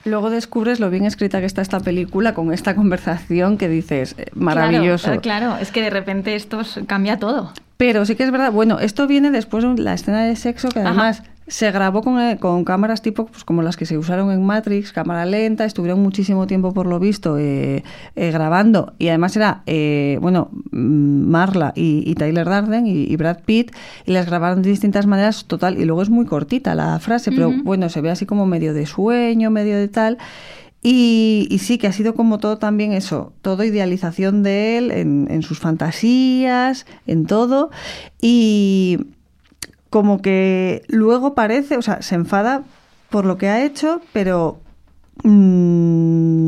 Luego 0.05 0.31
descubres 0.31 0.81
lo 0.81 0.89
bien 0.89 1.05
escrita 1.05 1.41
que 1.41 1.47
está 1.47 1.61
esta 1.61 1.81
película 1.81 2.33
con 2.33 2.53
esta 2.55 2.75
conversación 2.75 3.59
que 3.59 3.69
dices, 3.69 4.15
eh, 4.17 4.31
maravilloso. 4.33 5.09
Claro, 5.09 5.21
claro, 5.21 5.57
es 5.59 5.71
que 5.71 5.83
de 5.83 5.91
repente 5.91 6.35
esto 6.35 6.63
cambia 6.87 7.19
todo. 7.19 7.53
Pero 7.77 8.07
sí 8.07 8.17
que 8.17 8.25
es 8.25 8.31
verdad, 8.31 8.51
bueno, 8.51 8.79
esto 8.79 9.07
viene 9.07 9.31
después 9.31 9.63
de 9.63 9.83
la 9.83 9.93
escena 9.93 10.25
de 10.25 10.35
sexo 10.37 10.71
que 10.71 10.81
Ajá. 10.81 11.23
Se 11.49 11.71
grabó 11.73 12.03
con, 12.03 12.21
eh, 12.21 12.39
con 12.39 12.65
cámaras 12.65 13.03
tipo 13.03 13.27
pues, 13.27 13.45
como 13.45 13.63
las 13.63 13.77
que 13.77 13.87
se 13.87 13.99
usaron 13.99 14.31
en 14.31 14.45
Matrix, 14.45 14.93
cámara 14.93 15.25
lenta, 15.27 15.65
estuvieron 15.65 16.01
muchísimo 16.01 16.47
tiempo 16.47 16.73
por 16.73 16.87
lo 16.87 17.01
visto 17.01 17.39
eh, 17.39 17.83
eh, 18.17 18.31
grabando 18.31 18.95
y 18.99 19.09
además 19.09 19.37
era, 19.37 19.63
eh, 19.67 20.19
bueno, 20.21 20.51
mm, 20.71 21.31
Marla 21.31 21.73
y, 21.75 22.03
y 22.09 22.15
Tyler 22.15 22.47
Darden 22.47 22.87
y, 22.87 23.05
y 23.05 23.17
Brad 23.17 23.41
Pitt 23.45 23.73
y 24.05 24.13
las 24.13 24.27
grabaron 24.27 24.63
de 24.63 24.71
distintas 24.71 25.07
maneras 25.07 25.47
total 25.47 25.79
y 25.79 25.85
luego 25.85 26.03
es 26.03 26.11
muy 26.11 26.27
cortita 26.27 26.75
la 26.75 26.99
frase, 26.99 27.33
pero 27.33 27.51
bueno, 27.65 27.89
se 27.89 28.01
ve 28.01 28.11
así 28.11 28.27
como 28.27 28.47
medio 28.47 28.75
de 28.75 28.87
sueño, 28.87 29.51
medio 29.51 29.77
de 29.77 29.89
tal. 29.89 30.19
Y, 30.81 31.49
y 31.51 31.59
sí, 31.59 31.77
que 31.77 31.89
ha 31.89 31.93
sido 31.93 32.15
como 32.15 32.39
todo 32.39 32.59
también 32.59 32.93
eso, 32.93 33.33
todo 33.43 33.65
idealización 33.65 34.45
de 34.45 34.79
él 34.79 34.91
en, 34.93 35.27
en 35.29 35.43
sus 35.43 35.59
fantasías, 35.59 36.87
en 37.07 37.27
todo. 37.27 37.71
Y 38.21 38.99
como 39.91 40.21
que 40.21 40.83
luego 40.89 41.35
parece, 41.35 41.77
o 41.77 41.83
sea, 41.83 42.03
se 42.03 42.15
enfada 42.15 42.63
por 43.11 43.25
lo 43.25 43.39
que 43.39 43.49
ha 43.49 43.65
hecho, 43.65 44.01
pero 44.13 44.61
mm, 45.25 46.39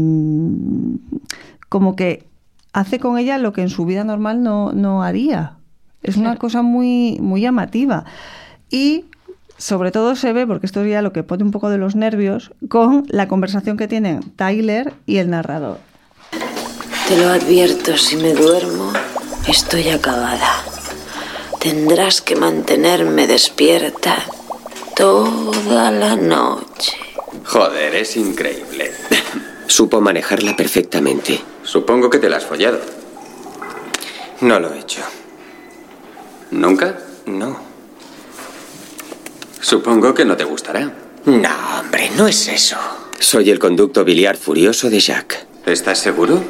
como 1.68 1.96
que 1.96 2.26
hace 2.72 2.98
con 2.98 3.18
ella 3.18 3.38
lo 3.38 3.53
que 3.53 3.62
en 3.62 3.70
su 3.70 3.87
vida 3.87 4.05
normal 4.05 4.42
no, 4.42 4.72
no 4.72 5.03
haría. 5.03 5.57
Es 6.03 6.16
una 6.16 6.37
cosa 6.37 6.62
muy, 6.62 7.18
muy 7.20 7.42
llamativa. 7.42 8.05
Y 8.70 9.05
sobre 9.59 9.90
todo 9.90 10.16
se 10.16 10.33
ve, 10.33 10.46
porque 10.46 10.66
esto 10.66 10.83
es 10.83 10.90
ya 10.90 11.03
lo 11.03 11.12
que 11.12 11.22
pone 11.22 11.44
un 11.44 11.50
poco 11.50 11.68
de 11.68 11.76
los 11.76 11.94
nervios, 11.94 12.53
con 12.68 13.05
la 13.09 13.29
conversación 13.29 13.76
que 13.76 13.88
tienen 13.88 14.20
Tyler 14.37 14.94
y 15.07 15.18
el 15.18 15.29
narrador. 15.31 15.79
Te 17.09 17.18
lo 17.18 17.29
advierto, 17.29 17.96
si 17.96 18.16
me 18.16 18.33
duermo, 18.33 18.92
estoy 19.46 19.88
acabada. 19.88 20.69
Tendrás 21.60 22.22
que 22.22 22.36
mantenerme 22.36 23.26
despierta 23.26 24.16
toda 24.96 25.90
la 25.90 26.16
noche. 26.16 26.96
Joder, 27.44 27.94
es 27.96 28.16
increíble. 28.16 28.92
Supo 29.66 30.00
manejarla 30.00 30.56
perfectamente. 30.56 31.38
Supongo 31.62 32.08
que 32.08 32.18
te 32.18 32.30
la 32.30 32.38
has 32.38 32.46
follado. 32.46 32.80
No 34.40 34.58
lo 34.58 34.72
he 34.72 34.78
hecho. 34.78 35.02
¿Nunca? 36.50 36.98
No. 37.26 37.60
Supongo 39.60 40.14
que 40.14 40.24
no 40.24 40.38
te 40.38 40.44
gustará. 40.44 40.90
No, 41.26 41.78
hombre, 41.78 42.10
no 42.16 42.26
es 42.26 42.48
eso. 42.48 42.78
Soy 43.18 43.50
el 43.50 43.58
conducto 43.58 44.02
biliar 44.02 44.38
furioso 44.38 44.88
de 44.88 44.98
Jack. 44.98 45.46
¿Estás 45.66 45.98
seguro? 45.98 46.42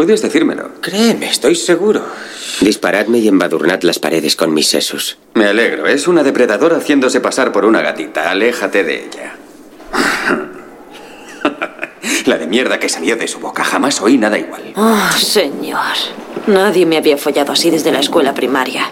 Puedes 0.00 0.22
decírmelo. 0.22 0.70
Créeme, 0.80 1.26
estoy 1.26 1.54
seguro. 1.54 2.02
Disparadme 2.62 3.18
y 3.18 3.28
embadurnad 3.28 3.82
las 3.82 3.98
paredes 3.98 4.34
con 4.34 4.54
mis 4.54 4.66
sesos. 4.66 5.18
Me 5.34 5.44
alegro. 5.44 5.86
Es 5.86 6.08
una 6.08 6.22
depredadora 6.22 6.78
haciéndose 6.78 7.20
pasar 7.20 7.52
por 7.52 7.66
una 7.66 7.82
gatita. 7.82 8.30
Aléjate 8.30 8.82
de 8.82 9.04
ella. 9.04 9.36
La 12.24 12.38
de 12.38 12.46
mierda 12.46 12.80
que 12.80 12.88
salió 12.88 13.14
de 13.14 13.28
su 13.28 13.40
boca. 13.40 13.62
Jamás 13.62 14.00
oí 14.00 14.16
nada 14.16 14.38
igual. 14.38 14.72
Oh, 14.74 15.10
señor. 15.18 15.98
Nadie 16.46 16.86
me 16.86 16.96
había 16.96 17.18
follado 17.18 17.52
así 17.52 17.70
desde 17.70 17.92
la 17.92 18.00
escuela 18.00 18.32
primaria. 18.32 18.90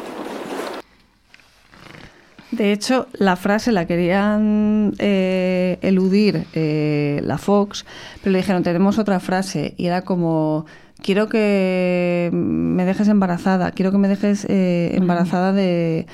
De 2.51 2.73
hecho, 2.73 3.07
la 3.13 3.37
frase 3.37 3.73
la 3.73 3.87
querían 3.87 4.95
eh, 4.99 5.79
eludir 5.81 6.47
eh, 6.55 7.21
la 7.23 7.39
Fox, 7.39 7.85
pero 8.21 8.33
le 8.33 8.39
dijeron, 8.39 8.63
tenemos 8.63 8.99
otra 8.99 9.21
frase, 9.21 9.75
y 9.77 9.87
era 9.87 10.03
como, 10.03 10.67
quiero 11.03 11.29
que 11.29 12.31
me 12.33 12.85
dejes 12.85 13.09
embarazada, 13.09 13.71
quiero 13.73 13.93
que 13.93 13.99
me 13.99 14.09
dejes 14.09 14.45
eh, 14.49 14.91
embarazada 14.95 15.53
de, 15.53 16.07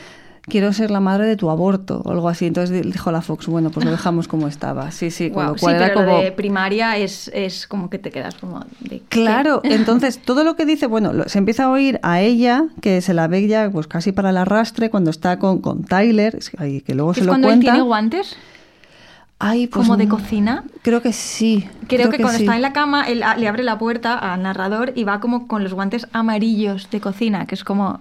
quiero 0.42 0.72
ser 0.72 0.90
la 0.90 1.00
madre 1.00 1.26
de 1.26 1.36
tu 1.36 1.50
aborto 1.50 2.02
o 2.04 2.10
algo 2.12 2.28
así. 2.28 2.46
Entonces 2.46 2.82
dijo 2.90 3.10
la 3.10 3.22
Fox, 3.22 3.46
bueno, 3.46 3.70
pues 3.70 3.84
lo 3.84 3.90
dejamos 3.92 4.28
como 4.28 4.46
estaba. 4.46 4.90
Sí, 4.90 5.10
sí, 5.10 5.28
con 5.30 5.34
Guau, 5.44 5.54
lo 5.54 5.60
cual 5.60 5.72
sí, 5.74 5.76
era 5.82 5.86
pero 5.94 6.00
lo 6.02 6.06
como... 6.12 6.22
de 6.22 6.32
primaria 6.32 6.96
es, 6.96 7.30
es 7.34 7.66
como 7.66 7.88
que 7.90 7.98
te 7.98 8.10
quedas 8.10 8.34
como 8.34 8.64
de... 8.80 9.02
Claro, 9.08 9.60
entonces 9.64 10.18
todo 10.18 10.44
lo 10.44 10.54
que 10.56 10.66
dice, 10.66 10.86
bueno, 10.86 11.12
lo- 11.12 11.28
se 11.28 11.38
empieza 11.38 11.64
a 11.64 11.70
oír 11.70 11.98
a 12.02 12.20
ella, 12.20 12.66
que 12.80 13.00
se 13.00 13.14
la 13.14 13.26
ve 13.26 13.46
ya 13.46 13.70
pues 13.70 13.86
casi 13.86 14.12
para 14.12 14.30
el 14.30 14.36
arrastre 14.36 14.90
cuando 14.90 15.10
está 15.10 15.38
con, 15.38 15.60
con 15.60 15.84
Tyler, 15.84 16.38
que- 16.84 16.94
luego 16.94 17.12
¿Es 17.12 17.18
se 17.18 17.24
lo 17.24 17.30
cuando 17.30 17.50
él 17.50 17.60
tiene 17.60 17.80
guantes? 17.80 18.36
Ay, 19.38 19.66
pues 19.66 19.84
como 19.86 19.96
de 19.96 20.06
no- 20.06 20.16
cocina. 20.16 20.64
Creo 20.82 21.02
que 21.02 21.12
sí. 21.12 21.68
Creo, 21.88 22.10
que, 22.10 22.18
cuando 22.18 22.38
sí. 22.38 22.44
está 22.44 22.56
en 22.56 22.62
la 22.62 22.72
cama, 22.72 23.04
él 23.08 23.22
le 23.36 23.48
abre 23.48 23.62
la 23.62 23.78
puerta 23.78 24.16
al 24.16 24.42
narrador 24.42 24.92
y 24.94 25.04
va 25.04 25.20
como 25.20 25.46
con 25.46 25.62
los 25.64 25.74
guantes 25.74 26.06
amarillos 26.12 26.88
de 26.90 27.00
cocina, 27.00 27.46
que 27.46 27.54
es 27.54 27.64
como... 27.64 28.00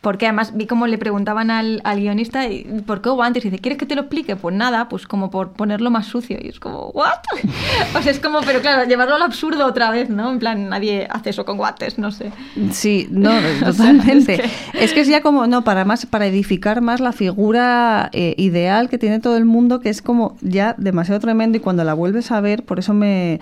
Porque 0.00 0.26
además 0.26 0.56
vi 0.56 0.66
como 0.66 0.86
le 0.86 0.98
preguntaban 0.98 1.50
al, 1.50 1.80
al 1.84 2.00
guionista, 2.00 2.46
"¿Y 2.48 2.64
¿por 2.86 3.02
qué 3.02 3.10
guantes? 3.10 3.44
Y 3.44 3.50
dice, 3.50 3.60
¿quieres 3.60 3.78
que 3.78 3.86
te 3.86 3.94
lo 3.94 4.02
explique? 4.02 4.36
Pues 4.36 4.54
nada, 4.54 4.88
pues 4.88 5.06
como 5.06 5.30
por 5.30 5.52
ponerlo 5.52 5.90
más 5.90 6.06
sucio. 6.06 6.38
Y 6.40 6.48
es 6.48 6.60
como, 6.60 6.90
¿what? 6.90 7.18
o 7.96 8.02
sea, 8.02 8.12
es 8.12 8.20
como, 8.20 8.40
pero 8.42 8.60
claro, 8.60 8.88
llevarlo 8.88 9.16
al 9.16 9.22
absurdo 9.22 9.66
otra 9.66 9.90
vez, 9.90 10.10
¿no? 10.10 10.30
En 10.30 10.38
plan, 10.38 10.68
nadie 10.68 11.06
hace 11.10 11.30
eso 11.30 11.44
con 11.44 11.56
guantes, 11.56 11.98
no 11.98 12.12
sé. 12.12 12.30
Sí, 12.72 13.08
no, 13.10 13.30
O 13.68 13.72
sea, 13.72 13.72
totalmente. 13.72 14.34
es 14.34 14.50
es, 14.74 14.92
que... 14.92 15.00
es 15.00 15.08
ya 15.08 15.20
como, 15.20 15.46
no, 15.46 15.64
para 15.64 15.84
más, 15.84 16.06
para 16.06 16.26
edificar 16.26 16.80
más 16.80 17.00
la 17.00 17.12
figura 17.12 18.10
eh, 18.12 18.34
ideal 18.38 18.88
que 18.88 18.98
tiene 18.98 19.20
todo 19.20 19.36
el 19.36 19.44
mundo, 19.44 19.80
que 19.80 19.88
es 19.88 20.02
como 20.02 20.36
ya 20.40 20.74
demasiado 20.78 21.20
tremendo 21.20 21.58
y 21.58 21.60
cuando 21.60 21.84
la 21.84 21.94
vuelves 21.94 22.30
a 22.30 22.40
ver, 22.40 22.64
por 22.64 22.78
eso 22.78 22.94
me, 22.94 23.40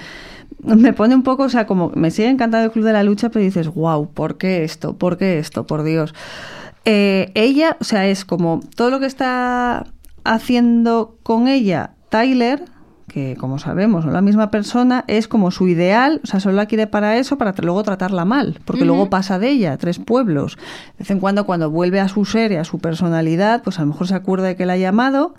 me 0.74 0.92
pone 0.92 1.14
un 1.14 1.22
poco, 1.22 1.44
o 1.44 1.48
sea, 1.48 1.66
como 1.66 1.90
me 1.94 2.10
sigue 2.10 2.28
encantando 2.28 2.64
el 2.66 2.72
Club 2.72 2.84
de 2.84 2.92
la 2.92 3.02
Lucha, 3.02 3.30
pero 3.30 3.44
dices, 3.44 3.68
wow, 3.68 4.10
¿por 4.12 4.36
qué 4.36 4.64
esto? 4.64 4.96
¿Por 4.96 5.16
qué 5.16 5.38
esto? 5.38 5.66
Por 5.66 5.84
Dios. 5.84 6.14
Eh, 6.84 7.32
ella, 7.34 7.76
o 7.80 7.84
sea, 7.84 8.06
es 8.06 8.24
como 8.24 8.60
todo 8.74 8.90
lo 8.90 9.00
que 9.00 9.06
está 9.06 9.86
haciendo 10.24 11.16
con 11.22 11.48
ella 11.48 11.94
Tyler, 12.10 12.64
que 13.08 13.36
como 13.36 13.58
sabemos, 13.58 14.04
no 14.04 14.10
es 14.10 14.14
la 14.14 14.20
misma 14.20 14.50
persona, 14.50 15.04
es 15.06 15.28
como 15.28 15.50
su 15.50 15.68
ideal, 15.68 16.20
o 16.24 16.26
sea, 16.26 16.40
solo 16.40 16.56
la 16.56 16.66
quiere 16.66 16.86
para 16.86 17.16
eso, 17.16 17.38
para 17.38 17.54
luego 17.62 17.82
tratarla 17.82 18.24
mal, 18.24 18.60
porque 18.64 18.84
luego 18.84 19.08
pasa 19.10 19.38
de 19.38 19.50
ella, 19.50 19.76
tres 19.78 19.98
pueblos. 19.98 20.56
De 20.56 20.98
vez 21.00 21.10
en 21.10 21.20
cuando, 21.20 21.46
cuando 21.46 21.70
vuelve 21.70 22.00
a 22.00 22.08
su 22.08 22.24
ser 22.24 22.52
y 22.52 22.56
a 22.56 22.64
su 22.64 22.78
personalidad, 22.78 23.62
pues 23.62 23.78
a 23.78 23.82
lo 23.82 23.88
mejor 23.88 24.08
se 24.08 24.14
acuerda 24.14 24.48
de 24.48 24.56
que 24.56 24.66
la 24.66 24.74
ha 24.74 24.78
llamado 24.78 25.34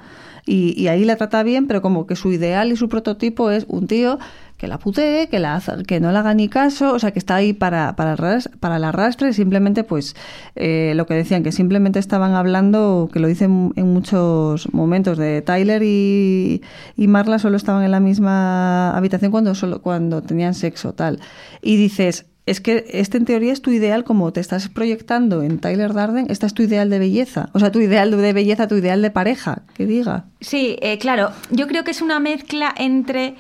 y, 0.46 0.74
y 0.82 0.88
ahí 0.88 1.04
la 1.06 1.18
trata 1.18 1.44
bien, 1.44 1.68
pero 1.68 1.82
como 1.82 2.08
que 2.08 2.16
su 2.16 2.32
ideal 2.32 2.72
y 2.72 2.78
su 2.78 2.90
prototipo 2.90 3.52
es 3.52 3.66
un 3.68 3.88
tío 3.88 4.18
que 4.58 4.68
la 4.68 4.80
putee, 4.80 5.28
que, 5.30 5.38
la, 5.40 5.62
que 5.86 6.00
no 6.00 6.12
le 6.12 6.18
haga 6.18 6.34
ni 6.34 6.50
caso, 6.50 6.94
o 6.94 7.00
sea, 7.00 7.12
que 7.12 7.20
está 7.20 7.36
ahí 7.36 7.54
para, 7.54 7.96
para, 7.96 8.16
ras- 8.16 8.50
para 8.60 8.78
el 8.78 8.84
arrastre, 8.86 9.32
simplemente, 9.34 9.84
pues, 9.84 10.16
eh, 10.56 10.94
lo 10.96 11.06
que 11.06 11.14
decían, 11.14 11.44
que 11.44 11.52
simplemente 11.52 12.00
estaban 12.00 12.34
hablando, 12.34 13.08
que 13.14 13.20
lo 13.20 13.28
dicen 13.28 13.72
en 13.76 13.94
muchos 13.94 14.74
momentos, 14.74 15.18
de 15.20 15.42
Tyler 15.44 15.84
y, 15.84 16.64
y 16.96 17.08
Marla 17.08 17.38
solo 17.38 17.56
estaban 17.56 17.84
en 17.84 17.92
la 17.92 18.00
misma 18.00 18.98
habitación 18.98 19.30
cuando, 19.32 19.54
solo, 19.54 19.82
cuando 19.82 20.24
tenían 20.24 20.56
sexo, 20.56 20.94
tal. 20.94 21.20
Y 21.62 21.78
dices, 21.78 22.26
es 22.48 22.60
que 22.62 22.86
este 22.94 23.18
en 23.18 23.26
teoría 23.26 23.54
es 23.54 23.62
tu 23.62 23.72
ideal, 23.72 24.04
como 24.06 24.32
te 24.34 24.40
estás 24.40 24.70
proyectando 24.70 25.44
en 25.44 25.60
Tyler 25.60 25.94
Darden, 25.94 26.28
esta 26.30 26.48
es 26.48 26.54
tu 26.54 26.64
ideal 26.64 26.90
de 26.90 26.98
belleza. 26.98 27.50
O 27.54 27.60
sea, 27.60 27.72
tu 27.72 27.80
ideal 27.80 28.10
de 28.10 28.34
belleza, 28.34 28.68
tu 28.68 28.76
ideal 28.76 29.02
de 29.02 29.12
pareja, 29.12 29.64
que 29.76 29.86
diga. 29.86 30.26
Sí, 30.42 30.78
eh, 30.82 30.98
claro, 30.98 31.30
yo 31.52 31.68
creo 31.68 31.84
que 31.84 31.92
es 31.92 32.02
una 32.02 32.20
mezcla 32.20 32.74
entre 32.78 33.36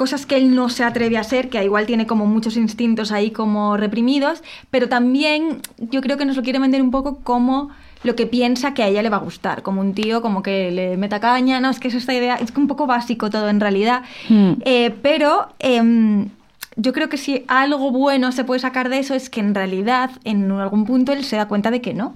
cosas 0.00 0.24
que 0.24 0.38
él 0.38 0.54
no 0.54 0.70
se 0.70 0.82
atreve 0.82 1.18
a 1.18 1.22
ser, 1.22 1.50
que 1.50 1.62
igual 1.62 1.84
tiene 1.84 2.06
como 2.06 2.24
muchos 2.24 2.56
instintos 2.56 3.12
ahí 3.12 3.32
como 3.32 3.76
reprimidos, 3.76 4.42
pero 4.70 4.88
también 4.88 5.60
yo 5.76 6.00
creo 6.00 6.16
que 6.16 6.24
nos 6.24 6.36
lo 6.38 6.42
quiere 6.42 6.58
vender 6.58 6.80
un 6.80 6.90
poco 6.90 7.18
como 7.22 7.68
lo 8.02 8.16
que 8.16 8.26
piensa 8.26 8.72
que 8.72 8.82
a 8.82 8.88
ella 8.88 9.02
le 9.02 9.10
va 9.10 9.18
a 9.18 9.20
gustar, 9.20 9.62
como 9.62 9.82
un 9.82 9.92
tío 9.92 10.22
como 10.22 10.42
que 10.42 10.70
le 10.70 10.96
meta 10.96 11.20
caña, 11.20 11.60
no, 11.60 11.68
es 11.68 11.80
que 11.80 11.88
es 11.88 11.94
esta 11.94 12.14
idea, 12.14 12.36
es 12.36 12.50
que 12.50 12.58
un 12.58 12.66
poco 12.66 12.86
básico 12.86 13.28
todo 13.28 13.50
en 13.50 13.60
realidad, 13.60 14.02
Hmm. 14.30 14.52
Eh, 14.64 14.90
pero 15.02 15.48
em, 15.58 16.30
yo 16.76 16.94
creo 16.94 17.10
que 17.10 17.18
si 17.18 17.44
algo 17.46 17.90
bueno 17.90 18.32
se 18.32 18.44
puede 18.44 18.60
sacar 18.60 18.88
de 18.88 19.00
eso 19.00 19.14
es 19.14 19.28
que 19.28 19.40
en 19.40 19.54
realidad 19.54 20.12
en 20.24 20.50
algún 20.50 20.86
punto 20.86 21.12
él 21.12 21.24
se 21.24 21.36
da 21.36 21.46
cuenta 21.46 21.70
de 21.70 21.82
que 21.82 21.92
no. 21.92 22.14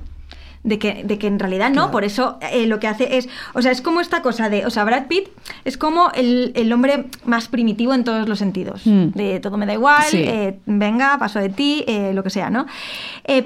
De 0.65 0.79
que, 0.79 1.05
de 1.05 1.19
que 1.19 1.27
en 1.27 1.39
realidad 1.39 1.71
no, 1.71 1.91
por 1.91 2.05
eso 2.05 2.39
eh, 2.41 2.67
lo 2.67 2.81
que 2.81 2.89
hace 2.89 3.19
es, 3.19 3.29
o 3.53 3.61
sea, 3.61 3.71
es 3.71 3.83
como 3.83 4.01
esta 4.01 4.23
cosa 4.23 4.49
de, 4.49 4.65
o 4.65 4.71
sea, 4.71 4.85
Brad 4.85 5.09
Pitt 5.09 5.29
es 5.67 5.77
como 5.77 6.11
el, 6.13 6.53
el 6.57 6.73
hombre 6.73 7.05
más 7.27 7.49
primitivo 7.49 7.93
en 7.93 8.03
todos 8.03 8.27
los 8.31 8.39
sentidos, 8.39 8.81
Mm. 8.87 9.09
de 9.15 9.41
todo 9.41 9.59
me 9.59 9.67
da 9.67 9.75
igual, 9.75 10.03
Sí. 10.09 10.23
eh, 10.27 10.59
venga, 10.65 11.19
paso 11.19 11.39
de 11.39 11.51
ti, 11.51 11.85
eh, 11.87 12.13
lo 12.15 12.23
que 12.23 12.31
sea, 12.31 12.49
¿no? 12.49 12.65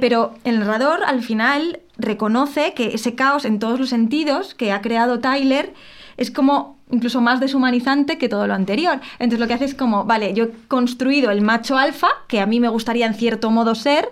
Pero 0.00 0.34
el 0.44 0.60
narrador 0.60 1.02
al 1.04 1.22
final 1.22 1.80
reconoce 1.96 2.72
que 2.74 2.94
ese 2.94 3.16
caos 3.16 3.44
en 3.44 3.58
todos 3.58 3.80
los 3.80 3.88
sentidos 3.88 4.54
que 4.54 4.70
ha 4.70 4.80
creado 4.80 5.18
Tyler 5.18 5.74
es 6.18 6.30
como 6.30 6.78
incluso 6.90 7.20
más 7.20 7.40
deshumanizante 7.40 8.16
que 8.18 8.28
todo 8.28 8.46
lo 8.46 8.54
anterior. 8.54 9.00
Entonces 9.18 9.40
lo 9.40 9.48
que 9.48 9.54
hace 9.54 9.64
es 9.64 9.74
como, 9.74 10.04
vale, 10.04 10.34
yo 10.34 10.44
he 10.44 10.50
construido 10.68 11.32
el 11.32 11.40
macho 11.42 11.76
alfa, 11.76 12.08
que 12.28 12.40
a 12.40 12.46
mí 12.46 12.60
me 12.60 12.68
gustaría 12.68 13.06
en 13.06 13.14
cierto 13.14 13.50
modo 13.50 13.74
ser, 13.74 14.08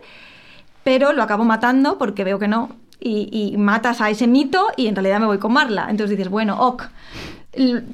pero 0.83 1.13
lo 1.13 1.23
acabo 1.23 1.45
matando 1.45 1.99
porque 1.99 2.25
veo 2.25 2.39
que 2.41 2.49
no. 2.49 2.71
Y, 2.99 3.29
y 3.53 3.57
matas 3.59 4.01
a 4.01 4.09
ese 4.11 4.27
mito 4.27 4.69
y 4.77 4.87
en 4.87 4.97
realidad 4.97 5.21
me 5.21 5.27
voy 5.27 5.39
con 5.39 5.53
Marla. 5.53 5.89
Entonces 5.91 6.17
dices, 6.17 6.31
bueno, 6.31 6.59
ok, 6.59 6.85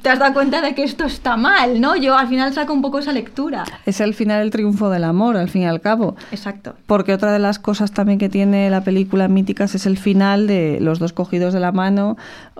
te 0.02 0.08
has 0.08 0.18
dado 0.18 0.34
cuenta 0.34 0.60
de 0.60 0.74
que 0.74 0.82
esto 0.82 1.04
está 1.04 1.36
mal, 1.36 1.80
¿no? 1.80 1.96
Yo 1.96 2.16
al 2.16 2.28
final 2.28 2.52
saco 2.52 2.72
un 2.72 2.82
poco 2.82 2.98
esa 2.98 3.12
lectura. 3.12 3.64
Es 3.86 4.00
al 4.00 4.14
final 4.14 4.42
el 4.42 4.50
triunfo 4.50 4.90
del 4.90 5.04
amor, 5.04 5.36
al 5.36 5.48
fin 5.48 5.62
y 5.62 5.66
al 5.66 5.80
cabo. 5.80 6.16
Exacto. 6.30 6.74
Porque 6.86 7.14
otra 7.14 7.32
de 7.32 7.38
las 7.38 7.58
cosas 7.58 7.92
también 7.92 8.18
que 8.18 8.28
tiene 8.28 8.68
la 8.70 8.82
película 8.82 9.28
Míticas 9.28 9.74
es 9.74 9.86
el 9.86 9.96
final 9.98 10.46
de 10.46 10.78
los 10.80 10.98
dos 10.98 11.12
cogidos 11.12 11.54
de 11.54 11.60
la 11.60 11.72
mano, 11.72 12.16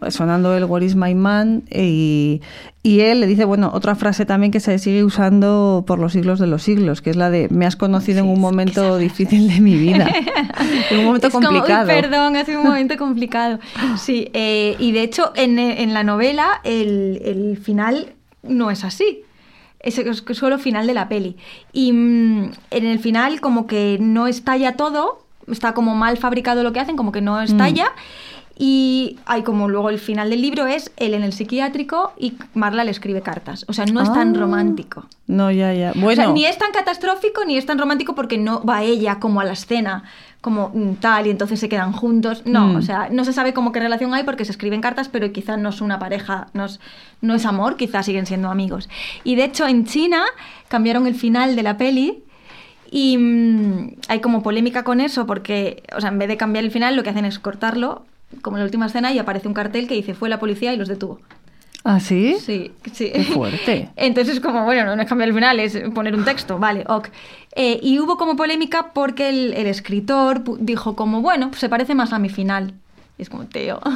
sonando 0.09 0.57
el 0.57 0.64
What 0.64 0.82
is 0.82 0.96
my 0.96 1.14
man, 1.14 1.62
y, 1.70 2.40
y 2.82 3.00
él 3.00 3.20
le 3.20 3.26
dice, 3.26 3.44
bueno, 3.44 3.70
otra 3.74 3.94
frase 3.94 4.26
también 4.26 4.50
que 4.53 4.59
se 4.61 4.78
sigue 4.78 5.05
usando 5.05 5.84
por 5.86 5.98
los 5.98 6.12
siglos 6.12 6.38
de 6.40 6.46
los 6.48 6.62
siglos, 6.62 7.00
que 7.03 7.11
es 7.11 7.16
la 7.16 7.30
de, 7.30 7.48
me 7.50 7.66
has 7.66 7.76
conocido 7.76 8.20
en 8.20 8.26
un 8.26 8.40
momento 8.40 8.98
difícil 8.98 9.48
de 9.48 9.61
mi 9.61 9.76
vida, 9.76 10.09
en 10.90 10.98
un 10.98 11.05
momento 11.05 11.28
Es 11.28 11.32
como, 11.32 11.48
"Uy, 11.48 11.55
complicado. 11.57 11.86
perdón, 11.86 12.36
ha 12.36 12.44
sido 12.44 12.61
un 12.61 12.66
momento 12.66 12.96
complicado. 12.96 13.59
Sí, 13.96 14.28
eh, 14.34 14.74
y 14.78 14.92
de 14.92 15.03
hecho 15.03 15.32
en, 15.36 15.59
en 15.59 15.94
la 15.94 16.03
novela 16.05 16.61
el, 16.64 16.91
el 17.24 17.57
final 17.59 18.14
no 18.43 18.70
es 18.70 18.84
así. 18.84 19.22
Es 19.80 19.99
es 19.99 20.22
solo 20.32 20.59
final 20.59 20.86
de 20.86 20.95
la 20.95 21.09
peli. 21.09 21.36
Y 21.72 21.93
mm, 21.93 22.51
en 22.70 22.86
el 22.86 22.99
final 23.01 23.40
como 23.40 23.66
que 23.66 23.99
no 24.01 24.26
estalla 24.28 24.76
todo, 24.76 25.24
está 25.51 25.74
como 25.74 25.95
mal 25.97 26.16
fabricado 26.18 26.62
lo 26.62 26.72
que 26.72 26.80
hacen, 26.80 26.97
como 26.97 27.11
que 27.12 27.20
no 27.20 27.40
estalla. 27.40 27.93
Y 28.57 29.18
hay 29.26 29.43
como 29.43 29.68
luego 29.68 29.88
el 29.90 29.99
final 29.99 30.30
del 30.30 30.43
libro 30.43 30.66
es 30.66 30.93
él 30.97 31.14
en 31.14 31.22
el 31.24 31.32
psiquiátrico 31.32 32.12
y 32.18 32.34
Marla 32.55 32.84
le 32.84 32.90
escribe 32.90 33.22
cartas. 33.22 33.64
O 33.66 33.72
sea, 33.72 33.86
no 33.86 34.01
es 34.03 34.12
tan 34.12 34.36
Ah. 34.36 34.38
romántico. 34.40 35.07
No, 35.26 35.51
ya, 35.51 35.72
ya. 35.72 35.93
O 35.97 36.01
Bueno, 36.01 36.22
sea, 36.24 36.32
ni 36.32 36.45
es 36.45 36.59
tan 36.59 36.70
catastrófico 36.70 37.45
ni 37.45 37.57
es 37.57 37.66
tan 37.66 37.78
romántico 37.78 38.14
porque 38.14 38.38
no 38.38 38.62
va 38.62 38.82
ella 38.84 39.18
como 39.18 39.40
a 39.40 39.45
la 39.45 39.53
escena, 39.55 40.05
como 40.43 40.70
mm, 40.74 40.97
tal, 40.97 41.26
y 41.26 41.30
entonces 41.30 41.59
se 41.59 41.70
quedan 41.70 41.93
juntos. 41.93 42.43
No, 42.45 42.66
Mm. 42.66 42.76
o 42.76 42.82
sea, 42.82 43.09
no 43.11 43.24
se 43.24 43.32
sabe 43.32 43.55
cómo 43.55 43.72
qué 43.72 43.80
relación 43.80 44.12
hay 44.12 44.24
porque 44.24 44.45
se 44.45 44.53
escriben 44.53 44.82
cartas, 44.82 45.09
pero 45.09 45.32
quizás 45.32 45.59
no 45.59 45.70
es 45.70 45.80
una 45.80 45.99
pareja, 45.99 46.49
no 46.53 46.66
es, 46.66 46.80
no 47.22 47.34
es 47.34 47.47
amor, 47.47 47.76
quizás 47.76 48.05
siguen 48.05 48.26
siendo 48.26 48.51
amigos. 48.51 48.90
Y 49.24 49.36
de 49.36 49.45
hecho, 49.45 49.66
en 49.66 49.86
China 49.86 50.24
cambiaron 50.68 51.07
el 51.07 51.14
final 51.14 51.57
de 51.57 51.62
la 51.62 51.78
peli. 51.78 52.24
Y 52.90 53.16
mm, 53.16 53.95
hay 54.09 54.20
como 54.20 54.43
polémica 54.43 54.82
con 54.84 55.01
eso 55.01 55.26
porque, 55.26 55.82
o 55.97 56.01
sea, 56.03 56.11
en 56.11 56.18
vez 56.18 56.28
de 56.28 56.36
cambiar 56.36 56.64
el 56.64 56.70
final, 56.70 56.95
lo 56.95 57.03
que 57.03 57.09
hacen 57.11 57.24
es 57.24 57.38
cortarlo, 57.38 58.05
como 58.43 58.57
en 58.59 58.61
la 58.61 58.64
última 58.66 58.86
escena, 58.86 59.12
y 59.12 59.18
aparece 59.18 59.49
un 59.49 59.55
cartel 59.55 59.88
que 59.88 59.95
dice 59.95 60.12
fue 60.12 60.28
la 60.28 60.38
policía 60.38 60.74
y 60.74 60.76
los 60.76 60.88
detuvo. 60.88 61.20
¿Ah, 61.84 61.98
sí? 61.98 62.36
Sí, 62.40 62.70
sí. 62.92 63.10
Qué 63.12 63.24
fuerte. 63.24 63.88
Entonces, 63.96 64.40
como, 64.40 64.64
bueno, 64.64 64.94
no 64.94 65.02
es 65.02 65.08
cambiar 65.08 65.28
el 65.28 65.34
final, 65.34 65.58
es 65.60 65.78
poner 65.94 66.14
un 66.14 66.24
texto, 66.24 66.58
vale, 66.58 66.84
ok. 66.88 67.08
Eh, 67.54 67.80
y 67.82 67.98
hubo 67.98 68.16
como 68.16 68.36
polémica 68.36 68.92
porque 68.92 69.28
el, 69.28 69.54
el 69.54 69.66
escritor 69.66 70.42
dijo 70.60 70.94
como, 70.94 71.20
bueno, 71.20 71.48
pues 71.48 71.60
se 71.60 71.68
parece 71.68 71.94
más 71.94 72.12
a 72.12 72.18
mi 72.18 72.28
final. 72.28 72.74
Y 73.18 73.22
es 73.22 73.28
como, 73.28 73.44
tío. 73.46 73.80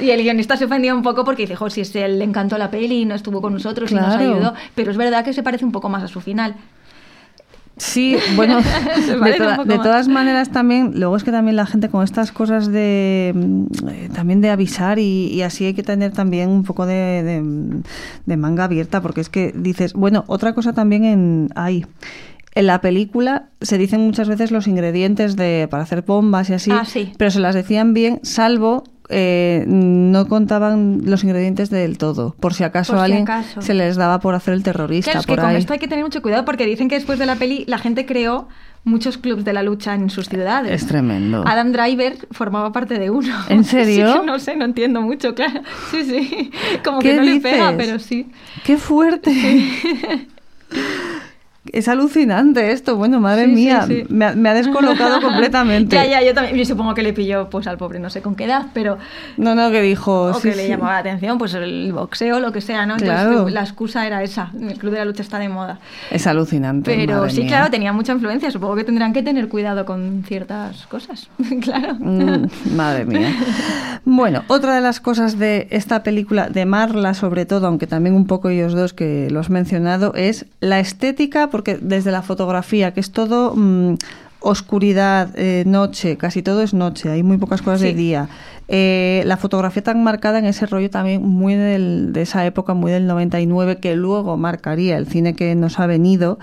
Y 0.00 0.10
el 0.10 0.22
guionista 0.22 0.56
se 0.56 0.64
ofendió 0.64 0.94
un 0.94 1.02
poco 1.02 1.24
porque 1.24 1.42
dice, 1.42 1.56
jo, 1.56 1.70
si 1.70 1.80
es 1.80 1.94
él 1.96 2.18
le 2.18 2.24
encantó 2.24 2.58
la 2.58 2.70
peli 2.70 3.02
y 3.02 3.04
no 3.04 3.14
estuvo 3.14 3.40
con 3.40 3.52
nosotros 3.52 3.90
y 3.90 3.94
nos 3.94 4.14
ayudó. 4.14 4.54
Pero 4.74 4.90
es 4.90 4.96
verdad 4.96 5.24
que 5.24 5.32
se 5.32 5.42
parece 5.42 5.64
un 5.64 5.72
poco 5.72 5.88
más 5.88 6.02
a 6.02 6.08
su 6.08 6.20
final. 6.20 6.54
Sí, 7.82 8.14
bueno, 8.36 8.58
de, 9.24 9.32
toda- 9.38 9.64
todas 9.82 10.06
maneras 10.06 10.50
también, 10.50 10.92
luego 11.00 11.16
es 11.16 11.24
que 11.24 11.30
también 11.30 11.56
la 11.56 11.64
gente 11.64 11.88
con 11.88 12.04
estas 12.04 12.30
cosas 12.30 12.70
de 12.70 13.32
mm, 13.34 13.64
eh, 13.88 14.08
también 14.14 14.42
de 14.42 14.50
avisar 14.50 14.98
y, 14.98 15.28
y 15.32 15.40
así 15.40 15.64
hay 15.64 15.72
que 15.72 15.82
tener 15.82 16.12
también 16.12 16.50
un 16.50 16.62
poco 16.64 16.84
de, 16.84 17.22
de- 17.22 17.82
de 18.26 18.36
manga 18.36 18.64
abierta, 18.64 19.00
porque 19.00 19.22
es 19.22 19.30
que 19.30 19.52
dices, 19.56 19.94
bueno, 19.94 20.24
otra 20.26 20.52
cosa 20.52 20.74
también 20.74 21.04
en 21.04 21.48
hay. 21.54 21.86
En 22.54 22.66
la 22.66 22.82
película 22.82 23.46
se 23.62 23.78
dicen 23.78 24.00
muchas 24.02 24.28
veces 24.28 24.50
los 24.50 24.66
ingredientes 24.66 25.36
de 25.36 25.66
para 25.70 25.84
hacer 25.84 26.02
bombas 26.02 26.50
y 26.50 26.54
así, 26.54 26.70
Ah, 26.72 26.84
sí. 26.84 27.12
pero 27.16 27.30
se 27.30 27.40
las 27.40 27.54
decían 27.54 27.94
bien, 27.94 28.20
salvo 28.24 28.84
eh, 29.10 29.64
no 29.66 30.26
contaban 30.28 31.00
los 31.04 31.22
ingredientes 31.24 31.68
del 31.70 31.98
todo, 31.98 32.34
por 32.40 32.54
si 32.54 32.64
acaso 32.64 32.92
Por 32.92 33.00
si 33.00 33.04
alguien 33.04 33.22
acaso. 33.24 33.60
se 33.62 33.74
les 33.74 33.96
daba 33.96 34.20
por 34.20 34.34
hacer 34.34 34.54
el 34.54 34.62
terrorista 34.62 35.10
Claro, 35.10 35.20
es 35.20 35.26
que 35.26 35.32
por 35.32 35.40
con 35.40 35.48
ahí. 35.50 35.56
esto 35.56 35.72
hay 35.72 35.78
que 35.78 35.88
tener 35.88 36.04
mucho 36.04 36.22
cuidado 36.22 36.44
porque 36.44 36.64
dicen 36.66 36.88
que 36.88 36.94
después 36.94 37.18
de 37.18 37.26
la 37.26 37.36
peli 37.36 37.64
la 37.66 37.78
gente 37.78 38.06
creó 38.06 38.48
muchos 38.84 39.18
clubs 39.18 39.44
de 39.44 39.52
la 39.52 39.62
lucha 39.62 39.94
en 39.94 40.08
sus 40.08 40.28
ciudades. 40.28 40.72
Es 40.82 40.86
tremendo. 40.88 41.44
Adam 41.46 41.70
Driver 41.72 42.16
formaba 42.30 42.72
parte 42.72 42.98
de 42.98 43.10
uno. 43.10 43.34
¿En 43.48 43.64
serio? 43.64 44.12
Sí, 44.12 44.20
que 44.20 44.26
no 44.26 44.38
sé, 44.38 44.56
no 44.56 44.64
entiendo 44.64 45.02
mucho, 45.02 45.34
claro. 45.34 45.60
Sí, 45.90 46.04
sí. 46.04 46.50
Como 46.84 47.00
¿Qué 47.00 47.10
que 47.10 47.16
no 47.16 47.22
le 47.22 47.40
pega, 47.40 47.74
pero 47.76 47.98
sí. 47.98 48.30
¡Qué 48.64 48.78
fuerte! 48.78 49.30
Es 51.72 51.88
alucinante 51.88 52.72
esto, 52.72 52.96
bueno, 52.96 53.20
madre 53.20 53.44
Sí, 53.44 53.52
mía, 53.52 53.84
sí. 53.86 54.04
Me, 54.08 54.24
ha, 54.24 54.34
me 54.34 54.48
ha 54.48 54.54
descolocado 54.54 55.20
completamente. 55.22 55.94
Ya, 55.94 56.06
ya, 56.06 56.22
yo 56.22 56.32
también. 56.32 56.56
Yo 56.56 56.64
supongo 56.64 56.94
que 56.94 57.02
le 57.02 57.12
pilló 57.12 57.50
pues 57.50 57.66
al 57.66 57.76
pobre, 57.76 57.98
no 57.98 58.08
sé 58.08 58.22
con 58.22 58.34
qué 58.34 58.44
edad, 58.44 58.66
pero. 58.72 58.96
No, 59.36 59.54
no, 59.54 59.70
que 59.70 59.82
dijo... 59.82 60.30
O 60.32 60.40
que 60.40 60.54
le 60.56 60.66
llamaba 60.68 60.92
la 60.94 60.98
atención, 61.00 61.36
pues 61.36 61.52
el 61.52 61.92
boxeo, 61.92 62.40
lo 62.40 62.50
que 62.52 62.62
sea, 62.62 62.86
¿no? 62.86 62.94
Entonces, 62.94 63.10
Claro. 63.14 63.48
la 63.50 63.60
excusa 63.60 64.06
era 64.06 64.22
esa. 64.22 64.50
El 64.58 64.78
club 64.78 64.92
de 64.92 64.98
la 65.00 65.04
lucha 65.04 65.22
está 65.22 65.38
de 65.38 65.50
moda. 65.50 65.78
Es 66.10 66.26
alucinante. 66.26 66.94
Pero 66.96 67.18
madre 67.18 67.30
sí, 67.30 67.40
mía. 67.40 67.48
claro, 67.48 67.70
tenía 67.70 67.92
mucha 67.92 68.12
influencia. 68.14 68.50
Supongo 68.50 68.76
que 68.76 68.84
tendrán 68.84 69.12
que 69.12 69.22
tener 69.22 69.48
cuidado 69.48 69.84
con 69.84 70.24
ciertas 70.26 70.86
cosas. 70.86 71.28
claro. 71.60 71.94
Mm, 71.98 72.46
madre 72.74 73.04
mía. 73.04 73.34
Bueno, 74.06 74.44
otra 74.48 74.74
de 74.76 74.80
las 74.80 75.00
cosas 75.00 75.38
de 75.38 75.68
esta 75.70 76.02
película, 76.02 76.48
de 76.48 76.64
Marla 76.64 77.12
sobre 77.12 77.44
todo, 77.44 77.66
aunque 77.66 77.86
también 77.86 78.14
un 78.14 78.26
poco 78.26 78.48
ellos 78.48 78.72
dos 78.72 78.94
que 78.94 79.28
lo 79.30 79.40
has 79.40 79.50
mencionado, 79.50 80.14
es 80.14 80.46
la 80.60 80.80
estética, 80.80 81.49
porque 81.50 81.76
desde 81.80 82.10
la 82.12 82.22
fotografía, 82.22 82.92
que 82.94 83.00
es 83.00 83.10
todo 83.12 83.54
mm, 83.56 83.94
oscuridad, 84.40 85.30
eh, 85.36 85.64
noche, 85.66 86.16
casi 86.16 86.42
todo 86.42 86.62
es 86.62 86.72
noche, 86.74 87.10
hay 87.10 87.22
muy 87.22 87.36
pocas 87.36 87.60
cosas 87.62 87.80
de 87.80 87.94
día. 87.94 88.28
Eh, 88.68 89.22
la 89.26 89.36
fotografía 89.36 89.82
tan 89.82 90.02
marcada 90.02 90.38
en 90.38 90.46
ese 90.46 90.64
rollo 90.66 90.88
también 90.90 91.22
muy 91.22 91.54
del- 91.56 92.12
de 92.12 92.22
esa 92.22 92.46
época, 92.46 92.72
muy 92.72 92.90
del 92.92 93.06
99, 93.06 93.78
que 93.78 93.96
luego 93.96 94.36
marcaría 94.36 94.96
el 94.96 95.06
cine 95.06 95.34
que 95.34 95.54
nos 95.54 95.78
ha 95.78 95.86
venido. 95.86 96.38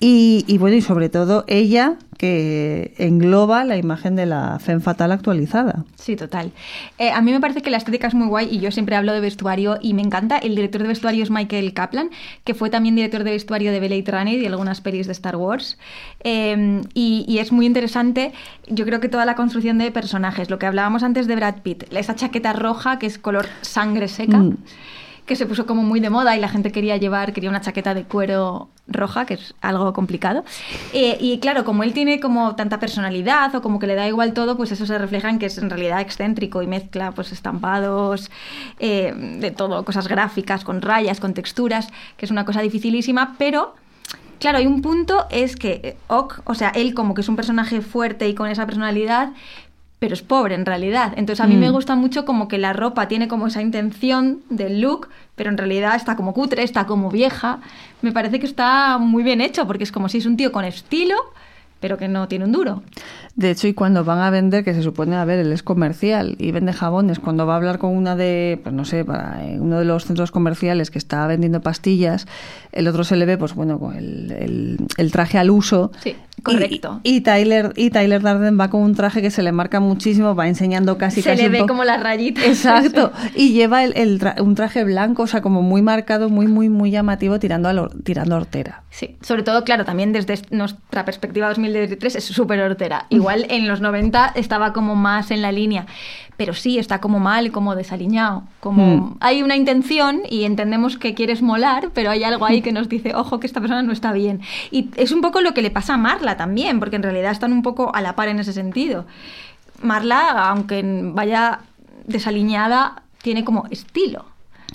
Y, 0.00 0.44
y 0.48 0.56
bueno, 0.56 0.76
y 0.76 0.80
sobre 0.80 1.10
todo 1.10 1.44
ella, 1.46 1.98
que 2.16 2.94
engloba 2.98 3.64
la 3.64 3.76
imagen 3.76 4.16
de 4.16 4.26
la 4.26 4.58
femme 4.58 4.80
fatal 4.80 5.12
actualizada. 5.12 5.84
Sí, 5.96 6.16
total. 6.16 6.52
Eh, 6.98 7.10
a 7.10 7.20
mí 7.20 7.32
me 7.32 7.40
parece 7.40 7.60
que 7.60 7.70
la 7.70 7.76
estética 7.76 8.08
es 8.08 8.14
muy 8.14 8.26
guay 8.26 8.48
y 8.50 8.60
yo 8.60 8.70
siempre 8.70 8.96
hablo 8.96 9.12
de 9.12 9.20
vestuario 9.20 9.78
y 9.80 9.92
me 9.92 10.02
encanta. 10.02 10.38
El 10.38 10.54
director 10.54 10.82
de 10.82 10.88
vestuario 10.88 11.22
es 11.22 11.30
Michael 11.30 11.72
Kaplan, 11.74 12.10
que 12.44 12.54
fue 12.54 12.70
también 12.70 12.94
director 12.94 13.24
de 13.24 13.30
vestuario 13.30 13.72
de 13.72 13.80
Blade 13.80 14.04
Runner 14.06 14.38
y 14.38 14.46
algunas 14.46 14.80
pelis 14.80 15.06
de 15.06 15.12
Star 15.12 15.36
Wars. 15.36 15.78
Eh, 16.24 16.82
y, 16.94 17.24
y 17.28 17.38
es 17.38 17.52
muy 17.52 17.66
interesante, 17.66 18.32
yo 18.68 18.84
creo 18.86 19.00
que 19.00 19.08
toda 19.08 19.24
la 19.24 19.34
construcción 19.34 19.78
de 19.78 19.90
personajes, 19.90 20.50
lo 20.50 20.58
que 20.58 20.66
hablábamos 20.66 21.02
antes 21.02 21.26
de 21.26 21.36
Brad 21.36 21.62
Pitt, 21.62 21.84
esa 21.92 22.14
chaqueta 22.14 22.52
roja 22.52 22.98
que 22.98 23.06
es 23.06 23.18
color 23.18 23.46
sangre 23.62 24.08
seca. 24.08 24.38
Mm. 24.38 24.56
Que 25.30 25.36
se 25.36 25.46
puso 25.46 25.64
como 25.64 25.84
muy 25.84 26.00
de 26.00 26.10
moda 26.10 26.36
y 26.36 26.40
la 26.40 26.48
gente 26.48 26.72
quería 26.72 26.96
llevar, 26.96 27.32
quería 27.32 27.50
una 27.50 27.60
chaqueta 27.60 27.94
de 27.94 28.02
cuero 28.02 28.68
roja, 28.88 29.26
que 29.26 29.34
es 29.34 29.54
algo 29.60 29.92
complicado. 29.92 30.42
Eh, 30.92 31.18
y 31.20 31.38
claro, 31.38 31.64
como 31.64 31.84
él 31.84 31.92
tiene 31.92 32.18
como 32.18 32.56
tanta 32.56 32.80
personalidad 32.80 33.54
o 33.54 33.62
como 33.62 33.78
que 33.78 33.86
le 33.86 33.94
da 33.94 34.08
igual 34.08 34.32
todo, 34.32 34.56
pues 34.56 34.72
eso 34.72 34.86
se 34.86 34.98
refleja 34.98 35.30
en 35.30 35.38
que 35.38 35.46
es 35.46 35.56
en 35.58 35.70
realidad 35.70 36.00
excéntrico 36.00 36.62
y 36.62 36.66
mezcla 36.66 37.12
pues 37.12 37.30
estampados, 37.30 38.28
eh, 38.80 39.14
de 39.38 39.52
todo, 39.52 39.84
cosas 39.84 40.08
gráficas, 40.08 40.64
con 40.64 40.82
rayas, 40.82 41.20
con 41.20 41.32
texturas, 41.32 41.86
que 42.16 42.24
es 42.24 42.32
una 42.32 42.44
cosa 42.44 42.60
dificilísima, 42.60 43.36
pero... 43.38 43.76
Claro, 44.40 44.56
hay 44.56 44.66
un 44.66 44.80
punto, 44.80 45.26
es 45.30 45.54
que 45.54 45.80
eh, 45.84 45.96
Ok, 46.06 46.40
o 46.46 46.54
sea, 46.54 46.70
él 46.70 46.94
como 46.94 47.12
que 47.12 47.20
es 47.20 47.28
un 47.28 47.36
personaje 47.36 47.82
fuerte 47.82 48.26
y 48.26 48.34
con 48.34 48.48
esa 48.48 48.64
personalidad, 48.64 49.32
pero 50.00 50.14
es 50.14 50.22
pobre 50.22 50.54
en 50.56 50.66
realidad. 50.66 51.12
Entonces 51.16 51.44
a 51.44 51.46
mí 51.46 51.54
Mm. 51.56 51.60
me 51.60 51.70
gusta 51.70 51.94
mucho 51.94 52.24
como 52.24 52.48
que 52.48 52.58
la 52.58 52.72
ropa 52.72 53.06
tiene 53.06 53.28
como 53.28 53.46
esa 53.46 53.62
intención 53.62 54.40
del 54.50 54.80
look, 54.80 55.08
pero 55.36 55.50
en 55.50 55.58
realidad 55.58 55.94
está 55.94 56.16
como 56.16 56.32
cutre, 56.34 56.62
está 56.64 56.86
como 56.86 57.10
vieja. 57.10 57.58
Me 58.02 58.10
parece 58.10 58.40
que 58.40 58.46
está 58.46 58.98
muy 58.98 59.22
bien 59.22 59.40
hecho 59.40 59.66
porque 59.66 59.84
es 59.84 59.92
como 59.92 60.08
si 60.08 60.18
es 60.18 60.26
un 60.26 60.36
tío 60.36 60.50
con 60.52 60.64
estilo, 60.64 61.14
pero 61.80 61.96
que 61.96 62.08
no 62.08 62.28
tiene 62.28 62.44
un 62.46 62.52
duro. 62.52 62.82
De 63.36 63.50
hecho, 63.50 63.66
y 63.66 63.72
cuando 63.72 64.04
van 64.04 64.18
a 64.18 64.28
vender, 64.28 64.64
que 64.64 64.74
se 64.74 64.82
supone, 64.82 65.16
a 65.16 65.24
ver, 65.24 65.38
él 65.38 65.50
es 65.52 65.62
comercial 65.62 66.34
y 66.38 66.50
vende 66.50 66.74
jabones, 66.74 67.18
cuando 67.20 67.46
va 67.46 67.54
a 67.54 67.56
hablar 67.56 67.78
con 67.78 67.96
una 67.96 68.16
de, 68.16 68.60
pues 68.62 68.74
no 68.74 68.84
sé, 68.84 69.02
para 69.04 69.42
eh, 69.46 69.58
uno 69.58 69.78
de 69.78 69.86
los 69.86 70.04
centros 70.04 70.30
comerciales 70.30 70.90
que 70.90 70.98
está 70.98 71.26
vendiendo 71.26 71.62
pastillas, 71.62 72.26
el 72.72 72.86
otro 72.86 73.02
se 73.04 73.16
le 73.16 73.24
ve, 73.24 73.38
pues 73.38 73.54
bueno, 73.54 73.78
con 73.78 73.96
el, 73.96 74.30
el- 74.32 74.78
el 74.98 75.12
traje 75.12 75.38
al 75.38 75.48
uso. 75.50 75.90
Sí, 76.02 76.14
correcto. 76.42 77.00
Y, 77.02 77.16
y 77.16 77.20
Tyler, 77.20 77.72
y 77.76 77.90
Tyler 77.90 78.22
Darden 78.22 78.58
va 78.58 78.68
con 78.70 78.82
un 78.82 78.94
traje 78.94 79.22
que 79.22 79.30
se 79.30 79.42
le 79.42 79.52
marca 79.52 79.80
muchísimo, 79.80 80.34
va 80.34 80.48
enseñando 80.48 80.98
casi 80.98 81.22
Se 81.22 81.30
casi 81.30 81.42
le 81.42 81.48
ve 81.48 81.66
como 81.66 81.84
las 81.84 82.02
rayitas. 82.02 82.44
Exacto. 82.44 83.12
Y 83.34 83.52
lleva 83.52 83.84
el, 83.84 83.92
el 83.96 84.18
tra- 84.20 84.40
un 84.40 84.54
traje 84.54 84.84
blanco, 84.84 85.22
o 85.22 85.26
sea, 85.26 85.40
como 85.42 85.62
muy 85.62 85.82
marcado, 85.82 86.28
muy, 86.28 86.46
muy, 86.46 86.68
muy 86.68 86.90
llamativo, 86.90 87.38
tirando 87.38 87.68
a, 87.68 87.72
lo- 87.72 87.88
tirando 87.90 88.34
a 88.34 88.38
hortera. 88.38 88.82
Sí, 88.90 89.16
sobre 89.22 89.42
todo, 89.42 89.64
claro, 89.64 89.84
también 89.84 90.12
desde 90.12 90.34
est- 90.34 90.50
nuestra 90.50 91.04
perspectiva 91.04 91.48
2023 91.48 92.16
es 92.16 92.24
súper 92.24 92.60
hortera. 92.60 93.06
Igual 93.08 93.46
en 93.50 93.68
los 93.68 93.80
90 93.80 94.32
estaba 94.34 94.72
como 94.72 94.94
más 94.96 95.30
en 95.30 95.42
la 95.42 95.52
línea, 95.52 95.86
pero 96.40 96.54
sí, 96.54 96.78
está 96.78 97.02
como 97.02 97.20
mal, 97.20 97.52
como 97.52 97.76
desaliñado. 97.76 98.44
Como 98.60 98.96
Mm. 98.96 99.16
hay 99.20 99.42
una 99.42 99.56
intención 99.56 100.22
y 100.26 100.44
entendemos 100.44 100.96
que 100.96 101.12
quieres 101.12 101.42
molar, 101.42 101.90
pero 101.92 102.10
hay 102.10 102.24
algo 102.24 102.46
ahí 102.46 102.62
que 102.62 102.72
nos 102.72 102.88
dice, 102.88 103.14
ojo, 103.14 103.40
que 103.40 103.46
esta 103.46 103.60
persona 103.60 103.82
no 103.82 103.92
está 103.92 104.10
bien. 104.14 104.40
Y 104.70 104.88
es 104.96 105.12
un 105.12 105.20
poco 105.20 105.42
lo 105.42 105.52
que 105.52 105.60
le 105.60 105.70
pasa 105.70 105.92
a 105.92 105.96
Marla 105.98 106.38
también, 106.38 106.78
porque 106.80 106.96
en 106.96 107.02
realidad 107.02 107.30
están 107.30 107.52
un 107.52 107.60
poco 107.60 107.94
a 107.94 108.00
la 108.00 108.16
par 108.16 108.28
en 108.28 108.38
ese 108.38 108.54
sentido. 108.54 109.04
Marla, 109.82 110.48
aunque 110.48 110.82
vaya 111.12 111.58
desaliñada, 112.06 113.02
tiene 113.20 113.44
como 113.44 113.66
estilo. 113.70 114.24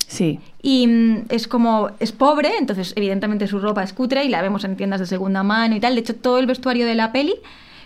Sí. 0.05 0.39
Y 0.61 0.85
mm, 0.85 1.25
es 1.29 1.47
como, 1.47 1.89
es 1.99 2.11
pobre, 2.11 2.57
entonces 2.59 2.93
evidentemente 2.95 3.47
su 3.47 3.57
ropa 3.57 3.81
es 3.81 3.91
cutre 3.91 4.23
y 4.23 4.29
la 4.29 4.43
vemos 4.43 4.65
en 4.65 4.75
tiendas 4.75 4.99
de 4.99 5.07
segunda 5.07 5.41
mano 5.41 5.75
y 5.75 5.79
tal. 5.79 5.95
De 5.95 6.01
hecho, 6.01 6.15
todo 6.15 6.37
el 6.37 6.45
vestuario 6.45 6.85
de 6.85 6.93
la 6.93 7.11
peli 7.11 7.33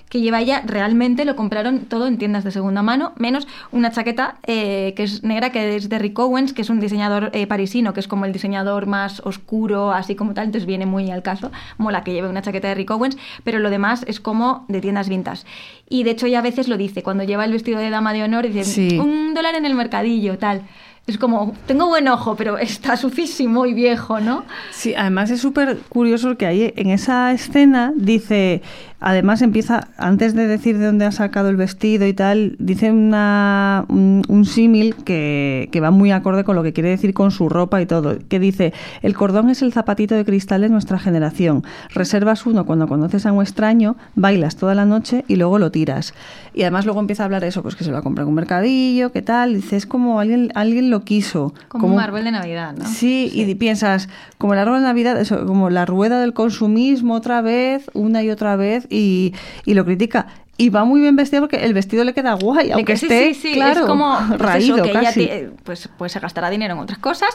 que 0.10 0.22
lleva 0.22 0.42
ella 0.42 0.64
realmente 0.66 1.24
lo 1.24 1.36
compraron 1.36 1.82
todo 1.82 2.08
en 2.08 2.18
tiendas 2.18 2.44
de 2.44 2.52
segunda 2.52 2.82
mano, 2.82 3.14
menos 3.18 3.48
una 3.72 3.92
chaqueta 3.92 4.38
eh, 4.48 4.94
que 4.98 5.04
es 5.04 5.24
negra, 5.24 5.52
que 5.52 5.76
es 5.76 5.88
de 5.88 6.00
Rick 6.00 6.18
Owens, 6.18 6.52
que 6.54 6.64
es 6.64 6.70
un 6.70 6.80
diseñador 6.80 7.30
eh, 7.34 7.46
parisino, 7.48 7.94
que 7.94 8.00
es 8.00 8.08
como 8.08 8.26
el 8.26 8.34
diseñador 8.34 8.88
más 8.88 9.20
oscuro, 9.24 9.92
así 9.94 10.16
como 10.16 10.34
tal, 10.34 10.46
entonces 10.46 10.66
viene 10.66 10.86
muy 10.88 11.12
al 11.12 11.22
caso. 11.22 11.52
Mola 11.78 12.04
que 12.04 12.12
lleve 12.14 12.28
una 12.28 12.42
chaqueta 12.42 12.68
de 12.70 12.76
Rick 12.76 12.90
Owens, 12.92 13.18
pero 13.44 13.60
lo 13.60 13.70
demás 13.70 14.04
es 14.08 14.20
como 14.20 14.66
de 14.68 14.82
tiendas 14.82 15.10
vintas. 15.10 15.46
Y 15.88 16.04
de 16.04 16.12
hecho 16.12 16.26
ella 16.26 16.40
a 16.40 16.44
veces 16.44 16.68
lo 16.68 16.78
dice, 16.78 17.04
cuando 17.04 17.24
lleva 17.24 17.46
el 17.46 17.52
vestido 17.52 17.80
de 17.80 17.90
dama 17.90 18.14
de 18.14 18.24
honor, 18.24 18.48
dice, 18.48 18.64
Sí. 18.64 18.98
un 19.00 19.34
dólar 19.36 19.56
en 19.56 19.66
el 19.66 19.76
mercadillo, 19.76 20.38
tal. 20.38 20.64
Es 21.08 21.18
como, 21.18 21.56
tengo 21.66 21.88
buen 21.88 22.08
ojo, 22.08 22.36
pero 22.36 22.60
está 22.60 22.96
sucísimo 22.96 23.66
y 23.66 23.74
viejo, 23.74 24.20
¿no? 24.20 24.44
Sí, 24.72 24.94
además 24.96 25.32
es 25.32 25.42
súper 25.42 25.78
curioso 25.90 26.38
que 26.38 26.46
ahí 26.46 26.72
en 26.76 26.92
esa 26.92 27.32
escena 27.32 27.94
dice, 27.96 28.62
además 29.00 29.42
empieza, 29.42 29.88
antes 29.98 30.34
de 30.34 30.48
decir 30.48 30.78
de 30.78 30.86
dónde 30.86 31.06
ha 31.06 31.12
sacado 31.12 31.50
el 31.50 31.56
vestido 31.56 32.06
y 32.06 32.14
tal, 32.14 32.56
dice 32.60 32.92
una, 32.92 33.86
un, 33.88 34.24
un 34.28 34.46
símil 34.46 34.96
que, 34.96 35.70
que 35.72 35.80
va 35.80 35.92
muy 35.92 36.12
acorde 36.12 36.44
con 36.44 36.56
lo 36.56 36.64
que 36.64 36.74
quiere 36.74 36.90
decir 36.90 37.14
con 37.14 37.32
su 37.32 37.50
ropa 37.50 37.82
y 37.82 37.86
todo, 37.86 38.18
que 38.28 38.40
dice, 38.40 38.74
el 39.02 39.16
cordón 39.16 39.50
es 39.50 39.62
el 39.62 39.74
zapatito 39.74 40.16
de 40.16 40.26
cristal 40.26 40.62
de 40.62 40.70
nuestra 40.70 41.00
generación, 41.00 41.64
reservas 41.94 42.46
uno 42.46 42.66
cuando 42.66 42.88
conoces 42.88 43.26
a 43.26 43.32
un 43.32 43.42
extraño, 43.42 43.96
bailas 44.16 44.56
toda 44.56 44.76
la 44.76 44.86
noche 44.86 45.24
y 45.28 45.36
luego 45.36 45.60
lo 45.60 45.72
tiras. 45.72 46.14
Y 46.54 46.64
además 46.64 46.86
luego 46.86 47.00
empieza 47.00 47.24
a 47.24 47.26
hablar 47.26 47.44
eso, 47.44 47.62
pues 47.62 47.76
que 47.76 47.84
se 47.84 47.92
lo 47.92 47.98
ha 47.98 48.02
comprado 48.02 48.28
en 48.28 48.30
un 48.30 48.36
mercadillo, 48.36 49.12
qué 49.12 49.22
tal, 49.22 49.54
dice, 49.54 49.78
es 49.78 49.86
como 49.86 50.20
alguien, 50.20 50.52
alguien 50.56 50.90
lo 50.90 51.02
quiso. 51.02 51.54
Como, 51.70 51.88
un 51.88 52.00
árbol 52.00 52.24
de 52.24 52.32
Navidad, 52.32 52.76
¿no? 52.78 52.86
Sí, 52.86 53.32
y 53.34 53.56
piensas, 53.56 54.10
como 54.38 54.54
el 54.54 54.60
árbol 54.60 54.80
de 54.80 54.86
Navidad, 54.86 55.20
eso, 55.20 55.46
como 55.46 55.70
la 55.70 55.86
rueda 55.86 56.20
del 56.20 56.34
consumismo 56.34 57.14
otra 57.14 57.42
vez, 57.42 57.90
una 57.94 58.24
y 58.24 58.30
otra 58.30 58.56
vez, 58.56 58.88
y, 58.90 59.34
y 59.66 59.74
lo 59.74 59.86
critica. 59.86 60.28
Y 60.62 60.72
va 60.72 60.84
muy 60.84 61.00
bien 61.00 61.16
vestido 61.16 61.44
porque 61.44 61.64
el 61.64 61.74
vestido 61.74 62.04
le 62.04 62.14
queda 62.14 62.34
guay, 62.34 62.72
aunque 62.72 62.92
que 62.92 62.98
sí, 62.98 63.06
esté, 63.06 63.34
sí, 63.34 63.42
sí, 63.42 63.54
claro, 63.54 63.80
es 63.80 63.86
como 63.88 64.18
pues 64.28 64.42
raído 64.42 64.76
eso, 64.76 64.84
que 64.84 64.90
ella 64.90 65.02
casi. 65.04 65.26
ti- 65.26 65.32
pues, 65.64 65.90
pues 65.98 66.12
se 66.12 66.20
gastará 66.20 66.50
dinero 66.50 66.74
en 66.74 66.82
otras 66.82 67.00
cosas, 67.00 67.30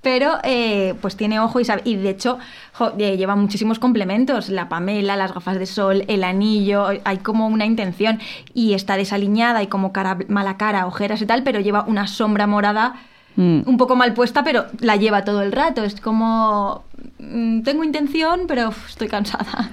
pero 0.00 0.38
eh, 0.44 0.94
pues 1.02 1.14
tiene 1.14 1.40
ojo 1.40 1.60
y 1.60 1.66
sabe. 1.66 1.82
Y 1.84 1.96
de 1.96 2.08
hecho, 2.08 2.38
jo, 2.72 2.94
eh, 2.96 3.18
lleva 3.18 3.36
muchísimos 3.36 3.78
complementos: 3.78 4.48
la 4.48 4.70
pamela, 4.70 5.14
las 5.16 5.34
gafas 5.34 5.58
de 5.58 5.66
sol, 5.66 6.04
el 6.08 6.24
anillo. 6.24 6.86
Hay 7.04 7.18
como 7.18 7.48
una 7.48 7.66
intención 7.66 8.18
y 8.54 8.72
está 8.72 8.96
desaliñada 8.96 9.62
y 9.62 9.66
como 9.66 9.92
cara, 9.92 10.16
mala 10.28 10.56
cara, 10.56 10.86
ojeras 10.86 11.20
y 11.20 11.26
tal, 11.26 11.42
pero 11.42 11.60
lleva 11.60 11.84
una 11.86 12.06
sombra 12.06 12.46
morada. 12.46 12.94
Mm. 13.36 13.60
Un 13.66 13.76
poco 13.76 13.94
mal 13.96 14.12
puesta, 14.12 14.42
pero 14.44 14.66
la 14.80 14.96
lleva 14.96 15.24
todo 15.24 15.42
el 15.42 15.52
rato. 15.52 15.84
Es 15.84 16.00
como. 16.00 16.82
mm, 17.20 17.62
Tengo 17.62 17.84
intención, 17.84 18.40
pero 18.48 18.72
estoy 18.88 19.06
cansada. 19.08 19.70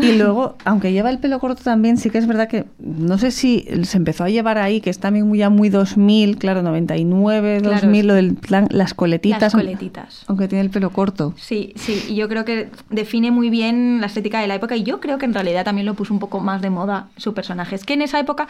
Y 0.00 0.12
luego, 0.18 0.56
aunque 0.64 0.90
lleva 0.92 1.10
el 1.10 1.18
pelo 1.18 1.38
corto 1.38 1.62
también, 1.62 1.96
sí 1.98 2.08
que 2.10 2.18
es 2.18 2.26
verdad 2.26 2.48
que 2.48 2.64
no 2.78 3.18
sé 3.18 3.30
si 3.30 3.66
se 3.84 3.98
empezó 3.98 4.24
a 4.24 4.30
llevar 4.30 4.56
ahí, 4.58 4.80
que 4.80 4.88
es 4.90 4.98
también 4.98 5.28
muy, 5.28 5.38
ya 5.38 5.50
muy 5.50 5.68
2000, 5.68 6.38
claro, 6.38 6.62
99, 6.62 7.58
Claro, 7.60 7.74
2000, 7.76 8.00
es- 8.00 8.06
lo 8.06 8.14
del 8.14 8.34
plan, 8.34 8.66
las 8.70 8.94
coletitas. 8.94 9.40
Las 9.42 9.52
coletitas. 9.52 10.24
Aunque 10.26 10.48
tiene 10.48 10.62
el 10.62 10.70
pelo 10.70 10.90
corto. 10.90 11.34
Sí, 11.36 11.72
sí, 11.76 12.02
y 12.08 12.14
yo 12.14 12.28
creo 12.28 12.44
que 12.44 12.70
define 12.90 13.30
muy 13.30 13.50
bien 13.50 14.00
la 14.00 14.06
estética 14.06 14.40
de 14.40 14.46
la 14.48 14.54
época 14.54 14.76
y 14.76 14.82
yo 14.82 15.00
creo 15.00 15.18
que 15.18 15.26
en 15.26 15.34
realidad 15.34 15.64
también 15.64 15.84
lo 15.86 15.94
puso 15.94 16.14
un 16.14 16.20
poco 16.20 16.40
más 16.40 16.62
de 16.62 16.70
moda 16.70 17.08
su 17.16 17.34
personaje. 17.34 17.74
Es 17.76 17.84
que 17.84 17.94
en 17.94 18.02
esa 18.02 18.18
época, 18.18 18.48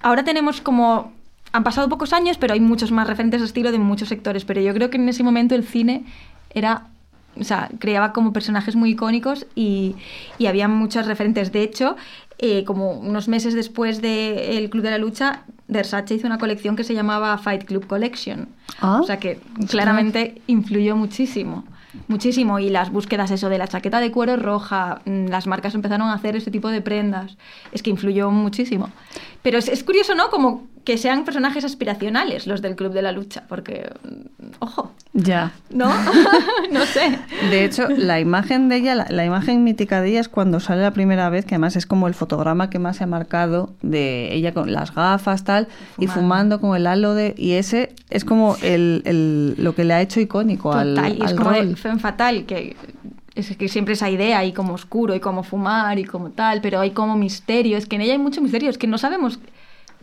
ahora 0.00 0.22
tenemos 0.24 0.60
como 0.60 1.12
han 1.54 1.62
pasado 1.62 1.88
pocos 1.88 2.12
años, 2.12 2.36
pero 2.36 2.52
hay 2.52 2.60
muchos 2.60 2.90
más 2.90 3.06
referentes 3.06 3.40
de 3.40 3.46
estilo 3.46 3.70
de 3.70 3.78
muchos 3.78 4.08
sectores. 4.08 4.44
Pero 4.44 4.60
yo 4.60 4.74
creo 4.74 4.90
que 4.90 4.96
en 4.96 5.08
ese 5.08 5.22
momento 5.22 5.54
el 5.54 5.64
cine 5.64 6.04
era 6.50 6.88
o 7.36 7.44
sea, 7.44 7.68
creaba 7.78 8.12
como 8.12 8.32
personajes 8.32 8.76
muy 8.76 8.90
icónicos 8.90 9.46
y, 9.54 9.94
y 10.38 10.46
había 10.46 10.66
muchos 10.66 11.06
referentes. 11.06 11.52
De 11.52 11.62
hecho, 11.62 11.96
eh, 12.38 12.64
como 12.64 12.90
unos 12.92 13.28
meses 13.28 13.54
después 13.54 14.02
del 14.02 14.68
Club 14.68 14.82
de 14.82 14.90
la 14.90 14.98
Lucha, 14.98 15.44
Versace 15.68 16.14
hizo 16.14 16.26
una 16.26 16.38
colección 16.38 16.74
que 16.74 16.82
se 16.82 16.92
llamaba 16.92 17.38
Fight 17.38 17.64
Club 17.64 17.86
Collection. 17.86 18.48
Ah, 18.80 19.00
o 19.00 19.04
sea 19.04 19.18
que 19.18 19.38
claramente 19.68 20.42
influyó 20.48 20.96
muchísimo. 20.96 21.64
Muchísimo. 22.08 22.58
Y 22.58 22.70
las 22.70 22.90
búsquedas, 22.90 23.30
eso 23.30 23.48
de 23.48 23.58
la 23.58 23.68
chaqueta 23.68 24.00
de 24.00 24.10
cuero 24.10 24.36
roja, 24.36 25.02
mm, 25.04 25.26
las 25.26 25.46
marcas 25.46 25.76
empezaron 25.76 26.08
a 26.08 26.14
hacer 26.14 26.34
ese 26.34 26.50
tipo 26.50 26.68
de 26.68 26.80
prendas. 26.80 27.36
Es 27.70 27.82
que 27.82 27.90
influyó 27.90 28.32
muchísimo. 28.32 28.90
Pero 29.42 29.58
es, 29.58 29.68
es 29.68 29.84
curioso, 29.84 30.16
¿no? 30.16 30.30
Como 30.30 30.73
que 30.84 30.98
sean 30.98 31.24
personajes 31.24 31.64
aspiracionales 31.64 32.46
los 32.46 32.60
del 32.62 32.76
Club 32.76 32.92
de 32.92 33.02
la 33.02 33.10
Lucha, 33.12 33.44
porque, 33.48 33.90
mm, 34.02 34.46
ojo, 34.60 34.92
Ya. 35.14 35.52
¿no? 35.70 35.88
no 36.72 36.84
sé. 36.86 37.18
De 37.50 37.64
hecho, 37.64 37.88
la 37.88 38.20
imagen 38.20 38.68
de 38.68 38.76
ella, 38.76 38.94
la, 38.94 39.06
la 39.08 39.24
imagen 39.24 39.64
mítica 39.64 40.00
de 40.02 40.10
ella 40.10 40.20
es 40.20 40.28
cuando 40.28 40.60
sale 40.60 40.82
la 40.82 40.90
primera 40.92 41.30
vez, 41.30 41.44
que 41.44 41.54
además 41.54 41.76
es 41.76 41.86
como 41.86 42.06
el 42.08 42.14
fotograma 42.14 42.68
que 42.68 42.78
más 42.78 42.98
se 42.98 43.04
ha 43.04 43.06
marcado 43.06 43.72
de 43.82 44.34
ella 44.34 44.52
con 44.52 44.72
las 44.72 44.94
gafas, 44.94 45.44
tal, 45.44 45.68
y 45.98 46.06
fumando 46.06 46.60
con 46.60 46.76
el 46.76 46.86
halo 46.86 47.14
de... 47.14 47.34
Y 47.38 47.52
ese 47.52 47.94
es 48.10 48.24
como 48.24 48.56
el, 48.62 49.02
el- 49.06 49.54
lo 49.58 49.74
que 49.74 49.84
le 49.84 49.94
ha 49.94 50.02
hecho 50.02 50.20
icónico 50.20 50.72
al, 50.72 50.98
y 51.16 51.22
es 51.22 51.30
al 51.30 51.36
como 51.36 51.50
rol. 51.50 51.68
de 51.70 51.76
Femme 51.76 51.98
Fatal, 52.00 52.44
que 52.44 52.76
es 53.34 53.56
que 53.56 53.68
siempre 53.68 53.94
esa 53.94 54.10
idea 54.10 54.38
ahí 54.38 54.52
como 54.52 54.74
oscuro 54.74 55.14
y 55.14 55.20
como 55.20 55.42
fumar 55.42 55.98
y 55.98 56.04
como 56.04 56.30
tal, 56.30 56.60
pero 56.60 56.78
hay 56.80 56.90
como 56.90 57.16
misterio, 57.16 57.76
es 57.76 57.86
que 57.86 57.96
en 57.96 58.02
ella 58.02 58.12
hay 58.12 58.18
mucho 58.18 58.40
misterio, 58.40 58.68
es 58.70 58.78
que 58.78 58.86
no 58.86 58.98
sabemos 58.98 59.38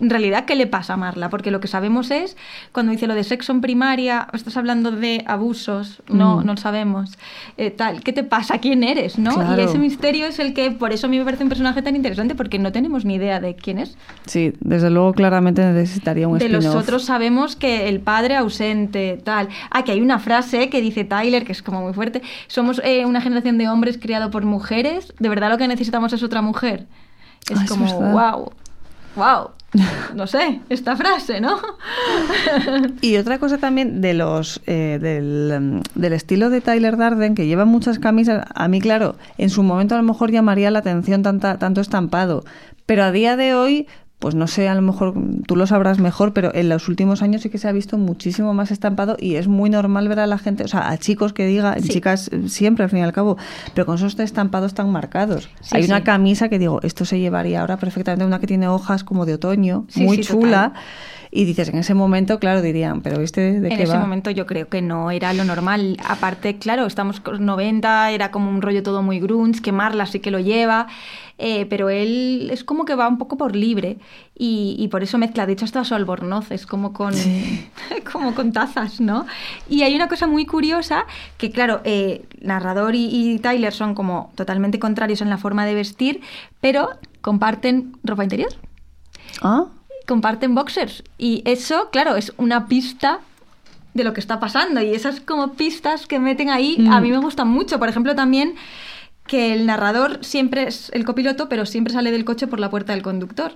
en 0.02 0.10
realidad 0.10 0.46
qué 0.46 0.56
le 0.56 0.68
pasa 0.68 0.94
a 0.96 0.98
Marla, 0.98 1.30
porque 1.30 1.52
lo 1.52 1.60
que 1.60 1.68
sabemos 1.68 2.12
es, 2.12 2.36
cuando 2.72 2.92
dice 2.92 3.08
lo 3.08 3.16
de 3.16 3.24
sexo 3.24 3.52
en 3.52 3.62
primaria, 3.62 4.28
estás 4.34 4.58
hablando 4.58 4.92
de 4.92 5.24
abusos, 5.28 6.02
no, 6.10 6.42
Mm. 6.42 6.46
no 6.46 6.58
sabemos, 6.58 7.18
eh, 7.58 7.72
tal, 7.72 8.02
¿qué 8.04 8.12
te 8.12 8.24
pasa? 8.24 8.58
¿Quién 8.58 8.84
eres? 8.84 9.18
¿no? 9.20 9.36
Claro. 9.36 9.62
Y 9.62 9.66
ese 9.66 9.78
misterio 9.78 10.26
es 10.26 10.40
el 10.40 10.54
que, 10.54 10.72
por 10.72 10.92
eso 10.92 11.08
a 11.08 11.10
mí 11.10 11.18
me 11.20 11.24
parece 11.26 11.44
un 11.44 11.50
personaje 11.50 11.82
tan 11.82 11.96
interesante, 11.96 12.36
porque 12.36 12.58
no 12.60 12.72
tenemos 12.72 13.06
ni 13.06 13.16
idea 13.16 13.40
de 13.40 13.56
quién 13.56 13.78
es. 13.80 13.96
Sí, 14.26 14.54
desde 14.60 14.90
luego 14.90 15.14
claramente 15.14 15.64
necesitaría 15.64 16.28
un 16.28 16.38
De 16.40 16.50
los 16.50 16.66
otros 16.66 17.04
sabemos 17.06 17.56
que 17.56 17.88
el 17.88 18.00
padre 18.00 18.36
ausente, 18.36 19.20
tal. 19.24 19.50
Ah, 19.70 19.84
que 19.84 19.92
hay 19.92 20.02
una 20.02 20.20
frase 20.20 20.70
que 20.70 20.82
dice 20.82 21.04
Tyler, 21.04 21.46
que 21.46 21.52
es 21.52 21.62
como 21.62 21.82
muy 21.84 21.94
fuerte. 21.94 22.22
Somos 22.48 22.82
eh, 22.84 23.06
una 23.06 23.22
generación 23.22 23.58
de 23.58 23.70
hombres 23.70 23.98
criados 24.02 24.32
por 24.32 24.46
mujeres. 24.46 25.14
De 25.20 25.30
verdad 25.30 25.50
lo 25.52 25.58
que 25.58 25.68
necesitamos 25.68 26.14
es 26.14 26.24
otra 26.24 26.42
mujer. 26.42 26.88
Es 27.50 27.60
Ah, 27.60 27.64
es 27.66 27.70
como, 27.70 27.86
verdad. 27.86 28.34
wow, 28.36 28.52
wow. 29.16 29.52
No 30.14 30.28
sé, 30.28 30.60
esta 30.68 30.98
frase, 30.98 31.40
¿no? 31.40 31.58
Y 33.02 33.16
otra 33.16 33.40
cosa 33.40 33.58
también 33.58 34.02
de 34.02 34.14
los 34.14 34.62
eh, 34.68 35.00
del, 35.02 36.14
estilo 36.14 36.50
de 36.50 36.60
Tyler 36.60 36.98
Darden, 36.98 37.36
que 37.36 37.48
lleva 37.48 37.64
muchas 37.64 37.98
camisas, 37.98 38.46
a 38.54 38.68
mí, 38.68 38.82
claro, 38.82 39.16
en 39.38 39.50
su 39.50 39.64
momento 39.64 39.96
a 39.96 39.98
lo 39.98 40.04
mejor 40.04 40.30
llamaría 40.30 40.72
la 40.72 40.80
atención 40.80 41.24
tanta, 41.24 41.58
tanto 41.58 41.80
estampado, 41.80 42.44
pero 42.86 43.04
a 43.06 43.12
día 43.14 43.38
de 43.38 43.56
hoy, 43.56 43.88
pues 44.22 44.36
no 44.36 44.46
sé, 44.46 44.70
a 44.70 44.76
lo 44.76 44.84
mejor 44.84 45.16
tú 45.48 45.56
lo 45.56 45.66
sabrás 45.66 45.98
mejor, 46.00 46.32
pero 46.32 46.54
en 46.54 46.70
los 46.70 46.88
últimos 46.88 47.24
años 47.24 47.42
sí 47.42 47.50
que 47.50 47.58
se 47.58 47.68
ha 47.68 47.72
visto 47.72 47.98
muchísimo 47.98 48.54
más 48.54 48.70
estampado 48.70 49.18
y 49.20 49.36
es 49.36 49.48
muy 49.48 49.70
normal 49.72 50.08
ver 50.08 50.20
a 50.20 50.28
la 50.28 50.38
gente, 50.38 50.64
o 50.64 50.68
sea, 50.68 50.90
a 50.92 50.98
chicos 51.00 51.34
que 51.34 51.48
diga, 51.48 51.76
Sí. 51.80 51.90
chicas 51.90 52.30
eh, 52.32 52.48
siempre 52.48 52.84
al 52.84 52.92
fin 52.92 53.00
y 53.00 53.02
al 53.02 53.14
cabo, 53.14 53.38
pero 53.74 53.88
con 53.88 53.96
esos 53.96 54.18
estampados 54.20 54.76
tan 54.76 54.92
marcados. 54.92 55.50
Sí, 55.62 55.76
Hay 55.76 55.86
una 55.86 56.04
camisa 56.04 56.50
que 56.50 56.60
digo, 56.60 56.80
esto 56.84 57.04
se 57.04 57.20
llevaría 57.20 57.62
ahora 57.62 57.78
perfectamente, 57.78 58.24
una 58.24 58.40
que 58.40 58.46
tiene 58.48 58.68
hojas 58.68 59.04
como 59.04 59.26
de 59.26 59.34
otoño, 59.34 59.86
muy 59.96 60.20
chula. 60.20 60.70
total. 60.70 60.84
Y 61.34 61.46
dices, 61.46 61.70
en 61.70 61.78
ese 61.78 61.94
momento, 61.94 62.40
claro, 62.40 62.62
dirían, 62.62 63.00
pero 63.02 63.22
este 63.22 63.62
de 63.62 63.70
en 63.70 63.78
qué 63.78 63.84
ese 63.84 63.94
va. 63.94 64.00
momento 64.02 64.32
yo 64.32 64.46
creo 64.46 64.68
que 64.68 64.82
no 64.82 65.12
era 65.12 65.32
lo 65.32 65.46
normal. 65.46 65.96
Aparte, 66.06 66.58
claro, 66.58 66.86
estamos 66.86 67.22
con 67.22 67.36
los 67.36 67.42
90, 67.42 68.12
era 68.12 68.32
como 68.32 68.50
un 68.50 68.62
rollo 68.62 68.84
todo 68.84 69.02
muy 69.02 69.22
grunge, 69.22 69.62
que 69.62 69.72
Marla 69.72 70.06
sí 70.08 70.20
que 70.20 70.30
lo 70.30 70.40
lleva, 70.40 70.88
eh, 71.42 71.66
pero 71.66 71.90
él 71.90 72.50
es 72.52 72.64
como 72.64 72.86
que 72.86 72.96
va 72.96 73.08
un 73.08 73.18
poco 73.18 73.36
por 73.36 73.56
libre 73.56 73.98
y, 74.38 74.76
y 74.80 74.88
por 74.90 75.02
eso 75.04 75.18
mezcla, 75.18 75.46
de 75.46 75.54
hecho 75.54 75.66
hasta 75.66 75.84
su 75.84 75.96
albornoz, 75.96 76.52
es 76.52 76.66
como 76.66 76.94
con, 76.94 77.14
como 78.12 78.34
con 78.36 78.54
tazas, 78.54 79.02
¿no? 79.02 79.26
Y 79.68 79.82
hay 79.82 79.96
una 79.96 80.08
cosa 80.08 80.28
muy 80.28 80.46
curiosa, 80.46 81.06
que 81.38 81.52
claro, 81.52 81.82
eh, 81.84 82.26
narrador 82.42 82.96
y, 82.96 83.06
y 83.34 83.40
Tyler 83.40 83.74
son 83.74 83.96
como 83.96 84.32
totalmente 84.36 84.80
contrarios 84.80 85.22
en 85.22 85.30
la 85.30 85.38
forma 85.38 85.66
de 85.66 85.74
vestir, 85.74 86.22
pero 86.62 86.90
comparten 87.22 87.98
ropa 88.04 88.24
interior 88.24 88.50
Ah, 89.42 89.66
comparten 90.08 90.54
boxers. 90.56 91.04
Y 91.18 91.42
eso, 91.46 91.90
claro, 91.92 92.16
es 92.16 92.34
una 92.38 92.68
pista 92.68 93.20
de 93.94 94.04
lo 94.04 94.14
que 94.14 94.20
está 94.20 94.40
pasando. 94.40 94.82
Y 94.82 94.94
esas 94.94 95.20
como 95.22 95.54
pistas 95.54 96.06
que 96.08 96.20
meten 96.20 96.50
ahí 96.50 96.78
Mm. 96.80 96.92
a 96.92 97.02
mí 97.02 97.10
me 97.12 97.18
gustan 97.18 97.48
mucho. 97.48 97.80
Por 97.80 97.88
ejemplo, 97.90 98.14
también 98.16 98.56
que 99.32 99.54
el 99.54 99.66
narrador 99.66 100.20
siempre 100.26 100.64
es 100.64 100.90
el 100.90 101.06
copiloto, 101.06 101.48
pero 101.48 101.66
siempre 101.66 101.94
sale 101.94 102.12
del 102.12 102.26
coche 102.26 102.48
por 102.48 102.60
la 102.60 102.70
puerta 102.70 102.92
del 102.92 103.02
conductor. 103.02 103.54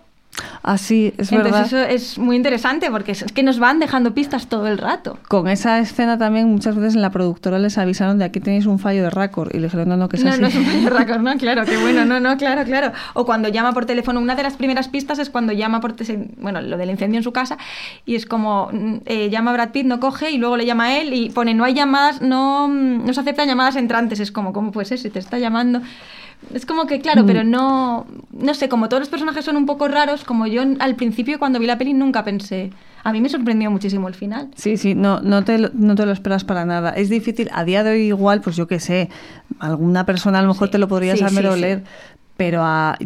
Así, 0.63 1.13
es 1.17 1.31
Entonces 1.31 1.71
verdad. 1.71 1.89
eso 1.91 1.95
es 1.95 2.17
muy 2.17 2.36
interesante 2.36 2.89
porque 2.91 3.11
es 3.13 3.23
que 3.23 3.43
nos 3.43 3.59
van 3.59 3.79
dejando 3.79 4.13
pistas 4.13 4.47
todo 4.47 4.67
el 4.67 4.77
rato. 4.77 5.17
Con 5.27 5.47
esa 5.47 5.79
escena 5.79 6.17
también 6.17 6.49
muchas 6.51 6.75
veces 6.75 6.95
en 6.95 7.01
la 7.01 7.11
productora 7.11 7.59
les 7.59 7.77
avisaron 7.77 8.17
de 8.19 8.25
aquí 8.25 8.39
tenéis 8.39 8.65
un 8.65 8.79
fallo 8.79 9.03
de 9.03 9.09
récord 9.09 9.49
y 9.53 9.57
le 9.59 9.63
dijeron, 9.67 9.89
no, 9.89 9.97
no, 9.97 10.09
que 10.09 10.17
es 10.17 10.23
no, 10.23 10.31
así. 10.31 10.41
no 10.41 10.47
es 10.47 10.55
un 10.55 10.65
fallo 10.65 10.81
de 10.81 10.89
récord, 10.89 11.19
no, 11.21 11.36
claro, 11.38 11.65
que 11.65 11.77
bueno, 11.77 12.05
no, 12.05 12.19
no, 12.19 12.38
claro, 12.38 12.63
claro. 12.63 12.91
O 13.13 13.25
cuando 13.25 13.49
llama 13.49 13.73
por 13.73 13.86
teléfono, 13.86 14.19
una 14.19 14.36
de 14.36 14.43
las 14.43 14.55
primeras 14.57 14.88
pistas 14.88 15.19
es 15.19 15.29
cuando 15.29 15.53
llama 15.53 15.79
por, 15.81 15.95
bueno, 16.38 16.61
lo 16.61 16.77
del 16.77 16.89
incendio 16.89 17.17
en 17.19 17.23
su 17.23 17.31
casa 17.31 17.57
y 18.05 18.15
es 18.15 18.25
como, 18.25 18.69
mm, 18.71 18.95
eh, 19.05 19.29
llama 19.29 19.51
a 19.51 19.53
Brad 19.53 19.69
Pitt, 19.71 19.86
no 19.86 19.99
coge 19.99 20.31
y 20.31 20.38
luego 20.38 20.57
le 20.57 20.65
llama 20.65 20.86
a 20.86 20.97
él 20.99 21.13
y 21.13 21.29
pone, 21.29 21.53
no 21.53 21.63
hay 21.63 21.73
llamadas, 21.73 22.21
no, 22.21 22.67
mm, 22.67 23.05
no 23.05 23.13
se 23.13 23.19
aceptan 23.21 23.47
llamadas 23.47 23.75
entrantes. 23.75 24.19
Es 24.19 24.31
como, 24.31 24.53
¿cómo 24.53 24.71
puede 24.71 24.86
ser 24.86 24.97
si 24.99 25.09
te 25.09 25.19
está 25.19 25.38
llamando? 25.39 25.81
Es 26.53 26.65
como 26.65 26.86
que, 26.86 26.99
claro, 26.99 27.23
Mm. 27.23 27.25
pero 27.27 27.43
no, 27.43 28.05
no 28.36 28.53
sé, 28.53 28.69
como 28.69 28.89
todos 28.89 29.01
los 29.01 29.09
personajes 29.09 29.43
son 29.45 29.57
un 29.57 29.65
poco 29.65 29.88
raros, 29.88 30.23
como 30.23 30.45
yo 30.45 30.61
al 30.79 30.95
principio 30.95 31.39
cuando 31.39 31.57
vi 31.59 31.65
la 31.67 31.77
peli 31.77 31.93
nunca 31.93 32.23
pensé, 32.23 32.71
a 33.03 33.11
mí 33.11 33.21
me 33.21 33.29
sorprendió 33.29 33.71
muchísimo 33.71 34.07
el 34.07 34.13
final. 34.13 34.49
Sí, 34.55 34.77
sí, 34.77 34.93
no, 34.95 35.21
no, 35.21 35.43
te, 35.43 35.57
lo- 35.57 35.69
no 35.73 35.95
te 35.95 36.05
lo 36.05 36.11
esperas 36.11 36.43
para 36.43 36.65
nada. 36.65 36.91
Es 36.91 37.09
difícil, 37.09 37.49
a 37.53 37.63
día 37.63 37.83
de 37.83 37.91
hoy 37.91 38.01
igual, 38.07 38.41
pues 38.41 38.55
yo 38.55 38.67
qué 38.67 38.79
sé, 38.79 39.09
alguna 39.59 40.05
persona 40.05 40.39
a 40.39 40.41
lo 40.41 40.49
mejor 40.49 40.67
Sí, 40.67 40.71
te 40.73 40.77
lo 40.79 40.88
podría 40.88 41.13
sí, 41.13 41.19
saber 41.19 41.43
sí, 41.43 41.47
o 41.49 41.55
sí. 41.55 41.61
leer, 41.61 41.83
pero 42.36 42.61
a- 42.63 42.97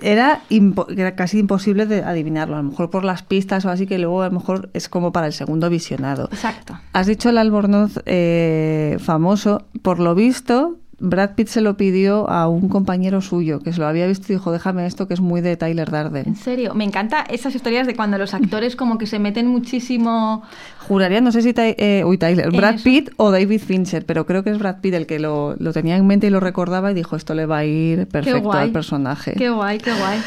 era, 0.00 0.40
impo- 0.48 0.86
era 0.96 1.14
casi 1.14 1.38
imposible 1.40 1.84
de 1.86 2.02
adivinarlo, 2.02 2.54
a 2.56 2.62
lo 2.62 2.70
mejor 2.70 2.88
por 2.88 3.04
las 3.04 3.22
pistas 3.22 3.64
o 3.66 3.70
así, 3.70 3.86
que 3.86 3.98
luego 3.98 4.22
a 4.22 4.28
lo 4.28 4.32
mejor 4.32 4.70
es 4.72 4.88
como 4.88 5.12
para 5.12 5.26
el 5.26 5.32
segundo 5.34 5.68
visionado. 5.68 6.28
Exacto. 6.32 6.78
Has 6.94 7.06
dicho 7.06 7.28
el 7.28 7.36
albornoz 7.38 8.00
eh, 8.06 8.96
famoso. 9.00 9.66
Por 9.82 9.98
lo 9.98 10.14
visto, 10.14 10.76
Brad 11.00 11.36
Pitt 11.36 11.48
se 11.48 11.60
lo 11.60 11.76
pidió 11.76 12.28
a 12.28 12.48
un 12.48 12.68
compañero 12.68 13.20
suyo 13.20 13.60
que 13.60 13.72
se 13.72 13.78
lo 13.78 13.86
había 13.86 14.06
visto 14.06 14.32
y 14.32 14.36
dijo, 14.36 14.50
déjame 14.50 14.84
esto 14.84 15.06
que 15.06 15.14
es 15.14 15.20
muy 15.20 15.40
de 15.40 15.56
Tyler 15.56 15.90
Darden. 15.90 16.26
En 16.26 16.36
serio, 16.36 16.74
me 16.74 16.84
encanta 16.84 17.20
esas 17.22 17.54
historias 17.54 17.86
de 17.86 17.94
cuando 17.94 18.18
los 18.18 18.34
actores 18.34 18.74
como 18.74 18.98
que 18.98 19.06
se 19.06 19.18
meten 19.18 19.46
muchísimo... 19.46 20.42
Juraría, 20.88 21.20
no 21.20 21.30
sé 21.30 21.42
si 21.42 21.54
eh, 21.56 22.02
uy, 22.04 22.18
Tyler, 22.18 22.50
Brad 22.50 22.74
Eso. 22.74 22.84
Pitt 22.84 23.10
o 23.16 23.30
David 23.30 23.60
Fincher, 23.60 24.04
pero 24.06 24.26
creo 24.26 24.42
que 24.42 24.50
es 24.50 24.58
Brad 24.58 24.80
Pitt 24.80 24.94
el 24.94 25.06
que 25.06 25.18
lo, 25.18 25.54
lo 25.58 25.72
tenía 25.72 25.96
en 25.96 26.06
mente 26.06 26.26
y 26.26 26.30
lo 26.30 26.40
recordaba 26.40 26.90
y 26.90 26.94
dijo, 26.94 27.14
esto 27.14 27.34
le 27.34 27.46
va 27.46 27.58
a 27.58 27.64
ir 27.64 28.08
perfecto 28.08 28.52
al 28.52 28.72
personaje. 28.72 29.34
Qué 29.34 29.50
guay, 29.50 29.78
qué 29.78 29.92
guay. 29.92 30.18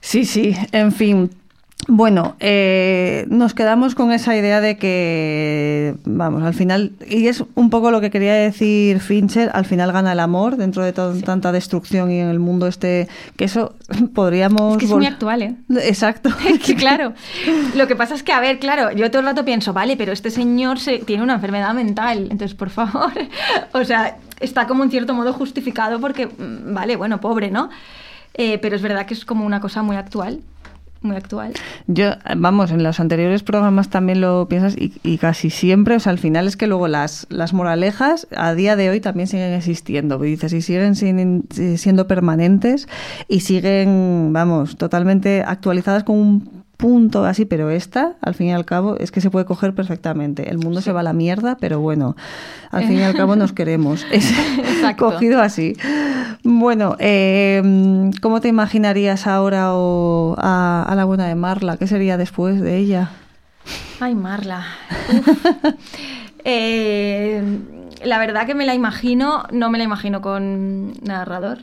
Sí, 0.00 0.24
sí, 0.24 0.54
en 0.72 0.92
fin. 0.92 1.30
Bueno, 1.88 2.36
eh, 2.40 3.26
nos 3.30 3.54
quedamos 3.54 3.94
con 3.94 4.12
esa 4.12 4.36
idea 4.36 4.60
de 4.60 4.76
que, 4.76 5.94
vamos, 6.04 6.42
al 6.42 6.54
final, 6.54 6.92
y 7.08 7.26
es 7.26 7.42
un 7.54 7.70
poco 7.70 7.90
lo 7.90 8.00
que 8.00 8.10
quería 8.10 8.34
decir 8.34 9.00
Fincher, 9.00 9.50
al 9.54 9.64
final 9.64 9.90
gana 9.90 10.12
el 10.12 10.20
amor 10.20 10.56
dentro 10.56 10.84
de 10.84 10.92
tanta 10.92 11.52
destrucción 11.52 12.10
y 12.10 12.20
en 12.20 12.28
el 12.28 12.38
mundo 12.38 12.66
este, 12.66 13.08
que 13.36 13.46
eso 13.46 13.74
podríamos... 14.14 14.74
Es 14.74 14.78
que 14.78 14.84
es 14.84 14.90
muy 14.92 15.06
actual, 15.06 15.42
¿eh? 15.42 15.56
Exacto. 15.82 16.30
Es 16.46 16.60
que 16.60 16.76
claro, 16.76 17.14
lo 17.74 17.86
que 17.86 17.96
pasa 17.96 18.14
es 18.14 18.22
que, 18.22 18.32
a 18.32 18.40
ver, 18.40 18.58
claro, 18.58 18.92
yo 18.92 19.10
todo 19.10 19.20
el 19.20 19.26
rato 19.26 19.44
pienso, 19.44 19.72
vale, 19.72 19.96
pero 19.96 20.12
este 20.12 20.30
señor 20.30 20.78
se, 20.78 20.98
tiene 20.98 21.22
una 21.22 21.34
enfermedad 21.34 21.72
mental, 21.74 22.28
entonces, 22.30 22.54
por 22.54 22.70
favor, 22.70 23.12
o 23.72 23.84
sea, 23.84 24.18
está 24.38 24.66
como 24.66 24.84
en 24.84 24.90
cierto 24.90 25.14
modo 25.14 25.32
justificado 25.32 25.98
porque, 26.00 26.26
mm, 26.26 26.74
vale, 26.74 26.96
bueno, 26.96 27.20
pobre, 27.20 27.50
¿no? 27.50 27.70
Eh, 28.34 28.58
pero 28.58 28.76
es 28.76 28.82
verdad 28.82 29.06
que 29.06 29.14
es 29.14 29.24
como 29.24 29.44
una 29.44 29.60
cosa 29.60 29.82
muy 29.82 29.96
actual, 29.96 30.40
muy 31.02 31.16
actual. 31.16 31.52
Yo, 31.86 32.10
vamos, 32.36 32.70
en 32.70 32.82
los 32.82 33.00
anteriores 33.00 33.42
programas 33.42 33.88
también 33.88 34.20
lo 34.20 34.46
piensas 34.48 34.76
y, 34.76 34.92
y 35.02 35.18
casi 35.18 35.50
siempre, 35.50 35.96
o 35.96 36.00
sea, 36.00 36.12
al 36.12 36.18
final 36.18 36.46
es 36.46 36.56
que 36.56 36.66
luego 36.66 36.88
las, 36.88 37.26
las 37.30 37.52
moralejas 37.52 38.26
a 38.36 38.54
día 38.54 38.76
de 38.76 38.90
hoy 38.90 39.00
también 39.00 39.26
siguen 39.26 39.52
existiendo, 39.52 40.18
dices, 40.18 40.52
y 40.52 40.60
siguen 40.62 40.94
sin- 40.94 41.44
siendo 41.76 42.06
permanentes 42.06 42.88
y 43.28 43.40
siguen, 43.40 44.32
vamos, 44.32 44.76
totalmente 44.76 45.42
actualizadas 45.46 46.04
con 46.04 46.16
un 46.18 46.59
punto 46.80 47.24
así, 47.26 47.44
pero 47.44 47.70
esta, 47.70 48.14
al 48.22 48.34
fin 48.34 48.48
y 48.48 48.52
al 48.52 48.64
cabo, 48.64 48.96
es 48.98 49.12
que 49.12 49.20
se 49.20 49.30
puede 49.30 49.44
coger 49.44 49.74
perfectamente. 49.74 50.48
El 50.48 50.58
mundo 50.58 50.80
se 50.80 50.92
va 50.92 51.00
a 51.00 51.02
la 51.02 51.12
mierda, 51.12 51.58
pero 51.60 51.78
bueno, 51.80 52.16
al 52.70 52.84
fin 52.86 52.98
y 52.98 53.02
al 53.02 53.14
cabo 53.14 53.36
nos 53.36 53.52
queremos. 53.52 54.06
Es 54.12 54.32
cogido 54.96 55.40
así. 55.40 55.76
Bueno, 56.42 56.96
eh, 56.98 58.10
¿cómo 58.22 58.40
te 58.40 58.48
imaginarías 58.48 59.26
ahora 59.26 59.74
o 59.74 60.34
a, 60.38 60.84
a 60.88 60.94
la 60.94 61.04
buena 61.04 61.26
de 61.26 61.34
Marla? 61.34 61.76
¿Qué 61.76 61.86
sería 61.86 62.16
después 62.16 62.60
de 62.60 62.78
ella? 62.78 63.10
Ay, 64.00 64.14
Marla. 64.14 64.64
Eh, 66.42 67.42
la 68.02 68.18
verdad 68.18 68.46
que 68.46 68.54
me 68.54 68.64
la 68.64 68.74
imagino, 68.74 69.44
no 69.52 69.68
me 69.68 69.76
la 69.76 69.84
imagino 69.84 70.22
con 70.22 70.94
narrador. 71.02 71.58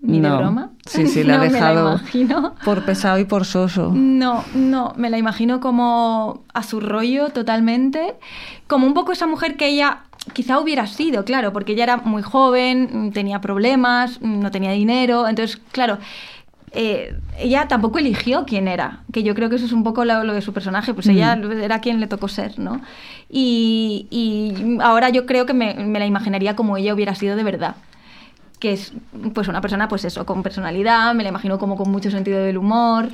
Ni 0.00 0.20
de 0.20 0.28
No. 0.28 0.38
broma. 0.38 0.70
Sí, 0.86 1.06
sí, 1.06 1.22
le 1.24 1.32
ha 1.32 1.38
No 1.38 1.44
la 1.44 1.50
dejado 1.50 1.88
imagino. 1.98 2.54
por 2.64 2.84
pesado 2.84 3.18
y 3.18 3.24
por 3.24 3.44
soso. 3.44 3.90
No, 3.94 4.44
no, 4.54 4.92
me 4.96 5.10
la 5.10 5.18
imagino 5.18 5.60
como 5.60 6.42
a 6.54 6.62
su 6.62 6.80
rollo 6.80 7.30
totalmente, 7.30 8.14
como 8.66 8.86
un 8.86 8.94
poco 8.94 9.12
esa 9.12 9.26
mujer 9.26 9.56
que 9.56 9.66
ella 9.68 10.00
quizá 10.34 10.58
hubiera 10.60 10.86
sido, 10.86 11.24
claro, 11.24 11.52
porque 11.52 11.72
ella 11.72 11.84
era 11.84 11.96
muy 11.98 12.22
joven, 12.22 13.10
tenía 13.12 13.40
problemas, 13.40 14.20
no 14.20 14.50
tenía 14.50 14.72
dinero, 14.72 15.26
entonces, 15.26 15.56
claro, 15.72 15.98
eh, 16.72 17.16
ella 17.38 17.66
tampoco 17.66 17.98
eligió 17.98 18.44
quién 18.46 18.68
era, 18.68 19.00
que 19.10 19.22
yo 19.22 19.34
creo 19.34 19.48
que 19.48 19.56
eso 19.56 19.64
es 19.64 19.72
un 19.72 19.82
poco 19.84 20.04
lo, 20.04 20.22
lo 20.24 20.34
de 20.34 20.42
su 20.42 20.52
personaje, 20.52 20.92
pues 20.92 21.06
Mm. 21.06 21.10
ella 21.10 21.38
era 21.62 21.80
quien 21.80 21.98
le 21.98 22.06
tocó 22.08 22.28
ser, 22.28 22.58
¿no? 22.58 22.82
Y, 23.30 24.06
y 24.10 24.78
ahora 24.82 25.08
yo 25.08 25.24
creo 25.26 25.46
que 25.46 25.54
me, 25.54 25.74
me 25.74 25.98
la 25.98 26.06
imaginaría 26.06 26.54
como 26.56 26.76
ella 26.76 26.92
hubiera 26.94 27.14
sido 27.14 27.34
de 27.36 27.42
verdad 27.42 27.76
que 28.58 28.72
es 28.72 28.92
pues 29.34 29.48
una 29.48 29.60
persona 29.60 29.88
pues 29.88 30.04
eso 30.04 30.26
con 30.26 30.42
personalidad 30.42 31.14
me 31.14 31.22
la 31.22 31.28
imagino 31.28 31.58
como 31.58 31.76
con 31.76 31.90
mucho 31.90 32.10
sentido 32.10 32.40
del 32.40 32.58
humor 32.58 33.08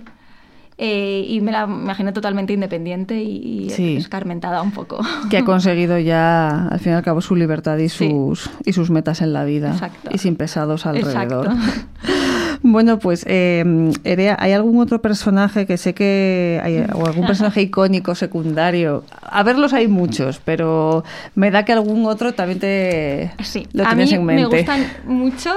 eh, 0.77 1.25
y 1.29 1.41
me 1.41 1.53
la 1.53 1.65
imagino 1.65 2.13
totalmente 2.13 2.53
independiente 2.53 3.23
y, 3.23 3.67
y 3.67 3.71
Sí. 3.71 3.97
escarmentada 3.97 4.61
un 4.63 4.73
poco 4.73 4.99
Que 5.31 5.39
ha 5.39 5.45
conseguido 5.45 5.99
ya, 6.01 6.67
al 6.69 6.81
fin 6.81 6.93
y 6.93 6.95
al 6.97 7.03
cabo, 7.03 7.21
su 7.21 7.37
libertad 7.37 7.79
y 7.79 7.89
sus, 7.89 8.51
y 8.65 8.73
sus 8.73 8.91
metas 8.91 9.21
en 9.23 9.33
la 9.33 9.45
vida. 9.45 9.71
Exacto. 9.71 10.11
Y 10.13 10.19
sin 10.19 10.35
pesados 10.35 10.85
alrededor. 10.87 11.47
Exacto. 11.47 11.53
Bueno, 12.67 12.99
pues, 12.99 13.27
eh, 13.29 13.63
Erea, 14.05 14.39
¿hay 14.41 14.53
algún 14.53 14.81
otro 14.81 15.03
personaje 15.03 15.67
que 15.67 15.77
sé 15.77 15.93
que 15.93 16.63
hay, 16.65 16.79
o 16.95 17.05
algún 17.05 17.27
personaje 17.27 17.61
icónico, 17.69 18.15
secundario? 18.15 19.05
A 19.21 19.43
verlos 19.43 19.75
hay 19.75 19.87
muchos, 19.87 20.41
pero 20.43 21.05
me 21.35 21.51
da 21.51 21.67
que 21.67 21.75
algún 21.75 22.07
otro 22.07 22.33
también 22.33 22.61
te 22.61 23.33
sí 23.43 23.69
lo 23.75 23.85
a 23.85 23.91
tienes 23.91 24.13
mí 24.13 24.17
en 24.17 24.25
me 24.25 24.47
gustan 24.47 24.91
mucho 25.05 25.53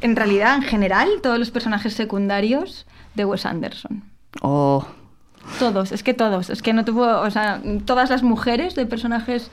en 0.00 0.16
realidad 0.16 0.56
en 0.56 0.62
general 0.62 1.08
todos 1.22 1.38
los 1.38 1.52
personajes 1.52 1.94
secundarios 1.94 2.84
de 3.14 3.24
Wes 3.24 3.46
Anderson. 3.46 4.02
Oh, 4.42 4.84
Todos, 5.60 5.92
es 5.92 6.02
que 6.02 6.14
todos, 6.14 6.50
es 6.50 6.62
que 6.62 6.72
no 6.72 6.84
tuvo, 6.84 7.20
o 7.20 7.30
sea, 7.30 7.62
todas 7.84 8.10
las 8.10 8.24
mujeres 8.24 8.74
de 8.74 8.86
personajes 8.86 9.52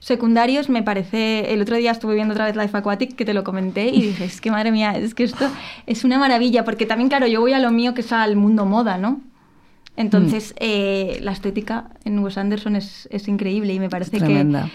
secundarios 0.00 0.68
me 0.68 0.82
parece, 0.82 1.52
el 1.52 1.62
otro 1.62 1.76
día 1.76 1.90
estuve 1.90 2.14
viendo 2.14 2.32
otra 2.32 2.46
vez 2.46 2.56
Life 2.56 2.76
Aquatic 2.76 3.14
que 3.14 3.24
te 3.24 3.34
lo 3.34 3.44
comenté 3.44 3.88
y 3.88 4.02
dije, 4.02 4.24
es 4.24 4.40
que 4.40 4.50
madre 4.50 4.72
mía, 4.72 4.96
es 4.96 5.14
que 5.14 5.24
esto 5.24 5.50
es 5.86 6.04
una 6.04 6.18
maravilla, 6.18 6.64
porque 6.64 6.86
también, 6.86 7.08
claro, 7.08 7.26
yo 7.26 7.40
voy 7.40 7.52
a 7.52 7.58
lo 7.58 7.70
mío 7.70 7.94
que 7.94 8.00
es 8.02 8.12
al 8.12 8.36
mundo 8.36 8.64
moda, 8.64 8.98
¿no? 8.98 9.20
Entonces, 9.96 10.54
eh, 10.60 11.18
la 11.22 11.32
estética 11.32 11.90
en 12.04 12.20
Wes 12.20 12.38
Anderson 12.38 12.76
es, 12.76 13.08
es 13.10 13.26
increíble 13.26 13.72
y 13.72 13.80
me 13.80 13.90
parece 13.90 14.12
que 14.12 14.18
tremenda. 14.18 14.70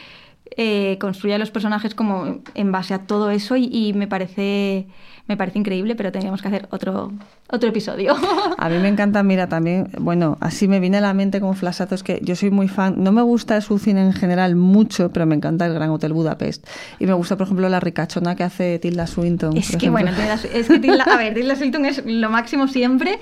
Eh, 0.58 0.98
construye 1.00 1.36
a 1.36 1.38
los 1.40 1.52
personajes 1.52 1.96
como 1.96 2.40
en 2.56 2.72
base 2.72 2.94
a 2.94 3.00
todo 3.08 3.32
eso 3.32 3.56
y, 3.56 3.66
y 3.72 3.94
me 3.94 4.08
parece 4.08 4.88
me 5.26 5.38
parece 5.38 5.58
increíble, 5.58 5.96
pero 5.96 6.12
teníamos 6.12 6.42
que 6.42 6.50
hacer 6.50 6.68
otro 6.70 7.14
otro 7.50 7.70
episodio. 7.70 8.14
A 8.58 8.68
mí 8.68 8.78
me 8.80 8.90
encanta, 8.90 9.24
mira, 9.24 9.48
también, 9.48 9.88
bueno, 10.00 10.38
así 10.42 10.68
me 10.68 10.82
viene 10.82 10.98
a 10.98 11.02
la 11.02 11.14
mente 11.14 11.40
como 11.40 11.54
flashazo, 11.54 11.96
es 11.96 12.04
que 12.04 12.20
yo 12.24 12.36
soy 12.36 12.52
muy 12.52 12.68
fan, 12.68 12.96
no 12.98 13.14
me 13.14 13.22
gusta 13.22 13.62
su 13.62 13.80
cine 13.80 14.02
en 14.02 14.12
general 14.12 14.56
mucho, 14.58 15.12
pero 15.14 15.26
me 15.26 15.36
encanta 15.36 15.66
el 15.66 15.74
Gran 15.74 15.92
Hotel 15.92 16.12
Budapest. 16.12 16.68
Y 17.00 17.06
me 17.06 17.14
gusta, 17.14 17.38
por 17.38 17.46
ejemplo, 17.46 17.70
la 17.70 17.80
ricachona 17.80 18.36
que 18.36 18.44
hace 18.44 18.80
Tilda 18.80 19.08
Swinton. 19.08 19.56
Es 19.56 19.70
que 19.70 19.78
ejemplo. 19.78 19.92
bueno, 20.04 20.12
Tilda- 20.12 20.40
es 20.54 20.68
que 20.68 20.80
Tilda, 20.80 21.04
a 21.06 21.16
ver, 21.18 21.34
Tilda 21.36 21.56
Swinton 21.56 21.86
es 21.86 22.04
lo 22.06 22.30
máximo 22.30 22.68
siempre, 22.68 23.20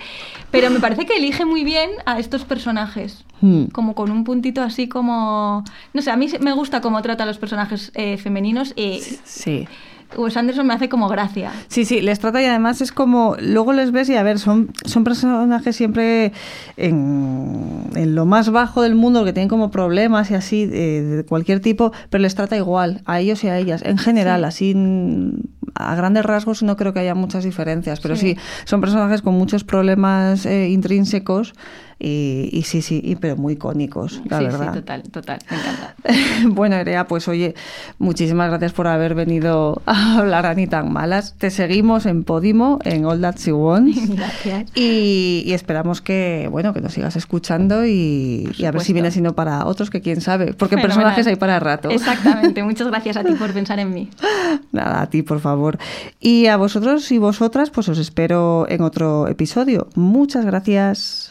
pero 0.50 0.72
me 0.72 0.80
parece 0.80 1.06
que 1.06 1.18
elige 1.18 1.46
muy 1.46 1.64
bien 1.64 1.90
a 2.08 2.18
estos 2.20 2.46
personajes. 2.46 3.26
Hmm. 3.42 3.66
Como 3.72 3.96
con 3.96 4.12
un 4.12 4.24
puntito 4.24 4.62
así 4.62 4.88
como... 4.88 5.64
No 5.94 6.02
sé, 6.02 6.12
a 6.12 6.16
mí 6.18 6.28
me 6.40 6.54
gusta 6.54 6.80
cómo 6.82 7.02
trata 7.02 7.24
a 7.24 7.26
los 7.26 7.38
personajes 7.40 7.92
eh, 7.96 8.18
femeninos 8.18 8.74
y 8.76 9.02
Sí. 9.24 9.68
Wes 10.18 10.36
Anderson 10.36 10.68
me 10.68 10.74
hace 10.74 10.90
como 10.90 11.08
gracia. 11.08 11.52
Sí, 11.70 11.86
sí, 11.86 12.02
les 12.02 12.20
trata 12.20 12.42
y 12.42 12.46
además 12.46 12.82
es 12.82 12.92
como, 12.92 13.38
luego 13.40 13.72
les 13.72 13.94
ves 13.94 14.10
y 14.10 14.16
a 14.18 14.24
ver, 14.24 14.40
son, 14.40 14.70
son 14.84 15.06
personajes 15.06 15.74
siempre 15.74 16.34
en, 16.76 17.86
en 17.96 18.14
lo 18.14 18.26
más 18.26 18.50
bajo 18.52 18.82
del 18.82 18.96
mundo, 18.96 19.24
que 19.24 19.32
tienen 19.32 19.48
como 19.48 19.72
problemas 19.72 20.30
y 20.32 20.34
así, 20.36 20.64
eh, 20.64 21.02
de 21.02 21.26
cualquier 21.26 21.62
tipo, 21.62 21.94
pero 22.10 22.22
les 22.22 22.36
trata 22.36 22.58
igual, 22.58 23.02
a 23.06 23.22
ellos 23.22 23.42
y 23.46 23.48
a 23.48 23.58
ellas, 23.58 23.82
en 23.86 23.98
general, 23.98 24.44
así 24.44 24.74
mm, 24.76 25.32
a 25.76 25.96
grandes 25.96 26.26
rasgos 26.26 26.62
no 26.62 26.76
creo 26.76 26.92
que 26.94 27.00
haya 27.00 27.16
muchas 27.16 27.46
diferencias, 27.46 28.02
pero 28.02 28.18
sí, 28.18 28.36
Sí. 28.36 28.38
son 28.66 28.82
personajes 28.82 29.22
con 29.22 29.36
muchos 29.36 29.64
problemas 29.64 30.46
eh, 30.46 30.70
intrínsecos 30.70 31.54
y, 32.02 32.50
y 32.52 32.64
sí, 32.64 32.82
sí, 32.82 33.00
y, 33.04 33.16
pero 33.16 33.38
muy 33.38 33.54
icónicos, 33.54 34.22
la 34.26 34.40
sí, 34.40 34.46
verdad. 34.46 34.74
sí, 34.74 34.80
total, 34.80 35.04
total, 35.04 35.40
me 35.50 35.58
encanta. 35.58 35.96
Bueno, 36.50 36.76
Erea, 36.76 37.08
pues 37.08 37.28
oye, 37.28 37.54
muchísimas 38.00 38.50
gracias 38.50 38.74
por 38.74 38.88
haber 38.88 39.14
venido 39.14 39.82
a 39.86 40.18
hablar 40.20 40.46
a 40.46 40.54
Ni 40.56 40.66
tan 40.68 40.92
malas. 40.92 41.36
Te 41.38 41.52
seguimos 41.52 42.06
en 42.06 42.24
Podimo, 42.24 42.80
en 42.84 43.06
All 43.06 43.22
That 43.22 43.36
She 43.38 43.54
Wants. 43.54 44.10
Gracias. 44.16 44.72
Y, 44.76 45.44
y 45.46 45.54
esperamos 45.54 46.02
que, 46.02 46.48
bueno, 46.52 46.74
que 46.74 46.82
nos 46.82 46.94
sigas 46.94 47.16
escuchando 47.16 47.86
y, 47.86 48.52
y 48.58 48.66
a 48.66 48.72
ver 48.72 48.82
si 48.82 48.94
viene 48.94 49.12
sino 49.12 49.36
para 49.36 49.66
otros, 49.66 49.90
que 49.90 50.02
quién 50.02 50.22
sabe. 50.22 50.54
Porque 50.54 50.76
Fenomenal. 50.76 50.88
personajes 50.98 51.28
hay 51.28 51.36
para 51.36 51.60
rato. 51.60 51.90
Exactamente, 51.90 52.64
muchas 52.64 52.88
gracias 52.88 53.18
a 53.18 53.24
ti 53.24 53.34
por 53.34 53.54
pensar 53.54 53.80
en 53.80 53.94
mí. 53.94 54.10
Nada, 54.72 55.02
a 55.04 55.10
ti, 55.10 55.22
por 55.22 55.40
favor. 55.40 55.78
Y 56.20 56.48
a 56.48 56.58
vosotros 56.58 57.12
y 57.12 57.18
vosotras, 57.18 57.70
pues 57.70 57.88
os 57.90 57.98
espero 58.00 58.66
en 58.70 58.82
otro 58.82 59.28
episodio. 59.28 59.88
Muchas 59.96 60.46
gracias. 60.46 61.31